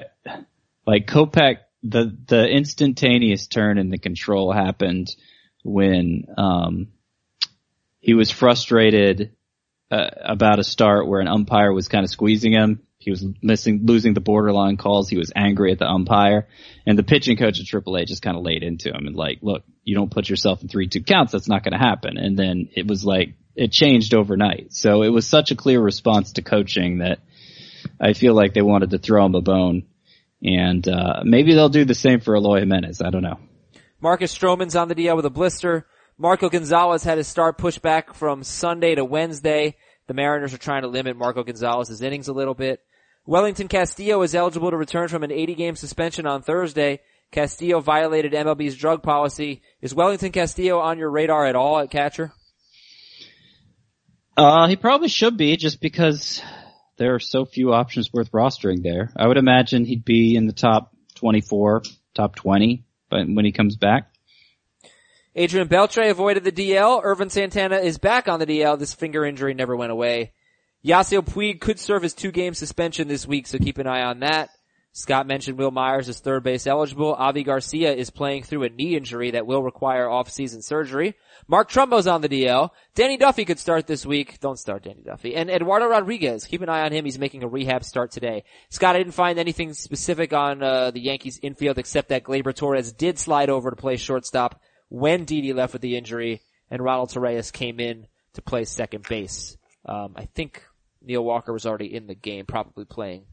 like 0.88 1.08
Kopech, 1.08 1.58
the, 1.84 2.18
the 2.28 2.48
instantaneous 2.48 3.46
turn 3.48 3.78
in 3.78 3.90
the 3.90 4.00
control 4.00 4.52
happened 4.52 5.16
when, 5.64 6.26
um, 6.38 6.88
he 8.00 8.14
was 8.14 8.30
frustrated 8.30 9.35
uh, 9.96 10.10
about 10.24 10.60
a 10.60 10.64
start 10.64 11.08
where 11.08 11.22
an 11.22 11.28
umpire 11.28 11.72
was 11.72 11.88
kind 11.88 12.04
of 12.04 12.10
squeezing 12.10 12.52
him. 12.52 12.82
He 12.98 13.12
was 13.12 13.26
missing, 13.42 13.82
losing 13.84 14.14
the 14.14 14.20
borderline 14.20 14.78
calls. 14.78 15.10
He 15.10 15.18
was 15.18 15.32
angry 15.36 15.72
at 15.72 15.80
the 15.80 15.88
umpire 15.88 16.48
and 16.86 16.98
the 16.98 17.04
pitching 17.04 17.38
coach 17.38 17.60
at 17.60 17.66
AAA 17.66 18.08
just 18.08 18.22
kind 18.22 18.36
of 18.36 18.44
laid 18.44 18.64
into 18.64 18.90
him 18.90 19.08
and 19.08 19.16
like, 19.16 19.40
look, 19.42 19.64
you 19.84 19.96
don't 19.96 20.12
put 20.12 20.28
yourself 20.28 20.62
in 20.62 20.68
three, 20.68 20.88
two 20.88 21.04
counts. 21.04 21.32
That's 21.32 21.48
not 21.48 21.64
going 21.64 21.74
to 21.74 21.86
happen. 21.86 22.18
And 22.18 22.38
then 22.38 22.70
it 22.74 22.88
was 22.88 23.06
like, 23.06 23.36
it 23.56 23.72
changed 23.72 24.14
overnight. 24.14 24.74
So 24.74 25.04
it 25.04 25.10
was 25.10 25.28
such 25.28 25.52
a 25.52 25.56
clear 25.56 25.80
response 25.80 26.34
to 26.34 26.42
coaching 26.42 26.98
that 26.98 27.20
I 28.02 28.14
feel 28.14 28.34
like 28.34 28.54
they 28.54 28.62
wanted 28.64 28.90
to 28.90 28.98
throw 28.98 29.26
him 29.26 29.36
a 29.36 29.42
bone 29.42 29.84
and, 30.44 30.88
uh, 30.88 31.22
maybe 31.24 31.54
they'll 31.54 31.70
do 31.70 31.86
the 31.86 31.96
same 31.96 32.20
for 32.20 32.36
Eloy 32.36 32.60
Jimenez. 32.60 33.02
I 33.02 33.12
don't 33.12 33.24
know. 33.24 33.40
Marcus 34.02 34.36
Stroman's 34.36 34.76
on 34.76 34.88
the 34.88 34.96
DL 34.96 35.16
with 35.16 35.26
a 35.26 35.30
blister. 35.30 35.86
Marco 36.18 36.50
Gonzalez 36.50 37.04
had 37.04 37.18
his 37.18 37.28
start 37.28 37.58
pushed 37.58 37.82
back 37.82 38.14
from 38.14 38.44
Sunday 38.44 38.96
to 38.96 39.04
Wednesday. 39.04 39.76
The 40.08 40.14
Mariners 40.14 40.54
are 40.54 40.58
trying 40.58 40.84
to 40.84 40.88
limit 40.88 41.18
Marco 41.18 41.44
Gonzalez's 41.44 42.02
innings 42.02 42.30
a 42.30 42.34
little 42.34 42.54
bit. 42.54 42.82
Wellington 43.26 43.68
Castillo 43.68 44.22
is 44.22 44.34
eligible 44.34 44.72
to 44.72 44.78
return 44.78 45.10
from 45.10 45.24
an 45.24 45.32
80 45.32 45.56
game 45.56 45.76
suspension 45.76 46.26
on 46.26 46.42
Thursday. 46.42 47.02
Castillo 47.32 47.82
violated 47.82 48.32
MLB's 48.32 48.78
drug 48.78 49.04
policy. 49.04 49.62
Is 49.82 49.94
Wellington 49.94 50.32
Castillo 50.32 50.80
on 50.80 51.00
your 51.00 51.10
radar 51.10 51.46
at 51.48 51.56
all 51.56 51.80
at 51.80 51.92
catcher? 51.92 52.32
Uh, 54.38 54.68
he 54.68 54.76
probably 54.76 55.08
should 55.10 55.36
be 55.36 55.58
just 55.58 55.82
because 55.82 56.42
there 56.98 57.16
are 57.16 57.20
so 57.20 57.46
few 57.46 57.74
options 57.74 58.14
worth 58.14 58.32
rostering 58.32 58.84
there. 58.84 59.12
I 59.18 59.28
would 59.28 59.38
imagine 59.38 59.84
he'd 59.84 60.06
be 60.06 60.36
in 60.36 60.46
the 60.48 60.54
top 60.54 60.96
24, 61.16 61.84
top 62.14 62.36
20, 62.36 62.86
but 63.10 63.26
when 63.28 63.44
he 63.44 63.52
comes 63.52 63.76
back. 63.76 64.12
Adrian 65.38 65.68
Beltre 65.68 66.10
avoided 66.10 66.46
the 66.46 66.52
DL. 66.52 67.04
Ervin 67.04 67.30
Santana 67.30 67.78
is 67.78 67.98
back 67.98 68.30
on 68.30 68.40
the 68.40 68.46
DL. 68.46 68.80
This 68.80 68.94
finger 68.94 69.26
injury 69.26 69.54
never 69.54 69.76
went 69.76 69.92
away. 69.92 70.32
Yasiel 70.86 71.26
Puig 71.26 71.60
could 71.60 71.78
serve 71.78 72.04
his 72.04 72.14
two 72.14 72.32
game 72.32 72.54
suspension 72.54 73.10
this 73.10 73.28
week, 73.28 73.46
so 73.48 73.58
keep 73.58 73.78
an 73.78 73.88
eye 73.88 74.04
on 74.04 74.22
that. 74.22 74.50
Scott 74.94 75.28
mentioned 75.28 75.58
Wil 75.58 75.72
Myers 75.72 76.08
is 76.08 76.22
third 76.22 76.44
base 76.44 76.66
eligible. 76.66 77.14
Avi 77.14 77.44
Garcia 77.44 77.92
is 77.94 78.10
playing 78.12 78.44
through 78.44 78.64
a 78.64 78.70
knee 78.70 78.96
injury 78.96 79.32
that 79.32 79.46
will 79.46 79.62
require 79.62 80.10
off-season 80.10 80.62
surgery. 80.62 81.16
Mark 81.50 81.68
Trumbo's 81.68 82.08
on 82.08 82.22
the 82.22 82.30
DL. 82.30 82.70
Danny 82.94 83.18
Duffy 83.18 83.44
could 83.44 83.60
start 83.60 83.88
this 83.88 84.06
week. 84.06 84.40
Don't 84.40 84.58
start 84.58 84.84
Danny 84.84 85.04
Duffy. 85.04 85.36
And 85.36 85.50
Eduardo 85.50 85.88
Rodriguez, 85.88 86.46
keep 86.46 86.62
an 86.62 86.70
eye 86.70 86.86
on 86.86 86.94
him. 86.94 87.04
He's 87.04 87.20
making 87.20 87.44
a 87.44 87.48
rehab 87.50 87.84
start 87.84 88.12
today. 88.12 88.46
Scott, 88.70 88.96
I 88.96 89.00
didn't 89.00 89.12
find 89.12 89.38
anything 89.38 89.74
specific 89.74 90.32
on 90.32 90.64
uh, 90.64 90.92
the 90.92 91.02
Yankees 91.02 91.42
infield 91.44 91.78
except 91.78 92.08
that 92.08 92.24
Gleyber 92.24 92.56
Torres 92.56 92.94
did 92.94 93.20
slide 93.20 93.50
over 93.50 93.72
to 93.72 93.76
play 93.76 93.98
shortstop 93.98 94.62
when 94.90 95.26
Didi 95.26 95.54
left 95.54 95.74
with 95.74 95.82
the 95.82 95.98
injury, 95.98 96.42
and 96.70 96.82
Ronald 96.84 97.10
Torreyes 97.10 97.52
came 97.52 97.80
in 97.80 98.08
to 98.34 98.42
play 98.42 98.66
second 98.66 99.08
base. 99.08 99.58
Um, 99.86 100.14
I 100.16 100.26
think 100.26 100.64
Neil 101.02 101.24
Walker 101.24 101.54
was 101.54 101.66
already 101.66 101.94
in 101.94 102.08
the 102.08 102.16
game, 102.16 102.46
probably 102.46 102.86
playing. 102.86 103.26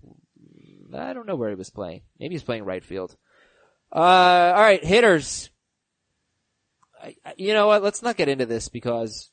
I 0.94 1.12
don't 1.14 1.26
know 1.26 1.36
where 1.36 1.48
he 1.48 1.55
was 1.55 1.70
playing. 1.70 2.03
Maybe 2.20 2.34
he's 2.34 2.42
playing 2.42 2.64
right 2.64 2.84
field. 2.84 3.16
Uh, 3.94 3.98
all 4.55 4.61
right, 4.61 4.84
hitters. 4.84 5.50
I, 7.03 7.16
I- 7.24 7.34
you 7.36 7.55
know 7.55 7.66
what? 7.68 7.82
Let's 7.82 8.03
not 8.03 8.16
get 8.16 8.28
into 8.28 8.46
this 8.46 8.68
because 8.68 9.30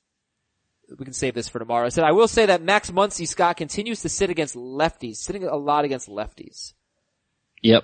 we 0.97 1.03
can 1.05 1.13
save 1.13 1.36
this 1.36 1.49
for 1.49 1.59
tomorrow. 1.59 1.86
I 1.86 1.89
said 1.89 2.03
I 2.03 2.13
will 2.13 2.28
say 2.28 2.47
that 2.47 2.61
Max 2.61 2.89
Muncy 2.89 3.28
Scott 3.28 3.57
continues 3.57 4.01
to 4.01 4.09
sit 4.09 4.30
against 4.30 4.55
lefties, 4.55 5.17
sitting 5.17 5.43
a 5.43 5.55
lot 5.55 5.86
against 5.86 6.07
lefties. 6.09 6.74
Yep. 7.61 7.84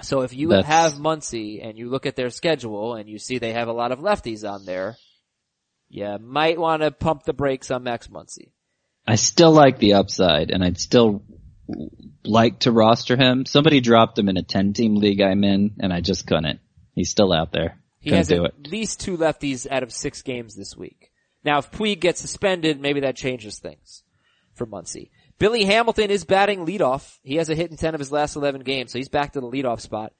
So 0.00 0.22
if 0.22 0.32
you 0.32 0.48
That's- 0.48 0.66
have 0.66 0.94
Muncy 0.94 1.64
and 1.64 1.76
you 1.78 1.88
look 1.90 2.06
at 2.06 2.16
their 2.16 2.30
schedule 2.30 2.94
and 2.94 3.08
you 3.08 3.18
see 3.18 3.38
they 3.38 3.52
have 3.52 3.68
a 3.68 3.72
lot 3.72 3.92
of 3.92 3.98
lefties 4.00 4.48
on 4.50 4.64
there, 4.64 4.96
You 5.88 6.16
might 6.18 6.58
want 6.58 6.80
to 6.82 6.90
pump 6.90 7.24
the 7.24 7.34
brakes 7.34 7.70
on 7.70 7.82
Max 7.82 8.08
Muncy. 8.08 8.52
I 9.06 9.16
still 9.16 9.52
like 9.52 9.78
the 9.78 9.92
upside, 9.94 10.50
and 10.50 10.64
I'd 10.64 10.78
still 10.78 11.22
like 12.24 12.60
to 12.60 12.72
roster 12.72 13.14
him. 13.16 13.44
Somebody 13.44 13.80
dropped 13.82 14.18
him 14.18 14.28
in 14.30 14.38
a 14.38 14.42
10 14.42 14.72
team 14.72 14.94
league 14.96 15.20
I'm 15.20 15.44
in, 15.44 15.74
and 15.80 15.92
I 15.92 16.00
just 16.00 16.26
couldn't. 16.26 16.60
He's 16.94 17.10
still 17.10 17.30
out 17.32 17.52
there. 17.52 17.78
He 18.00 18.08
Couldn't 18.10 18.16
has 18.18 18.32
at 18.32 18.38
it. 18.44 18.66
least 18.68 19.00
two 19.00 19.18
lefties 19.18 19.66
out 19.70 19.82
of 19.82 19.92
six 19.92 20.22
games 20.22 20.54
this 20.56 20.74
week. 20.76 21.10
Now, 21.44 21.58
if 21.58 21.70
Puig 21.70 22.00
gets 22.00 22.20
suspended, 22.20 22.80
maybe 22.80 23.00
that 23.00 23.16
changes 23.16 23.58
things 23.58 24.02
for 24.54 24.66
Muncy. 24.66 25.10
Billy 25.42 25.64
Hamilton 25.64 26.12
is 26.12 26.24
batting 26.24 26.64
leadoff. 26.64 27.18
He 27.24 27.34
has 27.34 27.48
a 27.48 27.56
hit 27.56 27.72
in 27.72 27.76
10 27.76 27.94
of 27.94 27.98
his 27.98 28.12
last 28.12 28.36
11 28.36 28.60
games, 28.60 28.92
so 28.92 28.98
he's 29.00 29.08
back 29.08 29.32
to 29.32 29.40
the 29.40 29.50
leadoff 29.50 29.80
spot. 29.80 30.12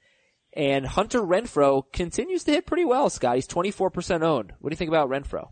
And 0.53 0.85
Hunter 0.85 1.21
Renfroe 1.21 1.83
continues 1.93 2.43
to 2.43 2.51
hit 2.51 2.65
pretty 2.65 2.83
well, 2.83 3.09
Scott. 3.09 3.35
He's 3.35 3.47
24% 3.47 4.21
owned. 4.21 4.51
What 4.59 4.69
do 4.69 4.73
you 4.73 4.77
think 4.77 4.89
about 4.89 5.07
Renfroe? 5.07 5.47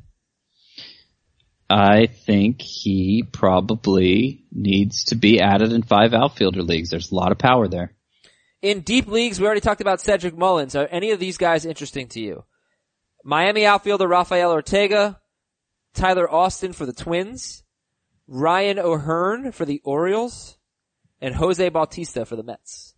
I 1.70 2.08
think 2.08 2.62
he 2.62 3.24
probably 3.24 4.44
needs 4.52 5.06
to 5.06 5.16
be 5.16 5.40
added 5.40 5.72
in 5.72 5.84
five 5.84 6.14
outfielder 6.14 6.64
leagues. 6.64 6.90
There's 6.90 7.14
a 7.14 7.16
lot 7.16 7.32
of 7.32 7.38
power 7.38 7.70
there. 7.70 7.94
In 8.62 8.82
deep 8.82 9.08
leagues, 9.08 9.40
we 9.40 9.46
already 9.46 9.62
talked 9.62 9.80
about 9.80 10.02
Cedric 10.02 10.38
Mullins. 10.38 10.76
Are 10.76 10.86
any 10.92 11.12
of 11.12 11.20
these 11.22 11.38
guys 11.38 11.64
interesting 11.64 12.10
to 12.10 12.20
you? 12.20 12.44
Miami 13.24 13.66
outfielder 13.66 14.10
Rafael 14.10 14.52
Ortega, 14.52 15.22
Tyler 15.94 16.30
Austin 16.30 16.74
for 16.74 16.86
the 16.86 16.92
Twins, 16.92 17.64
Ryan 18.32 18.80
O'Hearn 18.80 19.52
for 19.52 19.66
the 19.66 19.82
Orioles, 19.84 20.56
and 21.20 21.36
Jose 21.36 21.68
Bautista 21.68 22.26
for 22.26 22.38
the 22.38 22.44
Mets. 22.44 22.96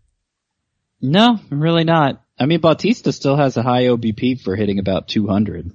No, 1.01 1.39
really 1.49 1.84
not. 1.84 2.23
I 2.39 2.45
mean, 2.45 2.61
Bautista 2.61 3.11
still 3.11 3.36
has 3.36 3.57
a 3.57 3.63
high 3.63 3.86
OBP 3.86 4.41
for 4.41 4.55
hitting 4.55 4.77
about 4.77 5.07
200. 5.07 5.71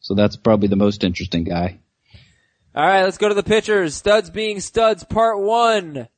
So 0.00 0.14
that's 0.14 0.36
probably 0.36 0.68
the 0.68 0.76
most 0.76 1.04
interesting 1.04 1.44
guy. 1.44 1.80
All 2.74 2.86
right, 2.86 3.04
let's 3.04 3.18
go 3.18 3.28
to 3.28 3.34
the 3.34 3.42
pitchers. 3.42 3.94
Studs 3.94 4.30
being 4.30 4.58
studs, 4.60 5.04
part 5.04 5.38
one. 5.38 6.08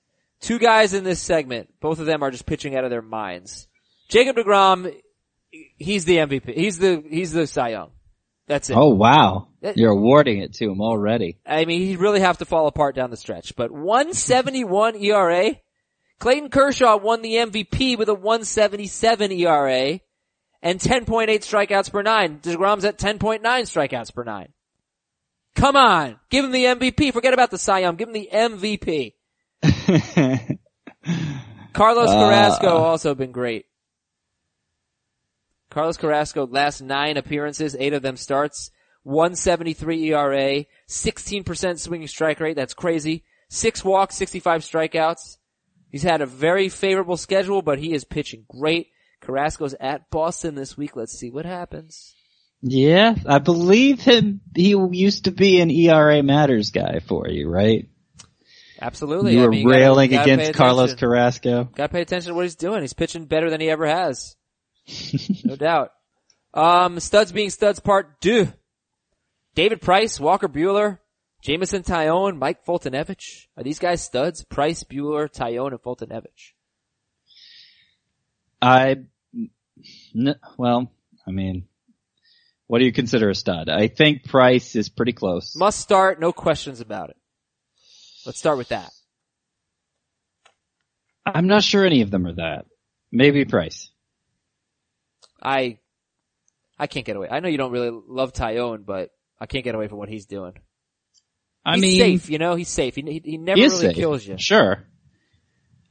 Two 0.41 0.61
guys 0.61 0.95
in 0.95 1.03
this 1.03 1.21
segment. 1.21 1.71
Both 1.81 1.99
of 1.99 2.07
them 2.07 2.23
are 2.23 2.31
just 2.31 2.47
pitching 2.47 2.77
out 2.77 2.85
of 2.85 2.91
their 2.91 3.03
minds. 3.03 3.67
Jacob 4.09 4.37
DeGrom, 4.37 4.95
he's 5.77 6.05
the 6.05 6.19
MVP. 6.19 6.55
He's 6.55 6.79
the, 6.79 7.03
he's 7.09 7.33
the 7.33 7.49
Cy 7.49 7.71
Young. 7.71 7.91
That's 8.47 8.71
it. 8.71 8.77
Oh 8.77 8.89
wow. 8.91 9.49
That- 9.61 9.77
You're 9.77 9.93
awarding 9.93 10.41
it 10.41 10.55
to 10.55 10.71
him 10.71 10.81
already. 10.81 11.39
I 11.47 11.65
mean, 11.65 11.83
he'd 11.83 11.99
really 11.99 12.21
have 12.21 12.39
to 12.39 12.45
fall 12.45 12.67
apart 12.67 12.95
down 12.97 13.11
the 13.11 13.17
stretch, 13.17 13.55
but 13.57 13.71
171 13.71 14.97
ERA. 15.03 15.55
Clayton 16.19 16.51
Kershaw 16.51 16.99
won 16.99 17.23
the 17.23 17.35
MVP 17.35 17.97
with 17.97 18.09
a 18.11 18.15
177 18.15 19.33
ERA 19.33 20.01
and 20.63 20.79
10.8 20.79 21.29
strikeouts 21.29 21.91
per 21.91 22.03
nine. 22.03 22.41
DeGrom's 22.41 22.85
at 22.85 22.99
10.9 22.99 23.41
strikeouts 23.41 24.13
per 24.15 24.25
nine. 24.25 24.53
Come 25.55 25.77
on. 25.77 26.21
Give 26.29 26.45
him 26.45 26.53
the 26.53 26.65
MVP. 26.65 27.13
Forget 27.13 27.33
about 27.33 27.51
the 27.51 27.59
Cy 27.59 27.81
Young. 27.81 27.97
Give 27.97 28.09
him 28.09 28.13
the 28.15 28.29
MVP. 28.33 29.15
Carlos 31.73 32.11
uh, 32.11 32.13
Carrasco 32.13 32.69
also 32.77 33.15
been 33.15 33.33
great. 33.33 33.67
Carlos 35.71 35.97
Carrasco 35.97 36.47
last 36.47 36.83
nine 36.83 37.17
appearances, 37.17 37.77
eight 37.79 37.93
of 37.93 38.03
them 38.03 38.17
starts, 38.17 38.71
173 39.05 40.13
ERA, 40.13 40.65
16% 40.89 41.79
swinging 41.79 42.09
strike 42.09 42.41
rate. 42.41 42.57
That's 42.57 42.75
crazy. 42.75 43.25
Six 43.49 43.85
walks, 43.85 44.17
65 44.17 44.63
strikeouts. 44.63 45.37
He's 45.91 46.03
had 46.03 46.21
a 46.21 46.27
very 46.27 46.69
favorable 46.69 47.17
schedule, 47.17 47.63
but 47.63 47.79
he 47.79 47.93
is 47.93 48.05
pitching 48.05 48.45
great. 48.49 48.89
Carrasco's 49.21 49.75
at 49.81 50.11
Boston 50.11 50.55
this 50.55 50.77
week. 50.77 50.97
Let's 50.97 51.13
see 51.19 51.31
what 51.31 51.45
happens. 51.47 52.15
yeah, 52.63 53.15
I 53.27 53.39
believe 53.39 54.01
him. 54.01 54.41
He 54.55 54.71
used 54.93 55.25
to 55.25 55.31
be 55.31 55.61
an 55.61 55.71
ERA 55.71 56.23
matters 56.23 56.71
guy 56.71 57.01
for 57.07 57.29
you, 57.29 57.49
right? 57.49 57.89
Absolutely. 58.81 59.35
You 59.35 59.41
I 59.41 59.45
were 59.45 59.51
mean, 59.51 59.61
you 59.61 59.67
gotta- 59.67 59.79
railing 59.81 60.11
you 60.11 60.17
gotta 60.19 60.33
against 60.33 60.55
Carlos. 60.55 60.95
Carrasco. 60.95 61.65
Gotta 61.75 61.93
pay 61.93 62.01
attention 62.03 62.29
to 62.31 62.35
what 62.35 62.45
he's 62.45 62.55
doing. 62.57 62.81
He's 62.81 62.93
pitching 62.95 63.27
better 63.27 63.51
than 63.51 63.61
he 63.61 63.69
ever 63.71 63.87
has. 63.87 64.37
No 65.45 65.57
doubt. 65.57 65.93
Um, 66.53 66.99
studs 67.01 67.33
being 67.33 67.51
studs 67.51 67.81
part 67.81 68.21
two. 68.21 68.49
David 69.55 69.81
Price, 69.81 70.19
Walker 70.21 70.49
Buehler, 70.49 70.99
Jameson 71.43 71.83
Taillon, 71.83 72.39
Mike 72.39 72.65
Foltynewicz. 72.65 73.47
Are 73.57 73.63
these 73.63 73.79
guys 73.79 74.03
studs? 74.03 74.45
Price, 74.45 74.85
Buehler, 74.85 75.29
Taillon, 75.29 75.69
and 75.73 75.83
Foltynewicz. 75.83 76.53
I, 78.63 78.97
n- 80.15 80.37
well, 80.59 80.93
I 81.27 81.31
mean, 81.31 81.67
what 82.67 82.79
do 82.79 82.85
you 82.85 82.93
consider 82.93 83.31
a 83.31 83.35
stud? 83.35 83.69
I 83.69 83.89
think 83.89 84.25
Price 84.25 84.77
is 84.77 84.89
pretty 84.89 85.13
close. 85.13 85.57
Must 85.57 85.79
start, 85.79 86.21
no 86.21 86.33
questions 86.33 86.81
about 86.81 87.11
it. 87.11 87.17
Let's 88.27 88.39
start 88.39 88.59
with 88.59 88.69
that. 88.69 88.91
I'm 91.27 91.47
not 91.47 91.63
sure 91.63 91.85
any 91.85 92.03
of 92.03 92.11
them 92.11 92.27
are 92.27 92.35
that. 92.35 92.67
Maybe 93.11 93.45
Price. 93.45 93.90
I, 95.43 95.79
I 96.79 96.87
can't 96.87 97.07
get 97.07 97.17
away. 97.17 97.29
I 97.31 97.41
know 97.41 97.49
you 97.49 97.59
don't 97.59 97.73
really 97.73 97.91
love 97.91 98.33
Taillon, 98.33 98.85
but 98.85 99.11
I 99.39 99.47
can't 99.47 99.65
get 99.65 99.75
away 99.75 99.89
from 99.89 99.99
what 99.99 100.09
he's 100.09 100.27
doing. 100.27 100.55
I 101.65 101.75
he's 101.75 101.83
mean, 101.83 101.99
safe, 101.99 102.31
you 102.31 102.39
know, 102.39 102.55
he's 102.55 102.69
safe. 102.69 102.95
He, 102.95 103.03
he, 103.03 103.23
he 103.25 103.39
never 103.39 103.59
he 103.59 103.65
really 103.65 103.87
safe. 103.87 103.97
kills 103.97 104.27
you. 104.27 104.37
Sure. 104.39 104.83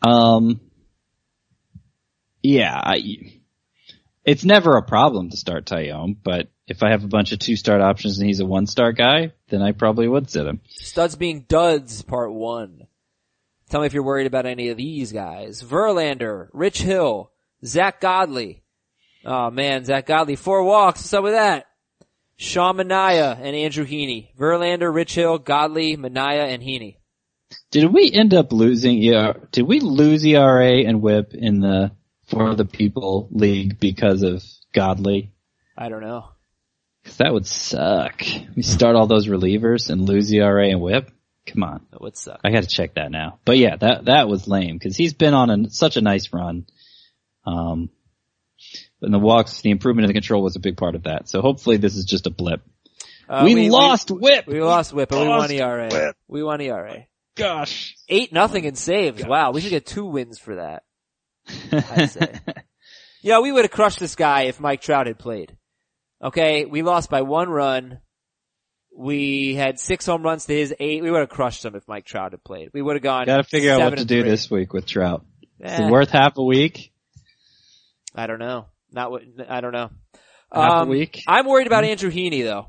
Um. 0.01 0.61
Yeah, 2.41 2.73
I, 2.73 3.41
it's 4.23 4.45
never 4.45 4.77
a 4.77 4.81
problem 4.81 5.29
to 5.29 5.37
start 5.37 5.65
Taillon, 5.65 6.15
but 6.23 6.47
if 6.67 6.83
I 6.83 6.91
have 6.91 7.03
a 7.03 7.07
bunch 7.07 7.31
of 7.31 7.39
two 7.39 7.55
start 7.55 7.81
options 7.81 8.17
and 8.17 8.27
he's 8.27 8.39
a 8.39 8.45
one 8.45 8.65
star 8.65 8.93
guy, 8.93 9.33
then 9.49 9.61
I 9.61 9.73
probably 9.73 10.07
would 10.07 10.29
sit 10.29 10.45
him. 10.45 10.61
Studs 10.69 11.15
being 11.15 11.45
duds, 11.49 12.01
part 12.01 12.31
one. 12.31 12.87
Tell 13.69 13.81
me 13.81 13.87
if 13.87 13.93
you're 13.93 14.03
worried 14.03 14.27
about 14.27 14.45
any 14.45 14.69
of 14.69 14.77
these 14.77 15.11
guys. 15.11 15.61
Verlander, 15.61 16.47
Rich 16.53 16.81
Hill, 16.81 17.31
Zack 17.65 17.99
Godley. 17.99 18.63
Oh 19.25 19.51
man, 19.51 19.85
Zack 19.85 20.05
Godley, 20.05 20.35
four 20.35 20.63
walks. 20.63 21.01
What's 21.01 21.13
up 21.13 21.23
with 21.23 21.33
that? 21.33 21.65
Sean 22.37 22.77
Manaea 22.77 23.37
and 23.41 23.55
Andrew 23.55 23.85
Heaney. 23.85 24.33
Verlander, 24.37 24.93
Rich 24.93 25.15
Hill, 25.15 25.39
Godley, 25.39 25.97
Manaea, 25.97 26.53
and 26.53 26.63
Heaney. 26.63 26.95
Did 27.71 27.93
we 27.93 28.11
end 28.11 28.33
up 28.33 28.53
losing? 28.53 29.01
Yeah, 29.01 29.33
did 29.51 29.63
we 29.63 29.79
lose 29.79 30.23
ERA 30.23 30.83
and 30.85 31.01
WHIP 31.01 31.33
in 31.33 31.59
the 31.59 31.91
for 32.27 32.55
the 32.55 32.65
people 32.65 33.27
league 33.31 33.79
because 33.79 34.21
of 34.21 34.43
Godley? 34.73 35.33
I 35.77 35.89
don't 35.89 36.01
know. 36.01 36.25
Because 37.03 37.17
that 37.17 37.33
would 37.33 37.47
suck. 37.47 38.23
We 38.55 38.61
start 38.61 38.95
all 38.95 39.07
those 39.07 39.27
relievers 39.27 39.89
and 39.89 40.07
lose 40.07 40.31
ERA 40.31 40.69
and 40.69 40.81
WHIP. 40.81 41.11
Come 41.47 41.63
on. 41.63 41.85
That 41.91 42.01
would 42.01 42.15
suck. 42.15 42.39
I 42.43 42.51
got 42.51 42.63
to 42.63 42.69
check 42.69 42.95
that 42.95 43.11
now. 43.11 43.39
But 43.45 43.57
yeah, 43.57 43.75
that 43.77 44.05
that 44.05 44.29
was 44.29 44.47
lame 44.47 44.77
because 44.77 44.95
he's 44.95 45.13
been 45.13 45.33
on 45.33 45.49
a, 45.49 45.69
such 45.69 45.97
a 45.97 46.01
nice 46.01 46.31
run. 46.31 46.65
Um, 47.45 47.89
and 49.01 49.13
the 49.13 49.19
walks, 49.19 49.61
the 49.61 49.69
improvement 49.71 50.05
in 50.05 50.09
the 50.09 50.13
control 50.13 50.43
was 50.43 50.55
a 50.55 50.59
big 50.59 50.77
part 50.77 50.95
of 50.95 51.03
that. 51.03 51.29
So 51.29 51.41
hopefully 51.41 51.77
this 51.77 51.95
is 51.95 52.05
just 52.05 52.27
a 52.27 52.29
blip. 52.29 52.61
Uh, 53.27 53.43
we, 53.45 53.69
lost 53.69 54.09
whip. 54.09 54.47
We, 54.47 54.61
lost 54.61 54.91
whip, 54.91 55.09
but 55.09 55.21
we 55.21 55.27
won 55.27 55.51
ERA. 55.51 55.89
whip. 55.91 56.15
We 56.27 56.43
won 56.43 56.61
ERA. 56.61 57.05
Gosh. 57.35 57.95
Eight 58.09 58.33
nothing 58.33 58.65
in 58.65 58.75
saves. 58.75 59.23
Wow, 59.25 59.51
we 59.51 59.61
should 59.61 59.69
get 59.69 59.85
two 59.85 60.05
wins 60.05 60.39
for 60.39 60.55
that. 60.55 60.83
I'd 61.71 62.09
say. 62.09 62.39
Yeah, 63.21 63.39
we 63.39 63.51
would 63.51 63.65
have 63.65 63.71
crushed 63.71 63.99
this 63.99 64.15
guy 64.15 64.43
if 64.43 64.59
Mike 64.59 64.81
Trout 64.81 65.07
had 65.07 65.19
played. 65.19 65.55
Okay, 66.23 66.65
we 66.65 66.81
lost 66.81 67.09
by 67.09 67.21
one 67.21 67.49
run. 67.49 67.99
We 68.97 69.55
had 69.55 69.79
six 69.79 70.05
home 70.05 70.23
runs 70.23 70.45
to 70.45 70.53
his 70.53 70.73
eight. 70.79 71.01
We 71.03 71.11
would 71.11 71.19
have 71.19 71.29
crushed 71.29 71.63
him 71.63 71.75
if 71.75 71.87
Mike 71.87 72.05
Trout 72.05 72.31
had 72.33 72.43
played. 72.43 72.71
We 72.73 72.81
would 72.81 72.95
have 72.95 73.03
gone. 73.03 73.25
Got 73.27 73.37
to 73.37 73.43
figure 73.43 73.71
out 73.73 73.81
what 73.81 73.97
to 73.99 74.05
do 74.05 74.21
three. 74.21 74.29
this 74.29 74.49
week 74.51 74.73
with 74.73 74.85
Trout. 74.85 75.23
Is 75.59 75.71
Eh, 75.71 75.87
it 75.87 75.91
worth 75.91 76.09
half 76.09 76.33
a 76.37 76.43
week? 76.43 76.91
I 78.15 78.27
don't 78.27 78.39
know. 78.39 78.65
Not 78.91 79.11
what 79.11 79.23
I 79.47 79.61
don't 79.61 79.71
know. 79.73 79.89
Half 80.51 80.71
Um, 80.71 80.89
week? 80.89 81.21
I'm 81.27 81.45
worried 81.45 81.67
about 81.67 81.83
Andrew 81.83 82.11
Heaney 82.11 82.43
though. 82.43 82.67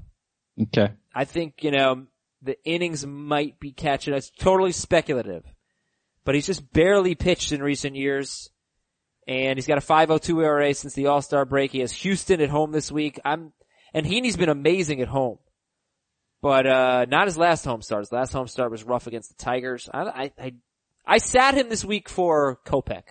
Okay. 0.62 0.92
I 1.14 1.24
think 1.24 1.62
you 1.62 1.70
know 1.70 2.06
the 2.42 2.56
innings 2.64 3.06
might 3.06 3.58
be 3.58 3.72
catching 3.72 4.14
us. 4.14 4.30
Totally 4.38 4.72
speculative, 4.72 5.44
but 6.24 6.34
he's 6.34 6.46
just 6.46 6.72
barely 6.72 7.14
pitched 7.14 7.52
in 7.52 7.62
recent 7.62 7.96
years, 7.96 8.50
and 9.26 9.56
he's 9.56 9.66
got 9.66 9.78
a 9.78 9.80
5.02 9.80 10.42
ERA 10.44 10.74
since 10.74 10.94
the 10.94 11.06
All 11.06 11.22
Star 11.22 11.44
break. 11.44 11.72
He 11.72 11.80
has 11.80 11.92
Houston 11.92 12.40
at 12.40 12.50
home 12.50 12.72
this 12.72 12.92
week. 12.92 13.18
I'm 13.24 13.52
and 13.94 14.06
Heaney's 14.06 14.36
been 14.36 14.48
amazing 14.50 15.00
at 15.00 15.08
home, 15.08 15.38
but 16.42 16.66
uh 16.66 17.06
not 17.08 17.26
his 17.26 17.38
last 17.38 17.64
home 17.64 17.82
start. 17.82 18.02
His 18.02 18.12
last 18.12 18.32
home 18.32 18.46
start 18.46 18.70
was 18.70 18.84
rough 18.84 19.06
against 19.06 19.36
the 19.36 19.42
Tigers. 19.42 19.88
I 19.92 20.02
I 20.02 20.32
I, 20.38 20.52
I 21.06 21.18
sat 21.18 21.54
him 21.54 21.68
this 21.70 21.84
week 21.84 22.08
for 22.08 22.60
Kopech. 22.66 23.04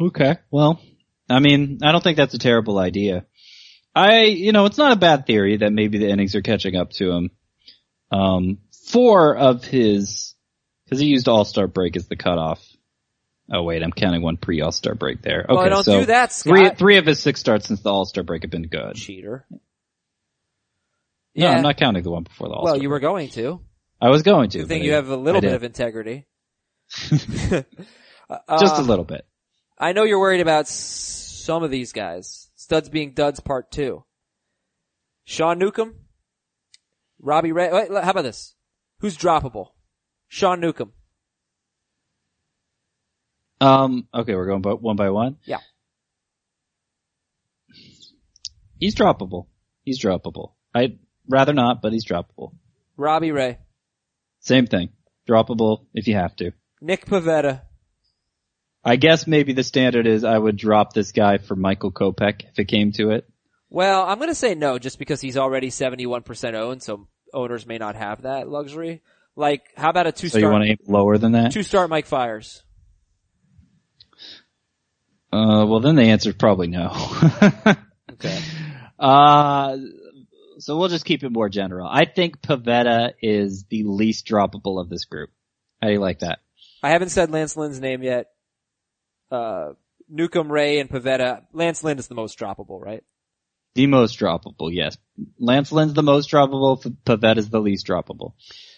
Okay. 0.00 0.36
Well, 0.50 0.80
I 1.28 1.40
mean, 1.40 1.78
I 1.82 1.92
don't 1.92 2.02
think 2.02 2.16
that's 2.16 2.34
a 2.34 2.38
terrible 2.38 2.78
idea. 2.78 3.26
I, 3.94 4.22
you 4.24 4.52
know, 4.52 4.66
it's 4.66 4.78
not 4.78 4.92
a 4.92 4.96
bad 4.96 5.26
theory 5.26 5.56
that 5.58 5.72
maybe 5.72 5.98
the 5.98 6.08
innings 6.08 6.34
are 6.34 6.42
catching 6.42 6.76
up 6.76 6.90
to 6.92 7.10
him. 7.10 7.30
Um, 8.12 8.58
four 8.90 9.36
of 9.36 9.64
his, 9.64 10.34
cause 10.88 10.98
he 11.00 11.06
used 11.06 11.28
All-Star 11.28 11.66
break 11.66 11.96
as 11.96 12.06
the 12.08 12.16
cutoff. 12.16 12.64
Oh 13.52 13.62
wait, 13.62 13.82
I'm 13.82 13.92
counting 13.92 14.22
one 14.22 14.36
pre-All-Star 14.36 14.94
break 14.94 15.22
there. 15.22 15.44
Okay, 15.48 15.54
Well, 15.54 15.68
don't 15.68 15.84
so 15.84 16.00
do 16.00 16.06
that, 16.06 16.32
three, 16.32 16.66
Scott. 16.66 16.78
three 16.78 16.98
of 16.98 17.06
his 17.06 17.18
six 17.20 17.40
starts 17.40 17.66
since 17.66 17.80
the 17.80 17.90
All-Star 17.90 18.22
break 18.22 18.42
have 18.42 18.50
been 18.50 18.68
good. 18.68 18.94
Cheater. 18.94 19.46
No, 19.50 19.58
Yeah. 21.34 21.50
I'm 21.52 21.62
not 21.62 21.76
counting 21.76 22.02
the 22.02 22.10
one 22.10 22.22
before 22.24 22.48
the 22.48 22.54
All 22.54 22.66
Star. 22.66 22.74
Well, 22.74 22.82
you 22.82 22.88
were 22.90 23.00
going 23.00 23.30
to. 23.30 23.60
I 24.00 24.10
was 24.10 24.22
going 24.22 24.50
to. 24.50 24.62
I 24.62 24.64
think 24.64 24.84
you 24.84 24.92
I- 24.92 24.96
have 24.96 25.08
a 25.08 25.16
little 25.16 25.40
bit 25.40 25.54
of 25.54 25.64
integrity. 25.64 26.26
just 26.90 27.64
Uh, 28.30 28.76
a 28.78 28.82
little 28.82 29.04
bit. 29.04 29.26
I 29.78 29.92
know 29.92 30.04
you're 30.04 30.18
worried 30.18 30.40
about 30.40 30.66
some 30.66 31.62
of 31.62 31.70
these 31.70 31.92
guys. 31.92 32.50
Studs 32.56 32.88
being 32.88 33.12
duds 33.12 33.40
part 33.40 33.70
two. 33.70 34.04
Sean 35.24 35.58
Newcomb, 35.58 35.94
Robbie 37.20 37.52
Ray. 37.52 37.70
Wait, 37.70 37.90
how 37.90 38.10
about 38.10 38.22
this? 38.22 38.54
Who's 39.00 39.16
droppable? 39.16 39.68
Sean 40.26 40.60
Newcomb. 40.60 40.92
Um. 43.60 44.08
Okay, 44.14 44.34
we're 44.34 44.46
going 44.46 44.62
by, 44.62 44.72
one 44.72 44.96
by 44.96 45.10
one. 45.10 45.36
Yeah. 45.44 45.58
He's 48.78 48.94
droppable. 48.94 49.46
He's 49.82 50.00
droppable. 50.00 50.52
I'd 50.74 50.98
rather 51.28 51.52
not, 51.52 51.82
but 51.82 51.92
he's 51.92 52.06
droppable. 52.06 52.52
Robbie 52.96 53.32
Ray. 53.32 53.58
Same 54.40 54.66
thing. 54.66 54.90
Droppable 55.28 55.86
if 55.94 56.06
you 56.06 56.14
have 56.14 56.36
to. 56.36 56.52
Nick 56.80 57.06
Pivetta. 57.06 57.62
I 58.84 58.96
guess 58.96 59.26
maybe 59.26 59.52
the 59.52 59.64
standard 59.64 60.06
is 60.06 60.24
I 60.24 60.38
would 60.38 60.56
drop 60.56 60.92
this 60.92 61.12
guy 61.12 61.38
for 61.38 61.56
Michael 61.56 61.92
Kopech 61.92 62.44
if 62.50 62.58
it 62.58 62.66
came 62.66 62.92
to 62.92 63.10
it. 63.10 63.28
Well, 63.70 64.04
I'm 64.04 64.18
gonna 64.18 64.34
say 64.34 64.54
no 64.54 64.78
just 64.78 64.98
because 64.98 65.20
he's 65.20 65.36
already 65.36 65.68
71% 65.70 66.54
owned, 66.54 66.82
so 66.82 67.06
owners 67.34 67.66
may 67.66 67.78
not 67.78 67.96
have 67.96 68.22
that 68.22 68.48
luxury. 68.48 69.02
Like, 69.36 69.62
how 69.76 69.90
about 69.90 70.06
a 70.06 70.12
two 70.12 70.28
So 70.28 70.38
you 70.38 70.48
want 70.48 70.64
to 70.64 70.70
aim 70.70 70.78
lower 70.86 71.18
than 71.18 71.32
that? 71.32 71.52
two 71.52 71.62
star 71.62 71.86
Mike 71.86 72.06
Fiers? 72.06 72.62
Uh, 75.32 75.66
well 75.66 75.80
then 75.80 75.96
the 75.96 76.02
answer 76.04 76.30
is 76.30 76.36
probably 76.36 76.68
no. 76.68 76.92
Okay. 78.10 78.40
uh, 78.98 79.76
so 80.58 80.76
we'll 80.76 80.88
just 80.88 81.04
keep 81.04 81.22
it 81.22 81.30
more 81.30 81.48
general. 81.48 81.86
I 81.88 82.04
think 82.04 82.40
Pivetta 82.40 83.12
is 83.22 83.64
the 83.70 83.84
least 83.84 84.26
droppable 84.26 84.80
of 84.80 84.88
this 84.88 85.04
group. 85.04 85.30
How 85.80 85.86
do 85.86 85.92
you 85.92 86.00
like 86.00 86.20
that? 86.20 86.40
I 86.82 86.90
haven't 86.90 87.10
said 87.10 87.30
Lance 87.30 87.56
Lynn's 87.56 87.80
name 87.80 88.02
yet. 88.02 88.26
Uh, 89.30 89.72
Newcomb, 90.08 90.50
Ray, 90.50 90.80
and 90.80 90.88
Pivetta. 90.88 91.42
Lance 91.52 91.84
Lynn 91.84 91.98
is 91.98 92.08
the 92.08 92.14
most 92.14 92.38
droppable, 92.38 92.80
right? 92.80 93.04
The 93.74 93.86
most 93.86 94.18
droppable, 94.18 94.70
yes. 94.72 94.96
Lance 95.38 95.70
Lynn's 95.70 95.94
the 95.94 96.02
most 96.02 96.30
droppable, 96.30 96.82
P- 96.82 96.96
Pivetta's 97.04 97.50
the 97.50 97.60
least 97.60 97.86
droppable. 97.86 98.32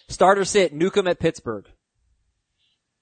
Starter 0.09 0.45
sit, 0.45 0.73
Newcomb 0.73 1.07
at 1.07 1.19
Pittsburgh. 1.19 1.67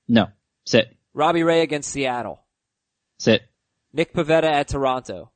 No. 0.08 0.28
Sit. 0.66 0.95
Robbie 1.14 1.43
Ray 1.43 1.62
against 1.62 1.91
Seattle. 1.91 2.43
Sit. 3.18 3.41
Nick 3.91 4.14
Pivetta 4.14 4.43
at 4.43 4.68
Toronto. 4.68 5.32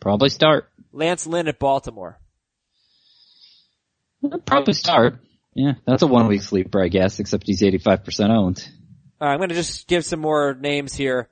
Probably 0.00 0.28
start. 0.28 0.68
Lance 0.92 1.26
Lynn 1.26 1.48
at 1.48 1.58
Baltimore. 1.58 2.18
Probably 4.44 4.74
start. 4.74 5.18
Yeah, 5.54 5.74
that's 5.86 6.02
a 6.02 6.06
one 6.06 6.28
week 6.28 6.42
sleeper, 6.42 6.82
I 6.82 6.88
guess, 6.88 7.20
except 7.20 7.46
he's 7.46 7.62
85% 7.62 8.30
owned. 8.30 8.68
I'm 9.26 9.38
going 9.38 9.48
to 9.50 9.54
just 9.54 9.86
give 9.88 10.04
some 10.04 10.20
more 10.20 10.54
names 10.54 10.94
here. 10.94 11.28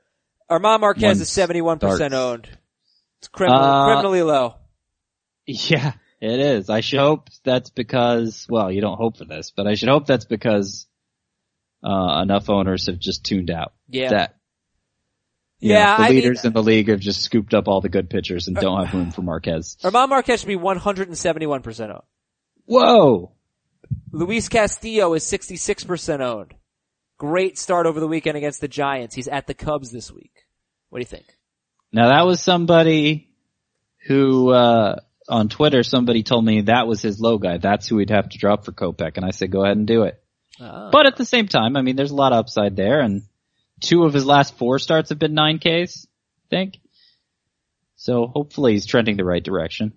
German 0.51 0.81
Marquez 0.81 1.03
One 1.03 1.23
is 1.23 1.29
71% 1.31 1.79
starts. 1.79 2.15
owned. 2.15 2.49
It's 3.19 3.29
criminal, 3.29 3.61
Uh, 3.61 3.87
criminally 3.87 4.23
low. 4.23 4.55
Yeah, 5.47 5.93
it 6.21 6.39
is. 6.41 6.71
I 6.71 6.81
should 6.81 7.01
hope 7.01 7.29
that's 7.45 7.71
because, 7.71 8.47
well, 8.49 8.71
you 8.71 8.81
don't 8.81 8.97
hope 8.97 9.17
for 9.17 9.25
this, 9.25 9.51
but 9.57 9.67
I 9.67 9.75
should 9.75 9.89
hope 9.89 10.07
that's 10.07 10.25
because, 10.25 10.87
uh, 11.85 12.21
enough 12.23 12.49
owners 12.51 12.87
have 12.87 12.99
just 12.99 13.25
tuned 13.25 13.51
out. 13.51 13.73
Yeah. 13.89 14.11
That, 14.11 14.37
Yeah, 15.59 15.75
know, 15.75 15.97
the 15.97 16.03
I 16.03 16.07
mean- 16.09 16.15
leaders 16.17 16.45
in 16.45 16.53
the 16.53 16.63
league 16.63 16.89
have 16.89 17.01
just 17.01 17.21
scooped 17.23 17.53
up 17.55 17.69
all 17.69 17.81
the 17.81 17.89
good 17.89 18.09
pitchers 18.11 18.47
and 18.49 18.57
don't 18.57 18.85
have 18.85 18.95
room 18.95 19.11
for 19.11 19.23
Marquez. 19.23 19.75
German 19.77 20.09
Marquez 20.09 20.41
should 20.41 20.47
be 20.47 20.57
171% 20.57 21.91
owned. 21.91 22.03
Whoa! 22.67 23.33
Luis 24.13 24.49
Castillo 24.49 25.13
is 25.15 25.25
66% 25.25 26.21
owned. 26.21 26.55
Great 27.21 27.59
start 27.59 27.85
over 27.85 28.01
the 28.01 28.09
weekend 28.09 28.39
against 28.39 28.63
the 28.63 28.67
Giants. 28.67 29.15
He's 29.15 29.29
at 29.29 29.47
the 29.47 29.53
Cubs 29.53 29.91
this 29.91 30.11
week. 30.11 30.47
What 30.89 31.01
do 31.01 31.03
you 31.03 31.07
think? 31.07 31.27
Now 31.93 32.09
that 32.09 32.25
was 32.25 32.41
somebody 32.41 33.29
who, 34.07 34.49
uh, 34.49 34.97
on 35.29 35.51
Twitter, 35.51 35.83
somebody 35.83 36.23
told 36.23 36.47
me 36.47 36.63
that 36.63 36.87
was 36.87 37.03
his 37.03 37.21
low 37.21 37.37
guy. 37.37 37.59
That's 37.59 37.87
who 37.87 37.99
he'd 37.99 38.09
have 38.09 38.31
to 38.31 38.39
drop 38.39 38.65
for 38.65 38.73
Kopech, 38.73 39.19
and 39.19 39.27
I 39.27 39.33
said, 39.33 39.51
go 39.51 39.63
ahead 39.63 39.77
and 39.77 39.87
do 39.87 40.05
it. 40.05 40.19
But 40.59 41.05
at 41.05 41.17
the 41.17 41.27
same 41.27 41.47
time, 41.47 41.77
I 41.77 41.83
mean, 41.83 41.95
there's 41.95 42.11
a 42.11 42.17
lot 42.17 42.33
of 42.33 42.39
upside 42.39 42.75
there, 42.75 43.01
and 43.01 43.25
two 43.81 44.05
of 44.05 44.15
his 44.15 44.25
last 44.25 44.57
four 44.57 44.79
starts 44.79 45.11
have 45.11 45.19
been 45.19 45.35
9Ks, 45.35 46.07
I 46.07 46.49
think. 46.49 46.79
So 47.97 48.29
hopefully 48.29 48.73
he's 48.73 48.87
trending 48.87 49.19
the 49.19 49.27
right 49.27 49.45
direction. 49.45 49.93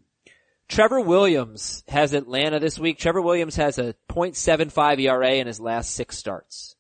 Trevor 0.68 1.00
Williams 1.00 1.86
has 1.88 2.14
Atlanta 2.14 2.60
this 2.60 2.78
week. 2.78 3.00
Trevor 3.00 3.22
Williams 3.22 3.56
has 3.56 3.80
a 3.80 3.96
.75 4.10 5.00
ERA 5.00 5.36
in 5.36 5.48
his 5.48 5.62
last 5.62 5.92
six 5.92 6.18
starts. 6.18 6.76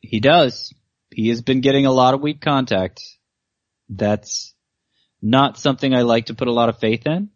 He 0.00 0.20
does. 0.20 0.72
He 1.10 1.28
has 1.28 1.42
been 1.42 1.60
getting 1.60 1.86
a 1.86 1.92
lot 1.92 2.14
of 2.14 2.20
weak 2.20 2.40
contact. 2.40 3.02
That's 3.88 4.54
not 5.20 5.58
something 5.58 5.94
I 5.94 6.02
like 6.02 6.26
to 6.26 6.34
put 6.34 6.48
a 6.48 6.52
lot 6.52 6.68
of 6.68 6.78
faith 6.78 7.06
in. 7.06 7.30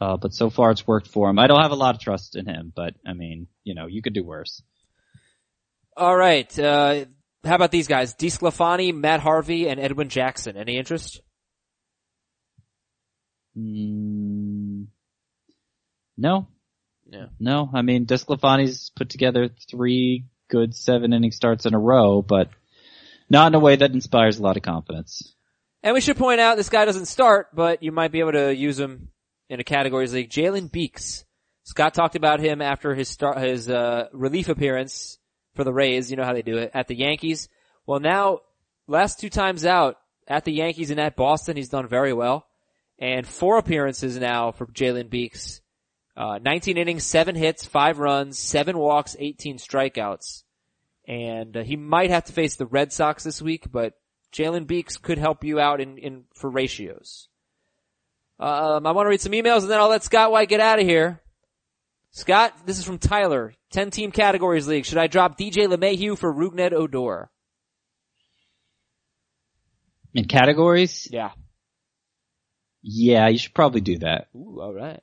Uh, 0.00 0.16
but 0.16 0.32
so 0.32 0.48
far 0.48 0.70
it's 0.70 0.86
worked 0.86 1.08
for 1.08 1.28
him. 1.28 1.38
I 1.40 1.48
don't 1.48 1.62
have 1.62 1.72
a 1.72 1.76
lot 1.76 1.94
of 1.96 2.00
trust 2.00 2.36
in 2.36 2.46
him, 2.46 2.72
but 2.74 2.94
I 3.04 3.14
mean, 3.14 3.48
you 3.64 3.74
know, 3.74 3.86
you 3.86 4.00
could 4.02 4.12
do 4.12 4.22
worse. 4.22 4.62
All 5.96 6.16
right. 6.16 6.56
Uh, 6.56 7.06
how 7.44 7.56
about 7.56 7.72
these 7.72 7.88
guys? 7.88 8.14
DeSclafani, 8.14 8.94
Matt 8.94 9.18
Harvey, 9.20 9.68
and 9.68 9.80
Edwin 9.80 10.08
Jackson. 10.08 10.56
Any 10.56 10.76
interest? 10.76 11.20
Mm, 13.56 14.86
no, 16.16 16.48
Yeah. 17.10 17.26
no. 17.40 17.68
I 17.74 17.82
mean, 17.82 18.06
Desclafani's 18.06 18.90
put 18.94 19.10
together 19.10 19.48
three 19.70 20.26
good 20.48 20.74
seven 20.74 21.12
inning 21.12 21.30
starts 21.30 21.66
in 21.66 21.74
a 21.74 21.78
row, 21.78 22.22
but 22.22 22.50
not 23.30 23.48
in 23.48 23.54
a 23.54 23.60
way 23.60 23.76
that 23.76 23.92
inspires 23.92 24.38
a 24.38 24.42
lot 24.42 24.56
of 24.56 24.62
confidence. 24.62 25.34
And 25.82 25.94
we 25.94 26.00
should 26.00 26.16
point 26.16 26.40
out 26.40 26.56
this 26.56 26.68
guy 26.68 26.84
doesn't 26.84 27.06
start, 27.06 27.48
but 27.54 27.82
you 27.82 27.92
might 27.92 28.12
be 28.12 28.20
able 28.20 28.32
to 28.32 28.54
use 28.54 28.78
him 28.78 29.08
in 29.48 29.60
a 29.60 29.64
categories 29.64 30.12
league. 30.12 30.30
Jalen 30.30 30.70
Beeks. 30.70 31.24
Scott 31.64 31.94
talked 31.94 32.16
about 32.16 32.40
him 32.40 32.62
after 32.62 32.94
his 32.94 33.08
start, 33.08 33.38
his, 33.38 33.68
uh, 33.68 34.08
relief 34.12 34.48
appearance 34.48 35.18
for 35.54 35.64
the 35.64 35.72
Rays. 35.72 36.10
You 36.10 36.16
know 36.16 36.24
how 36.24 36.32
they 36.32 36.42
do 36.42 36.56
it 36.56 36.70
at 36.74 36.88
the 36.88 36.96
Yankees. 36.96 37.48
Well 37.86 38.00
now, 38.00 38.40
last 38.86 39.20
two 39.20 39.28
times 39.28 39.66
out 39.66 39.96
at 40.26 40.44
the 40.44 40.52
Yankees 40.52 40.90
and 40.90 40.98
at 40.98 41.16
Boston, 41.16 41.56
he's 41.56 41.68
done 41.68 41.86
very 41.86 42.12
well. 42.12 42.46
And 42.98 43.26
four 43.26 43.58
appearances 43.58 44.18
now 44.18 44.50
for 44.50 44.66
Jalen 44.66 45.10
Beeks. 45.10 45.60
Uh, 46.18 46.40
19 46.42 46.76
innings, 46.76 47.04
seven 47.04 47.36
hits, 47.36 47.64
five 47.64 48.00
runs, 48.00 48.36
seven 48.40 48.76
walks, 48.76 49.14
18 49.20 49.58
strikeouts. 49.58 50.42
And 51.06 51.56
uh, 51.56 51.62
he 51.62 51.76
might 51.76 52.10
have 52.10 52.24
to 52.24 52.32
face 52.32 52.56
the 52.56 52.66
Red 52.66 52.92
Sox 52.92 53.22
this 53.22 53.40
week, 53.40 53.70
but 53.70 53.94
Jalen 54.32 54.66
Beeks 54.66 54.96
could 54.96 55.18
help 55.18 55.44
you 55.44 55.60
out 55.60 55.80
in, 55.80 55.96
in 55.96 56.24
for 56.34 56.50
ratios. 56.50 57.28
Um, 58.40 58.84
I 58.84 58.90
want 58.90 59.06
to 59.06 59.10
read 59.10 59.20
some 59.20 59.30
emails 59.32 59.62
and 59.62 59.70
then 59.70 59.78
I'll 59.78 59.88
let 59.88 60.02
Scott 60.02 60.32
White 60.32 60.48
get 60.48 60.58
out 60.58 60.80
of 60.80 60.84
here. 60.86 61.20
Scott, 62.10 62.52
this 62.66 62.78
is 62.80 62.84
from 62.84 62.98
Tyler. 62.98 63.54
10 63.70 63.90
team 63.92 64.10
categories 64.10 64.66
league. 64.66 64.86
Should 64.86 64.98
I 64.98 65.06
drop 65.06 65.38
DJ 65.38 65.68
LeMahieu 65.68 66.18
for 66.18 66.34
Rougned 66.34 66.72
Odor? 66.72 67.30
In 70.14 70.24
categories, 70.24 71.06
Yeah. 71.12 71.30
yeah, 72.82 73.28
you 73.28 73.38
should 73.38 73.54
probably 73.54 73.82
do 73.82 73.98
that. 73.98 74.28
Ooh, 74.34 74.58
alright. 74.60 75.00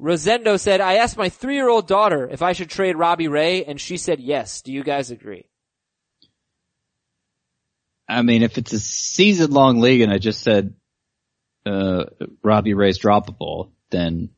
Rosendo 0.00 0.60
said, 0.60 0.80
I 0.80 0.96
asked 0.96 1.16
my 1.16 1.28
three 1.28 1.54
year 1.54 1.68
old 1.68 1.86
daughter 1.88 2.28
if 2.28 2.42
I 2.42 2.52
should 2.52 2.68
trade 2.68 2.96
Robbie 2.96 3.28
Ray 3.28 3.64
and 3.64 3.80
she 3.80 3.96
said 3.96 4.20
yes. 4.20 4.62
Do 4.62 4.72
you 4.72 4.84
guys 4.84 5.10
agree? 5.10 5.46
I 8.08 8.22
mean, 8.22 8.42
if 8.42 8.58
it's 8.58 8.72
a 8.72 8.78
season 8.78 9.50
long 9.50 9.80
league 9.80 10.02
and 10.02 10.12
I 10.12 10.18
just 10.18 10.42
said, 10.42 10.74
uh, 11.64 12.04
Robbie 12.42 12.74
Ray's 12.74 12.98
droppable, 12.98 13.70
then, 13.90 14.30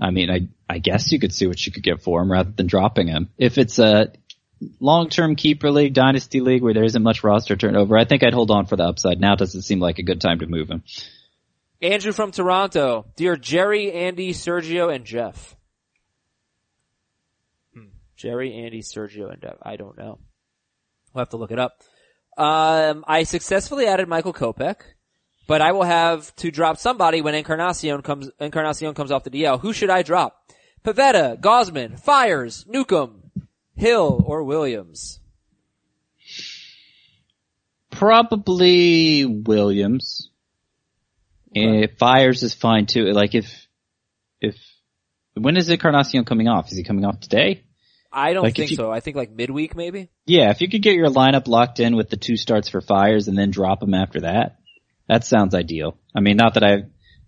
I 0.00 0.10
mean, 0.10 0.30
I, 0.30 0.48
I 0.68 0.78
guess 0.78 1.10
you 1.12 1.18
could 1.18 1.32
see 1.32 1.46
what 1.46 1.64
you 1.64 1.72
could 1.72 1.82
get 1.82 2.02
for 2.02 2.20
him 2.20 2.30
rather 2.30 2.50
than 2.50 2.66
dropping 2.66 3.08
him. 3.08 3.30
If 3.38 3.56
it's 3.56 3.78
a 3.78 4.12
long-term 4.78 5.36
keeper 5.36 5.70
league, 5.70 5.94
dynasty 5.94 6.40
league 6.40 6.62
where 6.62 6.74
there 6.74 6.84
isn't 6.84 7.02
much 7.02 7.24
roster 7.24 7.56
turnover, 7.56 7.96
I 7.96 8.04
think 8.04 8.22
I'd 8.22 8.34
hold 8.34 8.50
on 8.50 8.66
for 8.66 8.76
the 8.76 8.84
upside. 8.84 9.20
Now 9.20 9.36
doesn't 9.36 9.62
seem 9.62 9.80
like 9.80 9.98
a 9.98 10.02
good 10.02 10.20
time 10.20 10.40
to 10.40 10.46
move 10.46 10.68
him. 10.68 10.82
Andrew 11.82 12.12
from 12.12 12.30
Toronto. 12.30 13.06
Dear 13.16 13.36
Jerry, 13.36 13.92
Andy, 13.92 14.32
Sergio, 14.32 14.94
and 14.94 15.04
Jeff. 15.04 15.56
Hmm. 17.74 17.88
Jerry, 18.16 18.54
Andy, 18.54 18.82
Sergio, 18.82 19.32
and 19.32 19.40
Jeff. 19.40 19.56
I 19.62 19.76
don't 19.76 19.96
know. 19.96 20.18
We'll 21.12 21.22
have 21.22 21.30
to 21.30 21.36
look 21.36 21.50
it 21.50 21.58
up. 21.58 21.80
Um, 22.36 23.04
I 23.08 23.24
successfully 23.24 23.86
added 23.86 24.08
Michael 24.08 24.32
Kopech, 24.32 24.76
but 25.46 25.60
I 25.60 25.72
will 25.72 25.84
have 25.84 26.34
to 26.36 26.50
drop 26.50 26.78
somebody 26.78 27.22
when 27.22 27.34
Encarnacion 27.34 28.02
comes, 28.02 28.30
Encarnacion 28.38 28.94
comes 28.94 29.10
off 29.10 29.24
the 29.24 29.30
DL. 29.30 29.60
Who 29.60 29.72
should 29.72 29.90
I 29.90 30.02
drop? 30.02 30.36
Pivetta, 30.84 31.38
Gausman, 31.40 31.98
Fiers, 31.98 32.64
Newcomb, 32.68 33.30
Hill, 33.74 34.22
or 34.24 34.44
Williams? 34.44 35.20
Probably 37.90 39.24
Williams. 39.24 40.29
Eh, 41.54 41.86
Fiers 41.98 42.42
is 42.42 42.54
fine 42.54 42.86
too. 42.86 43.06
Like 43.12 43.34
if 43.34 43.66
if 44.40 44.56
when 45.34 45.56
is 45.56 45.68
Encarnacion 45.68 46.24
coming 46.24 46.48
off? 46.48 46.70
Is 46.70 46.76
he 46.78 46.84
coming 46.84 47.04
off 47.04 47.20
today? 47.20 47.64
I 48.12 48.32
don't 48.32 48.42
Like, 48.42 48.56
think 48.56 48.70
you- 48.70 48.76
so. 48.76 48.90
I 48.90 49.00
think 49.00 49.16
like 49.16 49.30
midweek 49.30 49.76
maybe. 49.76 50.08
Yeah, 50.26 50.50
if 50.50 50.60
you 50.60 50.68
could 50.68 50.82
get 50.82 50.96
your 50.96 51.08
lineup 51.08 51.46
locked 51.46 51.78
in 51.80 51.94
with 51.96 52.10
the 52.10 52.16
two 52.16 52.36
starts 52.36 52.68
for 52.68 52.80
Fiers 52.80 53.28
and 53.28 53.38
then 53.38 53.50
drop 53.50 53.80
them 53.80 53.94
after 53.94 54.20
that, 54.22 54.58
that 55.08 55.24
sounds 55.24 55.54
ideal. 55.54 55.96
I 56.14 56.20
mean, 56.20 56.36
not 56.36 56.54
that 56.54 56.64
I, 56.64 56.74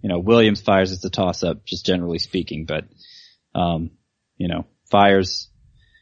you 0.02 0.08
know, 0.08 0.18
Williams 0.18 0.60
Fiers 0.60 0.90
is 0.90 1.04
a 1.04 1.10
toss 1.10 1.44
up, 1.44 1.64
just 1.64 1.86
generally 1.86 2.18
speaking, 2.18 2.64
but, 2.66 2.84
um, 3.54 3.90
you 4.36 4.48
know, 4.48 4.66
Fiers, 4.90 5.48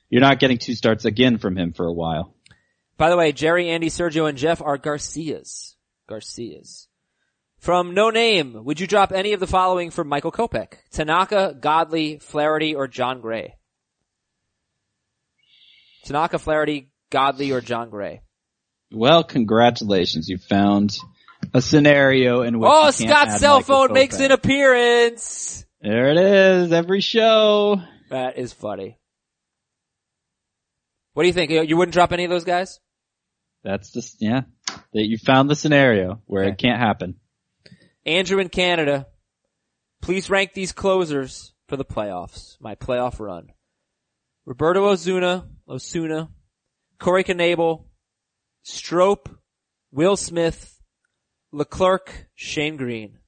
you're 0.08 0.22
not 0.22 0.40
getting 0.40 0.56
two 0.56 0.74
starts 0.74 1.04
again 1.04 1.36
from 1.36 1.56
him 1.58 1.72
for 1.74 1.86
a 1.86 1.92
while. 1.92 2.34
By 2.96 3.10
the 3.10 3.16
way, 3.18 3.32
Jerry, 3.32 3.68
Andy, 3.68 3.88
Sergio, 3.90 4.28
and 4.28 4.38
Jeff 4.38 4.62
are 4.62 4.78
Garcias. 4.78 5.76
Garcias. 6.08 6.88
From 7.60 7.92
No 7.92 8.08
Name, 8.08 8.64
would 8.64 8.80
you 8.80 8.86
drop 8.86 9.12
any 9.12 9.34
of 9.34 9.40
the 9.40 9.46
following 9.46 9.90
for 9.90 10.02
Michael 10.02 10.32
Kopech? 10.32 10.72
Tanaka, 10.90 11.54
Godley, 11.60 12.18
Flaherty, 12.18 12.74
or 12.74 12.88
Jon 12.88 13.20
Gray? 13.20 13.54
Tanaka, 16.04 16.38
Flaherty, 16.38 16.88
Godley, 17.10 17.52
or 17.52 17.60
Jon 17.60 17.90
Gray? 17.90 18.22
Well, 18.90 19.22
congratulations, 19.24 20.28
you 20.30 20.38
found 20.38 20.96
a 21.52 21.60
scenario 21.60 22.42
in 22.42 22.58
which 22.58 22.70
Oh, 22.72 22.90
Scott's 22.90 23.38
cell 23.38 23.60
phone 23.60 23.92
makes 23.92 24.18
an 24.20 24.32
appearance! 24.32 25.64
There 25.82 26.10
it 26.10 26.16
is, 26.16 26.72
every 26.72 27.00
show. 27.02 27.76
That 28.08 28.38
is 28.38 28.54
funny. 28.54 28.98
What 31.12 31.24
do 31.24 31.26
you 31.26 31.32
think? 31.34 31.50
You 31.50 31.62
you 31.62 31.76
wouldn't 31.76 31.92
drop 31.92 32.12
any 32.12 32.24
of 32.24 32.30
those 32.30 32.44
guys? 32.44 32.80
That's 33.64 33.92
just, 33.92 34.16
yeah, 34.20 34.42
that 34.66 35.06
you 35.06 35.18
found 35.18 35.50
the 35.50 35.54
scenario 35.56 36.22
where 36.24 36.44
Okay. 36.44 36.52
it 36.52 36.58
can't 36.58 36.80
happen. 36.80 37.16
Andrew 38.06 38.38
in 38.38 38.48
Canada, 38.48 39.06
please 40.00 40.30
rank 40.30 40.54
these 40.54 40.72
closers 40.72 41.52
for 41.68 41.76
the 41.76 41.84
playoffs. 41.84 42.56
My 42.60 42.74
playoff 42.74 43.20
run. 43.20 43.52
Roberto 44.46 44.92
Ozuna, 44.92 45.46
Osuna, 45.68 46.28
Corey 46.98 47.24
Knebel, 47.24 47.84
Strop, 48.62 49.28
Will 49.92 50.16
Smith, 50.16 50.80
Leclerc, 51.52 52.26
Shane 52.34 52.76
Greene. 52.76 53.18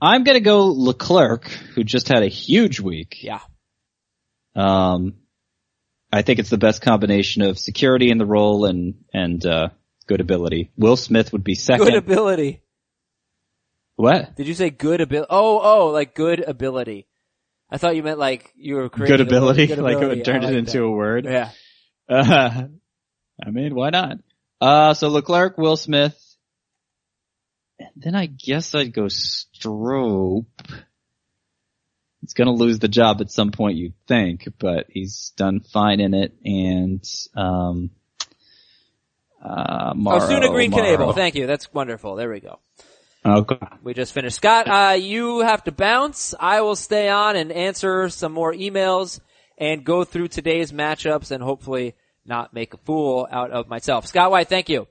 I'm 0.00 0.24
gonna 0.24 0.40
go 0.40 0.66
Leclerc, 0.66 1.46
who 1.74 1.84
just 1.84 2.08
had 2.08 2.22
a 2.22 2.28
huge 2.28 2.80
week. 2.80 3.18
Yeah. 3.22 3.40
Um, 4.56 5.14
I 6.12 6.22
think 6.22 6.40
it's 6.40 6.50
the 6.50 6.58
best 6.58 6.82
combination 6.82 7.42
of 7.42 7.58
security 7.58 8.10
in 8.10 8.18
the 8.18 8.26
role 8.26 8.64
and 8.64 8.94
and 9.14 9.44
uh, 9.46 9.68
good 10.06 10.20
ability. 10.20 10.70
Will 10.76 10.96
Smith 10.96 11.32
would 11.32 11.44
be 11.44 11.54
second. 11.54 11.86
Good 11.86 11.94
ability. 11.94 12.61
What? 13.96 14.34
Did 14.36 14.46
you 14.46 14.54
say 14.54 14.70
good 14.70 15.00
ability? 15.00 15.28
Oh, 15.30 15.60
oh, 15.62 15.86
like 15.88 16.14
good 16.14 16.40
ability. 16.40 17.06
I 17.70 17.78
thought 17.78 17.96
you 17.96 18.02
meant 18.02 18.18
like 18.18 18.52
you 18.56 18.74
were 18.76 18.88
creating 18.88 19.16
Good 19.16 19.20
a 19.20 19.24
word. 19.24 19.28
ability, 19.38 19.62
like 19.62 19.70
it 19.70 19.78
ability. 19.78 20.06
would 20.18 20.24
turn 20.24 20.44
it 20.44 20.54
into 20.54 20.72
that. 20.78 20.82
a 20.84 20.90
word. 20.90 21.24
Yeah. 21.24 21.50
Uh, 22.08 22.64
I 23.46 23.50
mean, 23.50 23.74
why 23.74 23.90
not? 23.90 24.18
Uh, 24.60 24.94
so 24.94 25.08
Leclerc, 25.08 25.56
Will 25.58 25.76
Smith. 25.76 26.18
And 27.78 27.88
then 27.96 28.14
I 28.14 28.26
guess 28.26 28.74
I'd 28.74 28.92
go 28.92 29.08
Strop. 29.08 30.44
He's 32.20 32.34
gonna 32.34 32.52
lose 32.52 32.78
the 32.78 32.88
job 32.88 33.20
at 33.20 33.30
some 33.32 33.50
point, 33.50 33.76
you'd 33.76 33.94
think, 34.06 34.46
but 34.58 34.86
he's 34.90 35.32
done 35.36 35.60
fine 35.60 35.98
in 35.98 36.14
it. 36.14 36.34
And 36.44 37.04
um, 37.34 37.90
uh, 39.42 39.92
Morrow, 39.96 40.22
Osuna 40.22 40.48
Greene 40.50 40.70
Morrow. 40.70 40.84
Knebel. 40.84 41.14
Thank 41.16 41.34
you. 41.34 41.46
That's 41.48 41.72
wonderful. 41.74 42.14
There 42.14 42.30
we 42.30 42.38
go. 42.40 42.60
Okay. 43.24 43.56
We 43.82 43.94
just 43.94 44.12
finished. 44.12 44.36
Scott, 44.36 44.68
uh, 44.68 44.94
you 44.94 45.40
have 45.40 45.62
to 45.64 45.72
bounce. 45.72 46.34
I 46.38 46.60
will 46.62 46.74
stay 46.74 47.08
on 47.08 47.36
and 47.36 47.52
answer 47.52 48.08
some 48.08 48.32
more 48.32 48.52
emails 48.52 49.20
and 49.56 49.84
go 49.84 50.04
through 50.04 50.28
today's 50.28 50.72
matchups 50.72 51.30
and 51.30 51.42
hopefully 51.42 51.94
not 52.24 52.52
make 52.52 52.74
a 52.74 52.78
fool 52.78 53.28
out 53.30 53.52
of 53.52 53.68
myself. 53.68 54.06
Scott 54.06 54.30
White, 54.30 54.48
thank 54.48 54.68
you. 54.68 54.88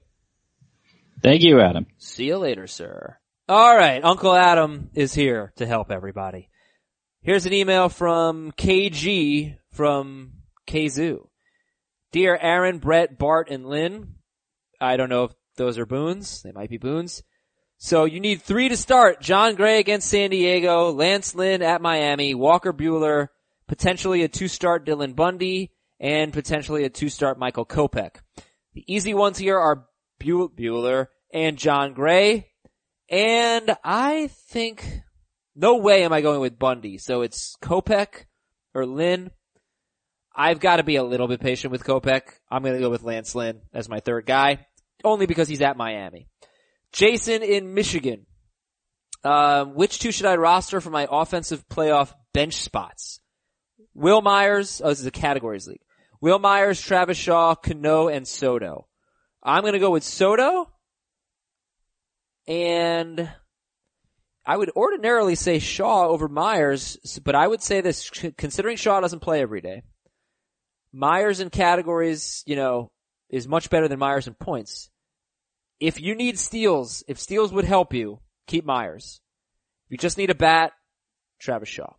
Thank 1.21 1.41
you, 1.43 1.59
Adam. 1.59 1.88
See 1.97 2.25
you 2.25 2.38
later, 2.38 2.67
sir. 2.67 3.17
All 3.49 3.75
right, 3.75 4.03
Uncle 4.03 4.34
Adam 4.34 4.89
is 4.93 5.13
here 5.13 5.51
to 5.57 5.67
help 5.67 5.91
everybody. 5.91 6.49
Here's 7.21 7.45
an 7.45 7.53
email 7.53 7.89
from 7.89 8.53
KG 8.53 9.57
from 9.73 10.32
Kazoo. 10.67 11.27
Dear 12.11 12.38
Aaron, 12.41 12.79
Brett, 12.79 13.17
Bart, 13.17 13.49
and 13.49 13.65
Lynn, 13.65 14.15
I 14.79 14.97
don't 14.97 15.09
know 15.09 15.25
if 15.25 15.32
those 15.57 15.77
are 15.77 15.86
boons. 15.86 16.41
They 16.43 16.51
might 16.51 16.69
be 16.69 16.77
boons. 16.77 17.23
So 17.84 18.05
you 18.05 18.19
need 18.19 18.43
three 18.43 18.69
to 18.69 18.77
start. 18.77 19.21
Jon 19.21 19.55
Gray 19.55 19.79
against 19.79 20.07
San 20.07 20.29
Diego, 20.29 20.91
Lance 20.91 21.34
Lynn 21.34 21.63
at 21.63 21.82
Miami, 21.82 22.36
Walker 22.36 22.71
Buehler, 22.71 23.29
potentially 23.67 24.21
a 24.21 24.27
two-start 24.27 24.86
Dylan 24.86 25.15
Bundy, 25.15 25.71
and 25.99 26.32
potentially 26.32 26.84
a 26.84 26.91
two-start 26.91 27.39
Michael 27.39 27.65
Kopech. 27.65 28.17
The 28.75 28.86
easy 28.86 29.15
ones 29.15 29.39
here 29.39 29.57
are 29.57 29.88
Bu- 30.19 30.49
Buehler 30.49 31.07
and 31.34 31.57
Jon 31.57 31.95
Gray. 31.95 32.51
And 33.09 33.75
I 33.84 34.27
think, 34.27 35.01
no 35.55 35.77
way 35.77 36.03
am 36.03 36.13
I 36.13 36.21
going 36.21 36.39
with 36.39 36.59
Bundy. 36.59 36.99
So 36.99 37.23
it's 37.23 37.55
Kopech 37.63 38.25
or 38.75 38.86
Lynn. 38.86 39.32
I've 40.36 40.59
got 40.59 40.75
to 40.75 40.84
be 40.84 40.97
a 40.97 41.03
little 41.03 41.27
bit 41.27 41.41
patient 41.41 41.71
with 41.71 41.84
Kopech. 41.84 42.21
I'm 42.47 42.61
going 42.61 42.75
to 42.75 42.79
go 42.79 42.91
with 42.91 43.01
Lance 43.01 43.34
Lynn 43.34 43.61
as 43.73 43.89
my 43.89 44.01
third 44.01 44.27
guy, 44.27 44.67
only 45.03 45.25
because 45.25 45.47
he's 45.47 45.63
at 45.63 45.77
Miami. 45.77 46.27
Jason 46.94 47.44
in 47.44 47.74
Michigan. 47.74 48.26
Um, 49.24 49.76
which 49.76 50.00
two 50.00 50.12
should 50.12 50.26
I 50.26 50.36
roster 50.36 50.82
for 50.82 50.89
my 50.89 51.08
offensive 51.10 51.68
playoff 51.70 52.14
bench 52.34 52.56
spots? 52.56 53.20
Wil 53.94 54.22
Myers, 54.22 54.82
oh, 54.84 54.89
this 54.89 55.00
is 55.00 55.06
a 55.06 55.12
categories 55.12 55.68
league. 55.68 55.82
Wil 56.22 56.39
Myers, 56.39 56.82
Travis 56.82 57.18
Shaw, 57.18 57.56
Cano, 57.56 58.08
and 58.08 58.28
Soto. 58.28 58.88
I'm 59.44 59.64
gonna 59.64 59.80
go 59.80 59.92
with 59.92 60.04
Soto. 60.04 60.70
And 62.48 63.30
I 64.46 64.58
would 64.58 64.72
ordinarily 64.76 65.36
say 65.36 65.60
Shaw 65.60 66.08
over 66.08 66.28
Myers, 66.28 67.20
but 67.24 67.36
I 67.36 67.48
would 67.48 67.62
say 67.62 67.82
this, 67.82 68.10
considering 68.38 68.78
Shaw 68.78 69.00
doesn't 69.00 69.22
play 69.22 69.42
every 69.42 69.62
day. 69.62 69.84
Myers 70.94 71.39
in 71.39 71.50
categories, 71.50 72.44
you 72.46 72.56
know, 72.56 72.92
is 73.30 73.48
much 73.48 73.70
better 73.70 73.88
than 73.88 74.00
Myers 74.00 74.28
in 74.28 74.34
points. 74.34 74.91
If 75.82 75.99
you 75.99 76.13
need 76.13 76.38
steals, 76.38 77.03
if 77.07 77.19
steals 77.19 77.51
would 77.51 77.65
help 77.65 77.93
you, 77.93 78.19
keep 78.45 78.63
Myers. 78.63 79.19
If 79.88 79.93
you 79.93 79.97
just 79.97 80.17
need 80.17 80.29
a 80.29 80.36
bat, 80.36 80.73
Travis 81.39 81.69
Shaw. 81.69 81.93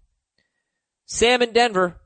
Sam 1.06 1.42
in 1.42 1.52
Denver 1.52 2.00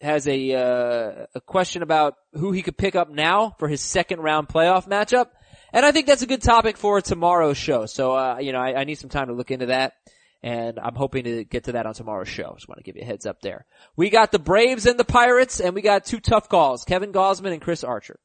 has 0.00 0.28
a 0.28 0.54
uh, 0.54 1.26
a 1.34 1.40
question 1.40 1.82
about 1.82 2.14
who 2.34 2.52
he 2.52 2.62
could 2.62 2.78
pick 2.78 2.94
up 2.94 3.10
now 3.10 3.56
for 3.58 3.66
his 3.66 3.80
second 3.80 4.20
round 4.20 4.48
playoff 4.48 4.88
matchup, 4.88 5.26
and 5.72 5.84
I 5.84 5.90
think 5.90 6.06
that's 6.06 6.22
a 6.22 6.26
good 6.26 6.40
topic 6.40 6.76
for 6.76 7.00
tomorrow's 7.00 7.58
show. 7.58 7.86
So 7.86 8.14
uh, 8.14 8.38
you 8.38 8.52
know, 8.52 8.60
I, 8.60 8.80
I 8.80 8.84
need 8.84 8.94
some 8.94 9.10
time 9.10 9.26
to 9.26 9.34
look 9.34 9.50
into 9.50 9.66
that, 9.66 9.94
and 10.40 10.78
I'm 10.78 10.94
hoping 10.94 11.24
to 11.24 11.44
get 11.44 11.64
to 11.64 11.72
that 11.72 11.84
on 11.84 11.94
tomorrow's 11.94 12.28
show. 12.28 12.54
Just 12.54 12.68
want 12.68 12.78
to 12.78 12.84
give 12.84 12.94
you 12.94 13.02
a 13.02 13.06
heads 13.06 13.26
up 13.26 13.40
there. 13.40 13.66
We 13.96 14.08
got 14.08 14.30
the 14.30 14.38
Braves 14.38 14.86
and 14.86 15.00
the 15.00 15.04
Pirates, 15.04 15.60
and 15.60 15.74
we 15.74 15.82
got 15.82 16.04
two 16.04 16.20
tough 16.20 16.48
calls: 16.48 16.84
Kevin 16.84 17.12
Gausman 17.12 17.52
and 17.52 17.60
Chris 17.60 17.82
Archer. 17.82 18.20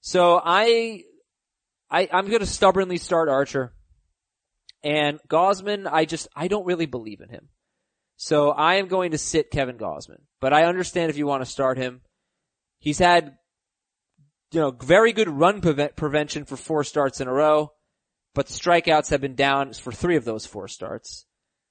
So 0.00 0.40
I, 0.42 1.02
I 1.90 2.08
I'm 2.12 2.26
going 2.28 2.40
to 2.40 2.46
stubbornly 2.46 2.98
start 2.98 3.28
Archer, 3.28 3.72
and 4.82 5.18
Gausman. 5.28 5.88
I 5.90 6.04
just 6.04 6.28
I 6.34 6.48
don't 6.48 6.66
really 6.66 6.86
believe 6.86 7.20
in 7.20 7.28
him. 7.28 7.48
So 8.16 8.50
I 8.50 8.74
am 8.74 8.88
going 8.88 9.12
to 9.12 9.18
sit 9.18 9.50
Kevin 9.50 9.78
Gausman, 9.78 10.20
but 10.40 10.52
I 10.52 10.64
understand 10.64 11.10
if 11.10 11.16
you 11.16 11.26
want 11.26 11.42
to 11.42 11.50
start 11.50 11.78
him. 11.78 12.02
He's 12.78 12.98
had, 12.98 13.36
you 14.52 14.60
know, 14.60 14.70
very 14.70 15.12
good 15.12 15.28
run 15.28 15.62
preve- 15.62 15.96
prevention 15.96 16.44
for 16.44 16.56
four 16.56 16.84
starts 16.84 17.20
in 17.20 17.28
a 17.28 17.32
row, 17.32 17.72
but 18.34 18.46
the 18.46 18.52
strikeouts 18.52 19.10
have 19.10 19.22
been 19.22 19.36
down 19.36 19.72
for 19.72 19.90
three 19.90 20.16
of 20.16 20.26
those 20.26 20.44
four 20.44 20.68
starts. 20.68 21.24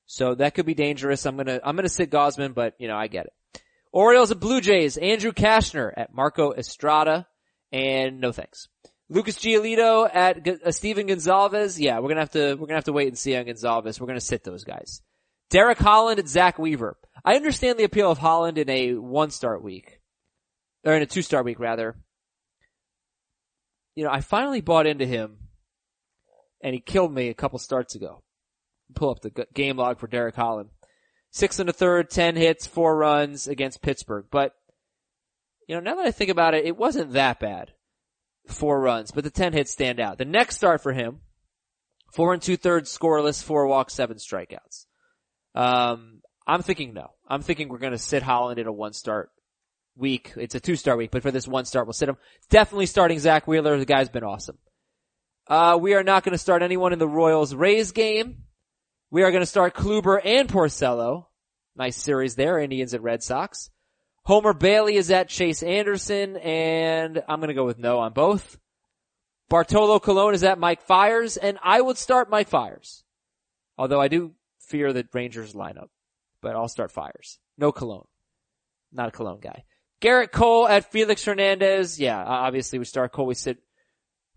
So 0.08 0.34
that 0.36 0.56
could 0.56 0.66
be 0.66 0.74
dangerous. 0.74 1.28
I'm 1.28 1.38
gonna, 1.38 1.60
I'm 1.64 1.76
gonna 1.76 1.88
sit 1.88 2.10
Gausman, 2.10 2.56
but 2.56 2.74
you 2.80 2.88
know, 2.88 2.98
I 2.98 3.08
get 3.08 3.28
it. 3.28 3.62
Orioles 3.92 4.32
and 4.32 4.40
Blue 4.40 4.60
Jays, 4.60 4.98
Andrew 4.98 5.32
Cashner 5.32 5.92
at 5.96 6.14
Marco 6.14 6.54
Estrada, 6.54 7.28
and 7.72 8.20
no 8.20 8.32
thanks. 8.32 8.68
Lucas 9.10 9.38
Giolito 9.38 10.10
at 10.14 10.48
uh, 10.48 10.72
Steven 10.72 11.08
Gonzalez. 11.08 11.80
Yeah, 11.80 12.00
we're 12.00 12.10
gonna 12.10 12.22
have 12.22 12.32
to, 12.32 12.56
we're 12.56 12.68
gonna 12.68 12.78
have 12.78 12.84
to 12.86 12.94
wait 12.94 13.08
and 13.08 13.18
see 13.18 13.36
on 13.36 13.46
Gonzalez. 13.46 14.00
We're 14.00 14.08
gonna 14.08 14.22
sit 14.22 14.44
those 14.44 14.64
guys. 14.64 15.02
Derek 15.50 15.80
Holland 15.80 16.20
and 16.20 16.30
Zack 16.30 16.60
Wheeler. 16.60 16.96
I 17.26 17.36
understand 17.36 17.80
the 17.80 17.84
appeal 17.84 18.12
of 18.12 18.20
Holland 18.20 18.58
in 18.58 18.70
a 18.70 18.94
one 18.94 19.32
start 19.32 19.64
week. 19.64 20.00
Or 20.86 20.94
in 20.94 21.02
a 21.02 21.08
two 21.08 21.22
star 21.22 21.44
week 21.44 21.60
rather. 21.60 21.96
You 23.96 24.06
know, 24.06 24.12
I 24.12 24.22
finally 24.22 24.62
bought 24.62 24.88
into 24.88 25.06
him 25.06 25.50
and 26.62 26.74
he 26.74 26.80
killed 26.80 27.14
me 27.14 27.30
a 27.30 27.34
couple 27.34 27.60
starts 27.60 27.96
ago. 27.96 28.24
Pull 28.96 29.10
up 29.10 29.22
the 29.22 29.48
game 29.54 29.78
log 29.78 30.00
for 30.00 30.08
Derek 30.08 30.36
Holland. 30.36 30.70
Six 31.32 31.60
and 31.60 31.70
a 31.70 31.74
third, 31.74 32.10
ten 32.10 32.36
hits, 32.36 32.66
four 32.66 32.96
runs 32.98 33.48
against 33.48 33.82
Pittsburgh. 33.82 34.26
But, 34.32 34.54
you 35.68 35.76
know, 35.76 35.82
now 35.82 35.96
that 35.96 36.08
I 36.08 36.12
think 36.12 36.32
about 36.32 36.56
it, 36.56 36.66
it 36.66 36.76
wasn't 36.78 37.14
that 37.14 37.40
bad. 37.40 37.74
Four 38.50 38.82
runs, 38.82 39.12
but 39.12 39.24
the 39.24 39.30
ten 39.30 39.54
hits 39.54 39.72
stand 39.72 40.00
out. 40.00 40.18
The 40.18 40.26
next 40.26 40.58
start 40.58 40.82
for 40.82 40.92
him, 40.92 41.20
four 42.14 42.34
and 42.34 42.42
two 42.42 42.58
thirds 42.58 42.96
scoreless, 42.96 43.44
four 43.44 43.68
walks, 43.68 43.94
seven 43.94 44.18
strikeouts. 44.18 44.86
Um, 45.56 46.22
I'm 46.48 46.64
thinking 46.64 46.94
no. 46.94 47.12
I'm 47.28 47.44
thinking 47.44 47.70
we're 47.70 47.78
going 47.78 47.92
to 47.92 48.00
sit 48.00 48.24
Holland 48.24 48.60
in 48.60 48.66
a 48.68 48.72
one 48.74 48.94
start 48.94 49.30
week. 49.96 50.34
It's 50.36 50.56
a 50.56 50.60
two 50.60 50.76
start 50.76 50.98
week, 50.98 51.12
but 51.12 51.22
for 51.22 51.32
this 51.32 51.48
one 51.48 51.66
start, 51.66 51.86
we'll 51.86 51.94
sit 51.94 52.10
him. 52.10 52.18
Definitely 52.50 52.88
starting 52.88 53.20
Zack 53.20 53.48
Wheeler. 53.48 53.78
The 53.78 53.86
guy's 53.86 54.10
been 54.10 54.24
awesome. 54.24 54.58
Uh, 55.48 55.78
we 55.80 55.94
are 55.94 56.04
not 56.04 56.24
going 56.24 56.34
to 56.34 56.38
start 56.40 56.64
anyone 56.64 56.94
in 56.94 57.00
the 57.00 57.08
Royals 57.08 57.54
Rays 57.54 57.92
game. 57.92 58.44
We 59.12 59.24
are 59.24 59.32
going 59.32 59.42
to 59.42 59.48
start 59.48 59.76
Kluber 59.76 60.20
and 60.24 60.50
Porcello. 60.50 61.26
Nice 61.76 61.98
series 61.98 62.36
there, 62.36 62.60
Indians 62.60 62.94
and 62.94 63.04
Red 63.04 63.24
Sox. 63.24 63.70
Homer 64.24 64.54
Bailey 64.54 64.96
is 64.96 65.10
at 65.12 65.30
Chase 65.30 65.64
Anderson, 65.64 66.38
and 66.38 67.24
I'm 67.28 67.42
to 67.42 67.54
go 67.54 67.66
with 67.66 67.80
no 67.80 68.00
on 68.00 68.14
both. 68.14 68.58
Bartolo 69.50 70.00
Colon 70.00 70.36
is 70.36 70.44
at 70.44 70.60
Mike 70.60 70.84
Fiers, 70.84 71.38
and 71.38 71.58
I 71.64 71.82
would 71.82 71.98
start 71.98 72.30
Mike 72.30 72.48
Fiers. 72.48 73.04
Although 73.78 74.00
I 74.00 74.08
do 74.08 74.34
fear 74.60 74.94
the 74.94 75.08
Rangers 75.14 75.54
lineup, 75.54 75.90
but 76.42 76.56
I'll 76.56 76.68
start 76.68 76.92
Fiers. 76.92 77.40
No 77.58 77.72
Colon. 77.72 78.06
Not 78.92 79.10
a 79.10 79.12
Colon 79.12 79.40
guy. 79.40 79.64
Gerrit 80.02 80.32
Cole 80.32 80.68
at 80.68 80.92
Felix 80.92 81.26
Hernandez. 81.26 82.00
Yeah, 82.00 82.24
obviously 82.24 82.80
we 82.80 82.86
start 82.86 83.12
Cole, 83.12 83.26
we 83.26 83.34
sit 83.34 83.58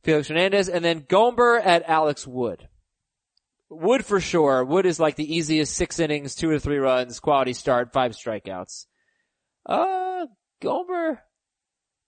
Felix 0.02 0.28
Hernandez, 0.28 0.68
and 0.68 0.84
then 0.84 1.02
Gomber 1.02 1.60
at 1.62 1.84
Alex 1.86 2.26
Wood. 2.26 2.68
Wood 3.68 4.04
for 4.04 4.20
sure. 4.20 4.64
Wood 4.64 4.86
is 4.86 5.00
like 5.00 5.16
the 5.16 5.34
easiest 5.34 5.74
six 5.74 5.98
innings, 5.98 6.34
two 6.34 6.50
or 6.50 6.58
three 6.58 6.78
runs, 6.78 7.20
quality 7.20 7.52
start, 7.52 7.92
five 7.92 8.12
strikeouts. 8.12 8.86
Uh, 9.66 10.26
Gomber. 10.62 11.18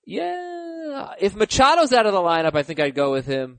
Yeah. 0.07 1.15
If 1.19 1.35
Machado's 1.35 1.93
out 1.93 2.07
of 2.07 2.13
the 2.13 2.19
lineup, 2.19 2.55
I 2.55 2.63
think 2.63 2.81
I'd 2.81 2.95
go 2.95 3.13
with 3.13 3.27
him. 3.27 3.59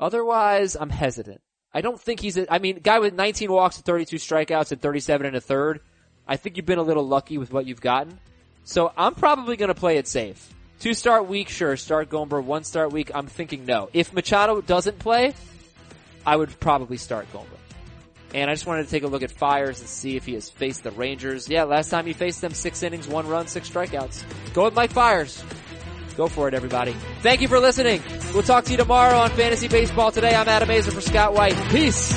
Otherwise, 0.00 0.76
I'm 0.76 0.90
hesitant. 0.90 1.40
I 1.72 1.82
don't 1.82 2.00
think 2.00 2.20
he's 2.20 2.36
a, 2.36 2.52
I 2.52 2.58
mean, 2.58 2.80
guy 2.82 2.98
with 2.98 3.14
19 3.14 3.52
walks 3.52 3.76
and 3.76 3.84
32 3.84 4.16
strikeouts 4.16 4.72
and 4.72 4.80
37 4.80 5.26
and 5.26 5.36
a 5.36 5.40
third. 5.40 5.80
I 6.26 6.36
think 6.36 6.56
you've 6.56 6.66
been 6.66 6.78
a 6.78 6.82
little 6.82 7.06
lucky 7.06 7.38
with 7.38 7.52
what 7.52 7.66
you've 7.66 7.80
gotten. 7.80 8.18
So 8.64 8.92
I'm 8.96 9.14
probably 9.14 9.56
gonna 9.56 9.74
play 9.74 9.98
it 9.98 10.06
safe. 10.08 10.54
Two 10.80 10.94
start 10.94 11.28
week, 11.28 11.48
sure. 11.48 11.76
Start 11.76 12.08
Gomber. 12.08 12.42
One 12.42 12.64
start 12.64 12.92
week, 12.92 13.10
I'm 13.14 13.26
thinking 13.26 13.66
no. 13.66 13.90
If 13.92 14.12
Machado 14.12 14.60
doesn't 14.60 14.98
play, 14.98 15.34
I 16.24 16.36
would 16.36 16.58
probably 16.58 16.96
start 16.96 17.30
Gomber. 17.32 17.59
And 18.32 18.50
I 18.50 18.54
just 18.54 18.66
wanted 18.66 18.84
to 18.84 18.90
take 18.90 19.02
a 19.02 19.08
look 19.08 19.22
at 19.22 19.30
Fiers 19.30 19.80
and 19.80 19.88
see 19.88 20.16
if 20.16 20.24
he 20.24 20.34
has 20.34 20.48
faced 20.48 20.84
the 20.84 20.90
Rangers. 20.92 21.48
Yeah, 21.48 21.64
last 21.64 21.90
time 21.90 22.06
he 22.06 22.12
faced 22.12 22.40
them, 22.40 22.52
six 22.52 22.82
innings, 22.82 23.08
one 23.08 23.26
run, 23.26 23.48
six 23.48 23.68
strikeouts. 23.68 24.22
Go 24.54 24.64
with 24.64 24.74
Mike 24.74 24.92
Fiers. 24.92 25.42
Go 26.16 26.28
for 26.28 26.48
it, 26.48 26.54
everybody. 26.54 26.92
Thank 27.22 27.40
you 27.40 27.48
for 27.48 27.58
listening. 27.58 28.02
We'll 28.34 28.42
talk 28.42 28.64
to 28.64 28.70
you 28.70 28.76
tomorrow 28.76 29.18
on 29.18 29.30
Fantasy 29.30 29.68
Baseball 29.68 30.12
Today. 30.12 30.34
I'm 30.34 30.48
Adam 30.48 30.68
Aizer 30.68 30.92
for 30.92 31.00
Scott 31.00 31.34
White. 31.34 31.56
Peace. 31.70 32.10